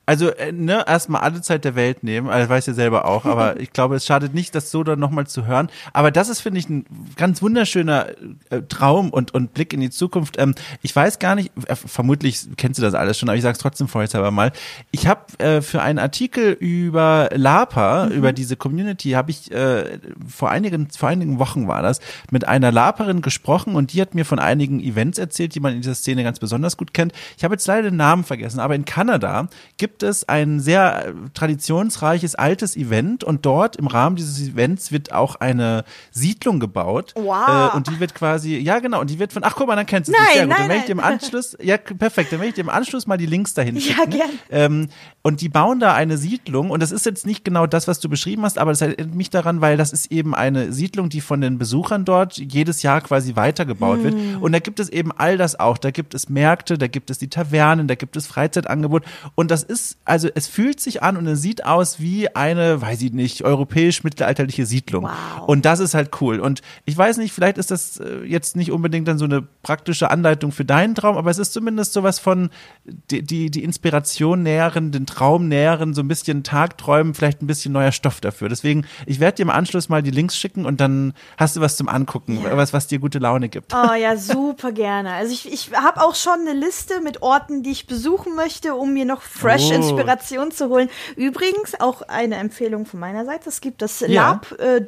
also 0.06 0.30
äh, 0.30 0.52
ne, 0.52 0.84
erstmal 0.86 1.22
alle 1.22 1.42
Zeit 1.42 1.64
der 1.64 1.76
Welt 1.76 2.04
nehmen, 2.04 2.30
also 2.30 2.50
weiß 2.50 2.66
ja 2.66 2.74
selber 2.74 3.06
auch, 3.06 3.26
aber 3.26 3.60
ich 3.60 3.72
glaube, 3.72 3.96
es 3.96 4.06
schadet 4.06 4.34
nicht, 4.34 4.54
das 4.54 4.70
so 4.70 4.84
dann 4.84 5.00
nochmal 5.00 5.28
zu 5.28 5.46
hören. 5.46 5.70
Aber 5.94 6.12
das 6.12 6.30
ist, 6.30 6.42
finde 6.42 6.60
ich, 6.60 6.70
ein 6.70 6.86
ganz 7.16 7.42
wunderschöner 7.42 8.08
äh, 8.50 8.62
Traum 8.68 9.12
und, 9.12 9.34
und 9.34 9.54
Blick 9.54 9.74
in 9.74 9.80
die 9.80 9.90
Zukunft. 9.90 10.38
Ähm, 10.40 10.56
ich 10.82 10.94
weiß 10.94 11.20
gar 11.20 11.36
nicht, 11.36 11.52
äh, 11.68 11.76
vermutlich 11.76 12.48
kennst 12.58 12.80
du 12.80 12.82
das 12.82 12.94
alles 12.96 13.18
schon, 13.18 13.30
aber 13.30 13.38
ich 13.38 13.44
sage 13.44 13.54
es 13.54 13.60
trotzdem 13.60 13.88
vorher 13.88 14.32
mal. 14.32 14.52
Ich 14.92 15.08
habe 15.08 15.22
äh, 15.40 15.62
für 15.62 15.82
einen 15.82 16.00
Artikel 16.00 16.52
über 16.52 17.30
Lapa, 17.34 18.06
mhm. 18.06 18.12
über 18.12 18.34
diese 18.34 18.58
Community, 18.58 19.12
habe 19.12 19.32
ich 19.32 19.52
äh, 19.52 20.00
vor 20.28 20.52
einigen, 20.52 20.90
vor 20.90 21.10
einigen 21.10 21.40
Wochen 21.40 21.68
war 21.68 21.82
das, 21.82 22.02
mit 22.30 22.46
einer 22.46 22.72
Laperin 22.72 23.22
gesprochen 23.22 23.76
und 23.76 23.94
die 23.94 24.02
hat 24.02 24.16
mir 24.16 24.26
von 24.26 24.40
einigen 24.40 24.82
Events 24.82 25.18
erzählt, 25.18 25.56
die 25.56 25.62
man 25.62 25.74
in 25.74 25.82
dieser 25.82 25.96
Szene 25.96 26.24
ganz 26.24 26.40
besonders 26.40 26.76
gut 26.76 26.94
kennt. 26.94 27.14
Ich 27.38 27.46
habe 27.46 27.54
jetzt 27.54 27.68
leider 27.68 27.90
den 27.90 27.96
Namen 27.96 28.26
vergessen, 28.26 28.60
aber 28.60 28.76
in 28.76 28.84
Kanada 28.86 29.48
gibt 29.78 29.93
gibt 29.94 30.02
es 30.02 30.28
ein 30.28 30.60
sehr 30.60 31.10
äh, 31.10 31.14
traditionsreiches 31.36 32.34
altes 32.34 32.76
Event 32.76 33.24
und 33.24 33.46
dort 33.46 33.76
im 33.76 33.86
Rahmen 33.86 34.16
dieses 34.16 34.42
Events 34.42 34.92
wird 34.92 35.14
auch 35.14 35.36
eine 35.36 35.84
Siedlung 36.10 36.60
gebaut. 36.60 37.14
Wow. 37.16 37.72
Äh, 37.74 37.78
und 37.78 37.88
die 37.88 38.00
wird 38.00 38.16
quasi, 38.16 38.58
ja 38.58 38.80
genau, 38.80 39.02
und 39.02 39.12
die 39.12 39.20
wird 39.20 39.34
von, 39.34 39.44
ach 39.44 39.54
guck 39.56 39.68
mal, 39.68 39.76
dann 39.76 39.86
kennst 39.86 40.10
du 40.10 40.14
sie. 40.14 40.34
Sehr 40.34 40.48
gut. 40.48 40.50
nein, 40.50 40.58
dann 40.62 40.70
werde 40.70 40.80
ich 40.80 40.86
dir 40.86 40.94
im 40.94 41.00
Anschluss, 41.00 41.56
ja 41.62 41.78
perfekt, 41.78 42.32
dann 42.32 42.40
werde 42.40 42.50
ich 42.50 42.56
dir 42.56 42.62
im 42.62 42.70
Anschluss 42.70 43.06
mal 43.06 43.18
die 43.18 43.28
Links 43.28 43.54
dahin 43.54 43.76
Ja, 43.76 43.82
schicken. 43.82 44.10
gern. 44.10 44.30
Ähm, 44.50 44.88
und 45.22 45.42
die 45.42 45.50
bauen 45.50 45.80
da 45.80 45.94
eine 45.94 46.18
Siedlung 46.18 46.72
und 46.72 46.82
das 46.82 46.92
ist 46.92 47.06
jetzt 47.06 47.28
nicht 47.28 47.46
genau 47.46 47.68
das, 47.68 47.88
was 47.88 48.00
du 48.00 48.10
beschrieben 48.10 48.42
hast, 48.42 48.58
aber 48.58 48.72
das 48.72 48.82
erinnert 48.82 49.14
mich 49.14 49.30
daran, 49.30 49.62
weil 49.62 49.78
das 49.78 49.94
ist 49.94 50.12
eben 50.12 50.34
eine 50.34 50.74
Siedlung, 50.74 51.10
die 51.10 51.22
von 51.22 51.40
den 51.40 51.60
Besuchern 51.60 52.04
dort 52.04 52.38
jedes 52.38 52.82
Jahr 52.82 53.00
quasi 53.02 53.36
weitergebaut 53.36 54.04
wird. 54.04 54.16
Hm. 54.16 54.42
Und 54.42 54.54
da 54.54 54.60
gibt 54.60 54.80
es 54.80 54.90
eben 54.90 55.12
all 55.12 55.38
das 55.38 55.60
auch. 55.60 55.78
Da 55.78 55.92
gibt 55.92 56.16
es 56.16 56.30
Märkte, 56.30 56.80
da 56.80 56.88
gibt 56.88 57.12
es 57.12 57.20
die 57.20 57.28
Tavernen, 57.28 57.88
da 57.88 57.96
gibt 57.96 58.16
es 58.16 58.26
Freizeitangebot. 58.26 59.04
Und 59.36 59.52
das 59.52 59.62
ist, 59.64 59.83
also 60.06 60.30
es 60.34 60.48
fühlt 60.48 60.80
sich 60.80 61.04
an 61.04 61.18
und 61.18 61.28
es 61.28 61.42
sieht 61.42 61.66
aus 61.66 62.00
wie 62.00 62.36
eine, 62.36 62.82
weiß 62.82 63.02
ich 63.02 63.14
nicht, 63.14 63.44
europäisch-mittelalterliche 63.44 64.66
Siedlung. 64.66 65.04
Wow. 65.04 65.48
Und 65.48 65.66
das 65.66 65.80
ist 65.80 65.94
halt 65.94 66.12
cool. 66.22 66.40
Und 66.40 66.62
ich 66.86 66.98
weiß 66.98 67.18
nicht, 67.18 67.34
vielleicht 67.34 67.58
ist 67.58 67.72
das 67.72 68.00
äh, 68.00 68.24
jetzt 68.26 68.56
nicht 68.56 68.72
unbedingt 68.72 69.08
dann 69.08 69.18
so 69.18 69.26
eine 69.26 69.42
praktische 69.42 70.12
Anleitung 70.12 70.52
für 70.52 70.66
deinen 70.66 70.96
Traum, 70.96 71.18
aber 71.18 71.32
es 71.32 71.38
ist 71.38 71.54
zumindest 71.54 71.94
sowas 71.94 72.20
von 72.20 72.50
die, 72.86 73.24
die, 73.24 73.50
die 73.50 73.64
Inspiration 73.64 74.44
näheren, 74.44 74.92
den 74.92 75.06
Traum 75.06 75.48
näheren, 75.48 75.94
so 75.94 76.02
ein 76.02 76.08
bisschen 76.08 76.44
Tagträumen, 76.44 77.14
vielleicht 77.14 77.42
ein 77.42 77.48
bisschen 77.48 77.72
neuer 77.74 77.92
Stoff 77.92 78.22
dafür. 78.22 78.50
Deswegen, 78.50 78.86
ich 79.06 79.20
werde 79.20 79.38
dir 79.38 79.44
im 79.44 79.50
Anschluss 79.50 79.90
mal 79.90 80.04
die 80.04 80.12
Links 80.12 80.38
schicken 80.38 80.66
und 80.66 80.82
dann 80.82 81.14
hast 81.38 81.56
du 81.56 81.62
was 81.62 81.78
zum 81.78 81.88
Angucken, 81.90 82.40
was, 82.44 82.74
was 82.74 82.88
dir 82.88 83.00
gute 83.00 83.20
Laune 83.20 83.50
gibt. 83.50 83.74
Oh 83.74 83.94
ja, 83.94 84.18
super 84.18 84.72
gerne. 84.72 85.14
Also 85.14 85.34
ich, 85.34 85.52
ich 85.52 85.72
habe 85.74 86.02
auch 86.02 86.16
schon 86.16 86.42
eine 86.42 86.54
Liste 86.54 87.02
mit 87.02 87.22
Orten, 87.22 87.64
die 87.64 87.72
ich 87.72 87.88
besuchen 87.88 88.36
möchte, 88.36 88.76
um 88.76 88.94
mir 88.94 89.06
noch 89.06 89.22
fresh. 89.22 89.73
Inspiration 89.76 90.52
zu 90.52 90.70
holen. 90.70 90.90
Übrigens 91.16 91.80
auch 91.80 92.02
eine 92.04 92.36
Empfehlung 92.36 92.86
von 92.86 93.00
meiner 93.00 93.26
Seite. 93.26 93.50
Es 93.50 93.62
gibt 93.62 93.82
das 93.82 94.00
Ja. 94.02 94.32
Lab 94.32 94.60
äh, 94.60 94.82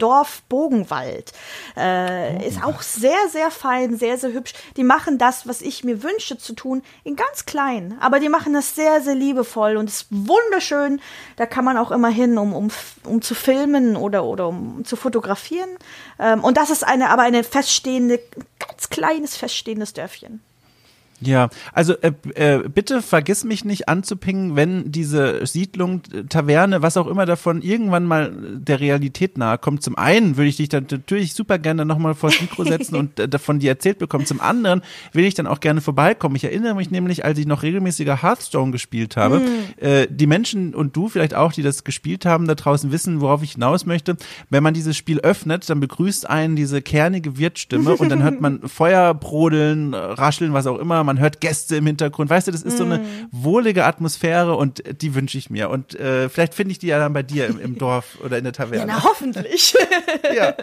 Bogenwald. 0.50 1.34
Äh, 1.78 2.48
Ist 2.48 2.64
auch 2.64 2.82
sehr, 2.82 3.18
sehr 3.32 3.52
fein, 3.52 3.98
sehr, 3.98 4.18
sehr 4.18 4.34
hübsch. 4.34 4.54
Die 4.78 4.84
machen 4.84 5.18
das, 5.18 5.48
was 5.48 5.62
ich 5.62 5.84
mir 5.84 6.04
wünsche 6.04 6.38
zu 6.38 6.54
tun, 6.54 6.84
in 7.04 7.16
ganz 7.16 7.46
klein. 7.46 7.98
Aber 8.00 8.20
die 8.20 8.30
machen 8.30 8.54
das 8.54 8.76
sehr, 8.76 9.02
sehr 9.02 9.16
liebevoll 9.16 9.78
und 9.78 9.90
ist 9.90 10.08
wunderschön. 10.10 11.02
Da 11.36 11.46
kann 11.46 11.66
man 11.66 11.78
auch 11.78 11.92
immer 11.92 12.10
hin, 12.10 12.38
um, 12.38 12.54
um, 12.54 12.72
um 13.04 13.22
zu 13.22 13.36
filmen 13.36 13.96
oder, 13.96 14.24
oder 14.26 14.48
um 14.48 14.84
zu 14.86 14.96
fotografieren. 14.96 15.70
Ähm, 16.20 16.44
und 16.44 16.58
das 16.58 16.70
ist 16.70 16.84
eine, 16.84 17.10
aber 17.10 17.24
eine 17.24 17.44
feststehende, 17.44 18.20
ganz 18.60 18.90
kleines 18.90 19.38
feststehendes 19.38 19.94
Dörfchen. 19.94 20.42
Ja, 21.22 21.50
also 21.72 21.94
äh, 22.02 22.12
äh, 22.34 22.68
bitte 22.68 23.02
vergiss 23.02 23.46
mich 23.46 23.64
nicht 23.64 23.88
anzupingen, 23.88 24.58
wenn 24.58 24.92
diese 24.92 25.46
Siedlung, 25.46 26.02
äh, 26.14 26.24
Taverne, 26.24 26.82
was 26.82 26.98
auch 26.98 27.08
immer 27.08 27.26
davon 27.26 27.62
irgendwann 27.62 28.04
mal 28.04 28.34
der 28.36 28.82
Realität 28.82 29.38
nahe 29.38 29.58
kommt. 29.58 29.82
Zum 29.82 29.98
einen 29.98 30.36
würde 30.36 30.50
ich 30.50 30.58
dich 30.58 30.68
dann 30.68 30.88
natürlich 30.92 31.34
super 31.34 31.58
gerne 31.58 31.86
nochmal 31.86 32.16
vors 32.16 32.42
Mikro 32.42 32.66
setzen 32.66 32.96
und 32.96 33.18
äh, 33.18 33.30
davon 33.30 33.60
dir 33.60 33.72
erzählt 33.72 33.98
bekommen. 33.98 34.26
Zum 34.26 34.42
anderen 34.42 34.82
will 35.14 35.24
ich 35.24 35.36
dann 35.36 35.48
auch 35.48 35.62
gerne 35.62 35.80
vorbeikommen. 35.80 36.36
Ich 36.36 36.44
erinnere 36.44 36.76
mich 36.76 36.92
nämlich, 36.92 37.24
als 37.24 37.40
ich 37.40 37.46
noch 37.46 37.64
regelmäßiger 37.64 38.22
Hearthstone 38.22 38.74
gespielt 38.74 39.16
habe, 39.16 39.42
äh, 39.78 40.08
die 40.10 40.28
Menschen 40.28 40.76
und 40.76 40.98
du 40.98 41.08
vielleicht 41.08 41.34
auch, 41.34 41.54
die 41.54 41.64
das 41.64 41.86
gespielt 41.86 42.26
haben, 42.26 42.46
da 42.46 42.56
draußen 42.56 42.92
wissen, 42.92 43.22
worauf 43.22 43.42
ich 43.42 43.54
hinaus 43.54 43.86
möchte. 43.86 44.18
Wenn 44.50 44.64
man 44.64 44.74
dieses 44.74 44.98
Spiel 44.98 45.22
öffnet, 45.22 45.70
dann 45.70 45.80
begrüßt 45.80 46.30
einen 46.30 46.58
diese 46.58 46.82
kernige 46.82 47.38
Wirtstimme 47.38 47.96
und 47.96 48.10
dann 48.10 48.22
hört 48.22 48.42
man 48.42 48.60
Feuer 48.68 49.14
brodeln, 49.14 49.94
äh, 49.94 49.98
rascheln, 49.98 50.52
was 50.52 50.68
auch 50.68 50.78
immer. 50.78 51.05
Man 51.06 51.20
hört 51.20 51.40
Gäste 51.42 51.78
im 51.78 51.86
Hintergrund. 51.88 52.30
Weißt 52.30 52.48
du, 52.48 52.52
das 52.52 52.62
ist 52.64 52.78
so 52.78 52.84
eine 52.84 53.00
wohlige 53.32 53.86
Atmosphäre 53.86 54.56
und 54.56 54.84
die 55.02 55.16
wünsche 55.16 55.38
ich 55.38 55.50
mir. 55.50 55.70
Und 55.70 55.96
äh, 56.00 56.28
vielleicht 56.30 56.54
finde 56.54 56.72
ich 56.74 56.80
die 56.80 56.88
ja 56.88 57.00
dann 57.00 57.14
bei 57.14 57.24
dir 57.24 57.48
im, 57.48 57.60
im 57.60 57.78
Dorf 57.78 58.18
oder 58.24 58.38
in 58.38 58.44
der 58.44 58.54
Ja, 58.54 58.66
Taverne. 58.66 58.86
na, 58.88 59.04
hoffentlich. 59.04 59.76
Ja. 60.36 60.54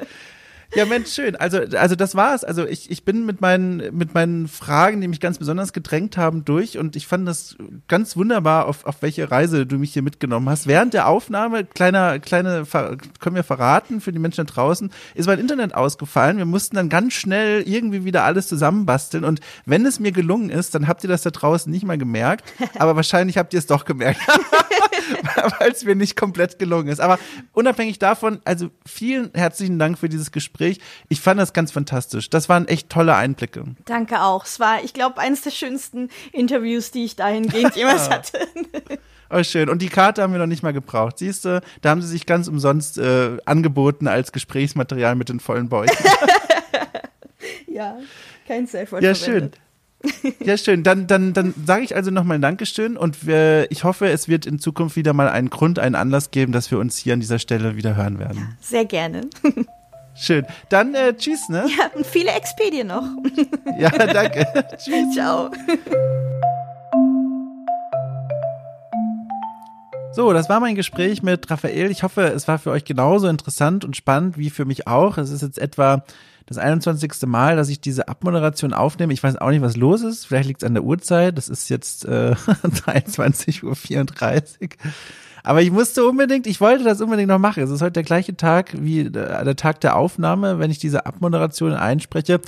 Ja, 0.75 0.87
Mensch, 0.87 1.13
schön. 1.13 1.37
Also, 1.37 1.59
also 1.77 1.97
das 1.97 2.15
war's. 2.15 2.45
Also 2.45 2.67
ich, 2.67 2.91
ich 2.91 3.05
bin 3.05 3.27
mit 3.27 3.43
meinen, 3.43 3.95
mit 3.97 4.15
meinen 4.15 4.49
Fragen, 4.49 5.03
die 5.03 5.09
mich 5.09 5.21
ganz 5.21 5.39
besonders 5.39 5.75
gedrängt 5.75 6.17
haben, 6.17 6.47
durch 6.47 6.79
und 6.79 6.97
ich 6.97 7.07
fand 7.07 7.29
das 7.29 7.57
ganz 7.89 8.17
wunderbar, 8.17 8.67
auf, 8.67 8.87
auf 8.87 9.03
welche 9.03 9.31
Reise 9.31 9.67
du 9.67 9.77
mich 9.77 9.93
hier 9.93 10.03
mitgenommen 10.03 10.49
hast. 10.49 10.67
Während 10.67 10.95
der 10.95 11.09
Aufnahme, 11.09 11.65
kleiner, 11.65 12.19
kleine, 12.21 12.65
können 13.21 13.37
wir 13.37 13.45
verraten 13.45 14.01
für 14.01 14.13
die 14.13 14.19
Menschen 14.19 14.47
da 14.47 14.53
draußen, 14.53 14.91
ist 15.15 15.27
mein 15.27 15.39
Internet 15.39 15.75
ausgefallen. 15.75 16.39
Wir 16.39 16.47
mussten 16.47 16.77
dann 16.77 16.89
ganz 16.89 17.13
schnell 17.13 17.63
irgendwie 17.63 18.05
wieder 18.05 18.25
alles 18.25 18.49
zusammenbasteln 18.49 19.25
und 19.25 19.41
wenn 19.67 19.85
es 19.85 20.01
mir 20.01 20.13
gelungen 20.13 20.49
ist, 20.49 20.75
dann 20.75 20.89
habt 20.89 21.05
ihr 21.05 21.09
das 21.09 21.23
da 21.23 21.31
draußen 21.31 21.71
nicht 21.71 21.85
mal 21.85 21.99
gemerkt, 21.99 22.51
aber 22.79 22.97
wahrscheinlich 22.97 23.37
habt 23.37 23.53
ihr 23.53 23.59
es 23.59 23.67
doch 23.67 23.85
gemerkt. 23.85 24.21
weil 25.59 25.73
es 25.73 25.85
mir 25.85 25.95
nicht 25.95 26.17
komplett 26.17 26.59
gelungen 26.59 26.89
ist. 26.89 27.01
Aber 27.01 27.19
unabhängig 27.53 27.99
davon, 27.99 28.41
also 28.45 28.71
vielen 28.87 29.31
herzlichen 29.35 29.79
Dank 29.79 29.99
für 29.99 30.09
dieses 30.09 30.33
Gespräch. 30.33 30.81
Ich 31.09 31.21
fand 31.21 31.41
das 31.41 31.53
ganz 31.53 31.73
fantastisch. 31.73 32.31
Das 32.31 32.49
waren 32.49 32.69
echt 32.69 32.91
tolle 32.91 33.15
Einblicke. 33.15 33.65
Danke 33.85 34.23
auch. 34.23 34.45
Es 34.45 34.61
war, 34.61 34.83
ich 34.85 34.95
glaube, 34.95 35.19
eines 35.19 35.43
der 35.43 35.51
schönsten 35.51 36.09
Interviews, 36.33 36.91
die 36.91 37.05
ich 37.05 37.17
dahingehend 37.17 37.77
jemals 37.77 38.11
hatte. 38.11 38.39
Oh, 39.31 39.43
schön. 39.43 39.71
Und 39.71 39.81
die 39.81 39.89
Karte 39.89 40.23
haben 40.23 40.33
wir 40.33 40.39
noch 40.39 40.47
nicht 40.47 40.63
mal 40.63 40.75
gebraucht. 40.75 41.19
Siehst 41.19 41.47
du, 41.47 41.63
da 41.81 41.91
haben 41.91 42.03
sie 42.03 42.09
sich 42.09 42.27
ganz 42.27 42.49
umsonst 42.49 42.99
äh, 42.99 43.39
angeboten 43.47 44.07
als 44.07 44.31
Gesprächsmaterial 44.33 45.15
mit 45.15 45.31
den 45.31 45.41
vollen 45.41 45.71
Bäuchen. 45.71 45.97
ja, 47.67 47.97
kein 48.47 48.67
Safe 48.67 48.99
Ja, 49.01 49.15
schön. 49.15 49.53
Ja, 50.45 50.57
schön. 50.57 50.83
Dann, 50.83 51.07
dann, 51.07 51.33
dann 51.33 51.55
sage 51.67 51.85
ich 51.85 51.95
also 51.95 52.11
nochmal 52.11 52.39
Dankeschön 52.41 52.97
und 52.97 53.27
wir, 53.27 53.71
ich 53.71 53.85
hoffe, 53.85 54.09
es 54.09 54.29
wird 54.29 54.47
in 54.47 54.59
Zukunft 54.59 54.97
wieder 54.97 55.13
mal 55.13 55.29
einen 55.29 55.51
Grund, 55.51 55.79
einen 55.79 55.95
Anlass 55.95 56.31
geben, 56.31 56.53
dass 56.53 56.71
wir 56.71 56.79
uns 56.79 56.97
hier 56.97 57.15
an 57.15 57.21
dieser 57.21 57.39
Stelle 57.39 57.77
wieder 57.77 57.97
hören 57.97 58.19
werden. 58.19 58.57
Sehr 58.61 58.85
gerne. 58.85 59.23
Schön. 60.15 60.45
Dann 60.69 60.95
äh, 60.95 61.15
tschüss, 61.15 61.49
ne? 61.49 61.65
Ja, 61.79 61.91
und 61.95 62.07
viele 62.07 62.33
Expedien 62.33 62.89
noch. 62.89 63.05
Ja, 63.79 63.91
danke. 63.91 64.47
tschüss. 64.77 65.15
Ciao. 65.15 65.51
So, 70.15 70.35
das 70.35 70.51
war 70.51 70.61
mein 70.61 70.75
Gespräch 70.75 71.23
mit 71.23 71.51
Raphael. 71.51 71.91
Ich 71.91 72.03
hoffe, 72.03 72.25
es 72.25 72.47
war 72.47 72.59
für 72.59 72.71
euch 72.71 72.85
genauso 72.85 73.29
interessant 73.29 73.83
und 73.83 73.97
spannend 73.97 74.37
wie 74.37 74.51
für 74.51 74.67
mich 74.67 74.87
auch. 74.87 75.17
Es 75.17 75.31
ist 75.31 75.41
jetzt 75.41 75.59
etwa 75.59 76.05
das 76.45 76.59
21. 76.59 77.15
Mal, 77.27 77.57
dass 77.57 77.71
ich 77.71 77.81
diese 77.81 78.09
Abmoderation 78.09 78.75
aufnehme. 78.75 79.15
Ich 79.15 79.23
weiß 79.23 79.37
auch 79.37 79.49
nicht, 79.49 79.63
was 79.63 79.77
los 79.77 80.03
ist. 80.03 80.27
Vielleicht 80.27 80.49
liegt 80.49 80.63
es 80.63 80.67
an 80.67 80.75
der 80.75 80.85
Uhrzeit. 80.85 81.39
Das 81.39 81.49
ist 81.49 81.71
jetzt 81.71 82.05
äh, 82.05 82.33
23.34 82.63 83.63
Uhr. 83.65 84.69
Aber 85.45 85.63
ich 85.63 85.71
musste 85.71 86.05
unbedingt, 86.07 86.47
ich 86.47 86.61
wollte 86.61 86.85
das 86.85 87.01
unbedingt 87.01 87.29
noch 87.29 87.39
machen. 87.39 87.63
Es 87.63 87.71
ist 87.71 87.81
heute 87.81 87.93
der 87.93 88.03
gleiche 88.03 88.37
Tag 88.37 88.75
wie 88.79 89.01
äh, 89.01 89.11
der 89.11 89.57
Tag 89.57 89.81
der 89.81 89.97
Aufnahme, 89.97 90.59
wenn 90.59 90.71
ich 90.71 90.79
diese 90.79 91.07
Abmoderation 91.07 91.73
einspreche. 91.73 92.39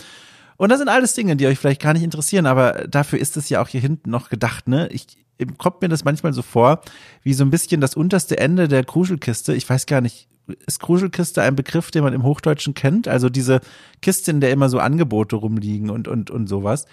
Und 0.58 0.68
das 0.68 0.80
sind 0.80 0.88
alles 0.88 1.14
Dinge, 1.14 1.36
die 1.36 1.46
euch 1.46 1.58
vielleicht 1.58 1.82
gar 1.82 1.94
nicht 1.94 2.04
interessieren, 2.04 2.46
aber 2.46 2.86
dafür 2.88 3.18
ist 3.18 3.36
es 3.36 3.48
ja 3.48 3.62
auch 3.62 3.68
hier 3.68 3.80
hinten 3.80 4.10
noch 4.10 4.28
gedacht, 4.28 4.68
ne? 4.68 4.86
Ich, 4.88 5.06
kommt 5.59 5.82
mir 5.82 5.89
das 5.89 6.05
manchmal 6.05 6.32
so 6.32 6.43
vor, 6.43 6.80
wie 7.22 7.35
so 7.35 7.45
ein 7.45 7.51
bisschen 7.51 7.80
das 7.80 7.95
unterste 7.95 8.39
Ende 8.39 8.68
der 8.68 8.85
Kruschelkiste. 8.85 9.55
Ich 9.55 9.68
weiß 9.68 9.87
gar 9.87 10.01
nicht, 10.01 10.28
ist 10.66 10.80
Kruschelkiste 10.80 11.43
ein 11.43 11.57
Begriff, 11.57 11.91
den 11.91 12.05
man 12.05 12.12
im 12.12 12.22
Hochdeutschen 12.22 12.74
kennt? 12.74 13.09
Also 13.09 13.28
diese 13.28 13.61
Kiste, 14.03 14.30
in 14.30 14.41
der 14.41 14.53
immer 14.53 14.68
so 14.68 14.78
Angebote 14.78 15.37
rumliegen 15.37 15.91
und, 15.91 16.09
und, 16.09 16.30
und 16.30 16.47
sowas. 16.47 16.87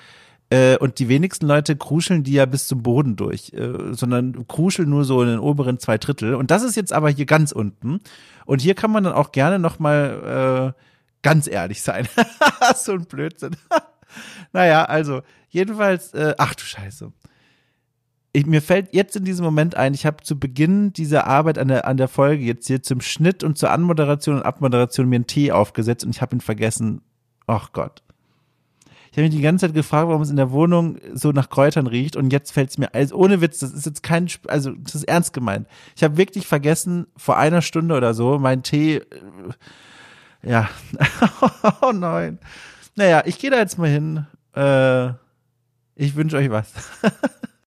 Äh, 0.49 0.77
und 0.77 0.99
die 0.99 1.07
wenigsten 1.07 1.47
Leute 1.47 1.75
kruscheln 1.75 2.23
die 2.23 2.33
ja 2.33 2.45
bis 2.45 2.67
zum 2.67 2.83
Boden 2.83 3.15
durch, 3.15 3.53
äh, 3.53 3.93
sondern 3.93 4.47
kruscheln 4.47 4.89
nur 4.89 5.05
so 5.05 5.21
in 5.21 5.29
den 5.29 5.39
oberen 5.39 5.79
zwei 5.79 5.97
Drittel. 5.97 6.35
Und 6.35 6.51
das 6.51 6.63
ist 6.63 6.75
jetzt 6.75 6.93
aber 6.93 7.09
hier 7.09 7.25
ganz 7.25 7.51
unten. 7.51 8.01
Und 8.45 8.61
hier 8.61 8.75
kann 8.75 8.91
man 8.91 9.03
dann 9.03 9.13
auch 9.13 9.31
gerne 9.31 9.59
nochmal 9.59 10.73
äh, 10.75 10.81
ganz 11.21 11.47
ehrlich 11.47 11.81
sein. 11.81 12.07
so 12.75 12.93
ein 12.93 13.05
Blödsinn. 13.05 13.55
naja, 14.53 14.83
also, 14.85 15.21
jedenfalls, 15.49 16.13
äh, 16.13 16.35
ach 16.37 16.55
du 16.55 16.63
Scheiße. 16.63 17.13
Ich, 18.33 18.45
mir 18.45 18.61
fällt 18.61 18.93
jetzt 18.93 19.15
in 19.17 19.25
diesem 19.25 19.43
Moment 19.43 19.75
ein, 19.75 19.93
ich 19.93 20.05
habe 20.05 20.23
zu 20.23 20.39
Beginn 20.39 20.93
dieser 20.93 21.27
Arbeit 21.27 21.57
an 21.57 21.67
der, 21.67 21.85
an 21.85 21.97
der 21.97 22.07
Folge 22.07 22.43
jetzt 22.43 22.67
hier 22.67 22.81
zum 22.81 23.01
Schnitt 23.01 23.43
und 23.43 23.57
zur 23.57 23.71
Anmoderation 23.71 24.37
und 24.37 24.43
Abmoderation 24.43 25.09
mir 25.09 25.17
einen 25.17 25.27
Tee 25.27 25.51
aufgesetzt 25.51 26.05
und 26.05 26.11
ich 26.11 26.21
habe 26.21 26.35
ihn 26.37 26.41
vergessen. 26.41 27.01
Ach 27.45 27.73
Gott. 27.73 28.03
Ich 29.11 29.17
habe 29.17 29.27
mich 29.27 29.35
die 29.35 29.41
ganze 29.41 29.67
Zeit 29.67 29.75
gefragt, 29.75 30.07
warum 30.07 30.21
es 30.21 30.29
in 30.29 30.37
der 30.37 30.51
Wohnung 30.51 30.97
so 31.13 31.33
nach 31.33 31.49
Kräutern 31.49 31.87
riecht 31.87 32.15
und 32.15 32.31
jetzt 32.31 32.53
fällt 32.53 32.69
es 32.69 32.77
mir, 32.77 32.93
also 32.95 33.17
ohne 33.17 33.41
Witz, 33.41 33.59
das 33.59 33.73
ist 33.73 33.85
jetzt 33.85 34.03
kein, 34.03 34.29
also 34.47 34.71
das 34.71 34.95
ist 34.95 35.03
ernst 35.03 35.33
gemeint. 35.33 35.67
Ich 35.97 36.03
habe 36.03 36.15
wirklich 36.15 36.47
vergessen, 36.47 37.07
vor 37.17 37.37
einer 37.37 37.61
Stunde 37.61 37.95
oder 37.95 38.13
so, 38.13 38.39
meinen 38.39 38.63
Tee, 38.63 38.95
äh, 38.97 39.03
ja, 40.43 40.69
oh 41.81 41.91
nein. 41.91 42.39
Naja, 42.95 43.23
ich 43.25 43.37
gehe 43.37 43.51
da 43.51 43.57
jetzt 43.57 43.77
mal 43.77 43.89
hin. 43.89 44.25
Äh, 44.55 45.09
ich 45.95 46.15
wünsche 46.15 46.37
euch 46.37 46.49
was. 46.49 46.71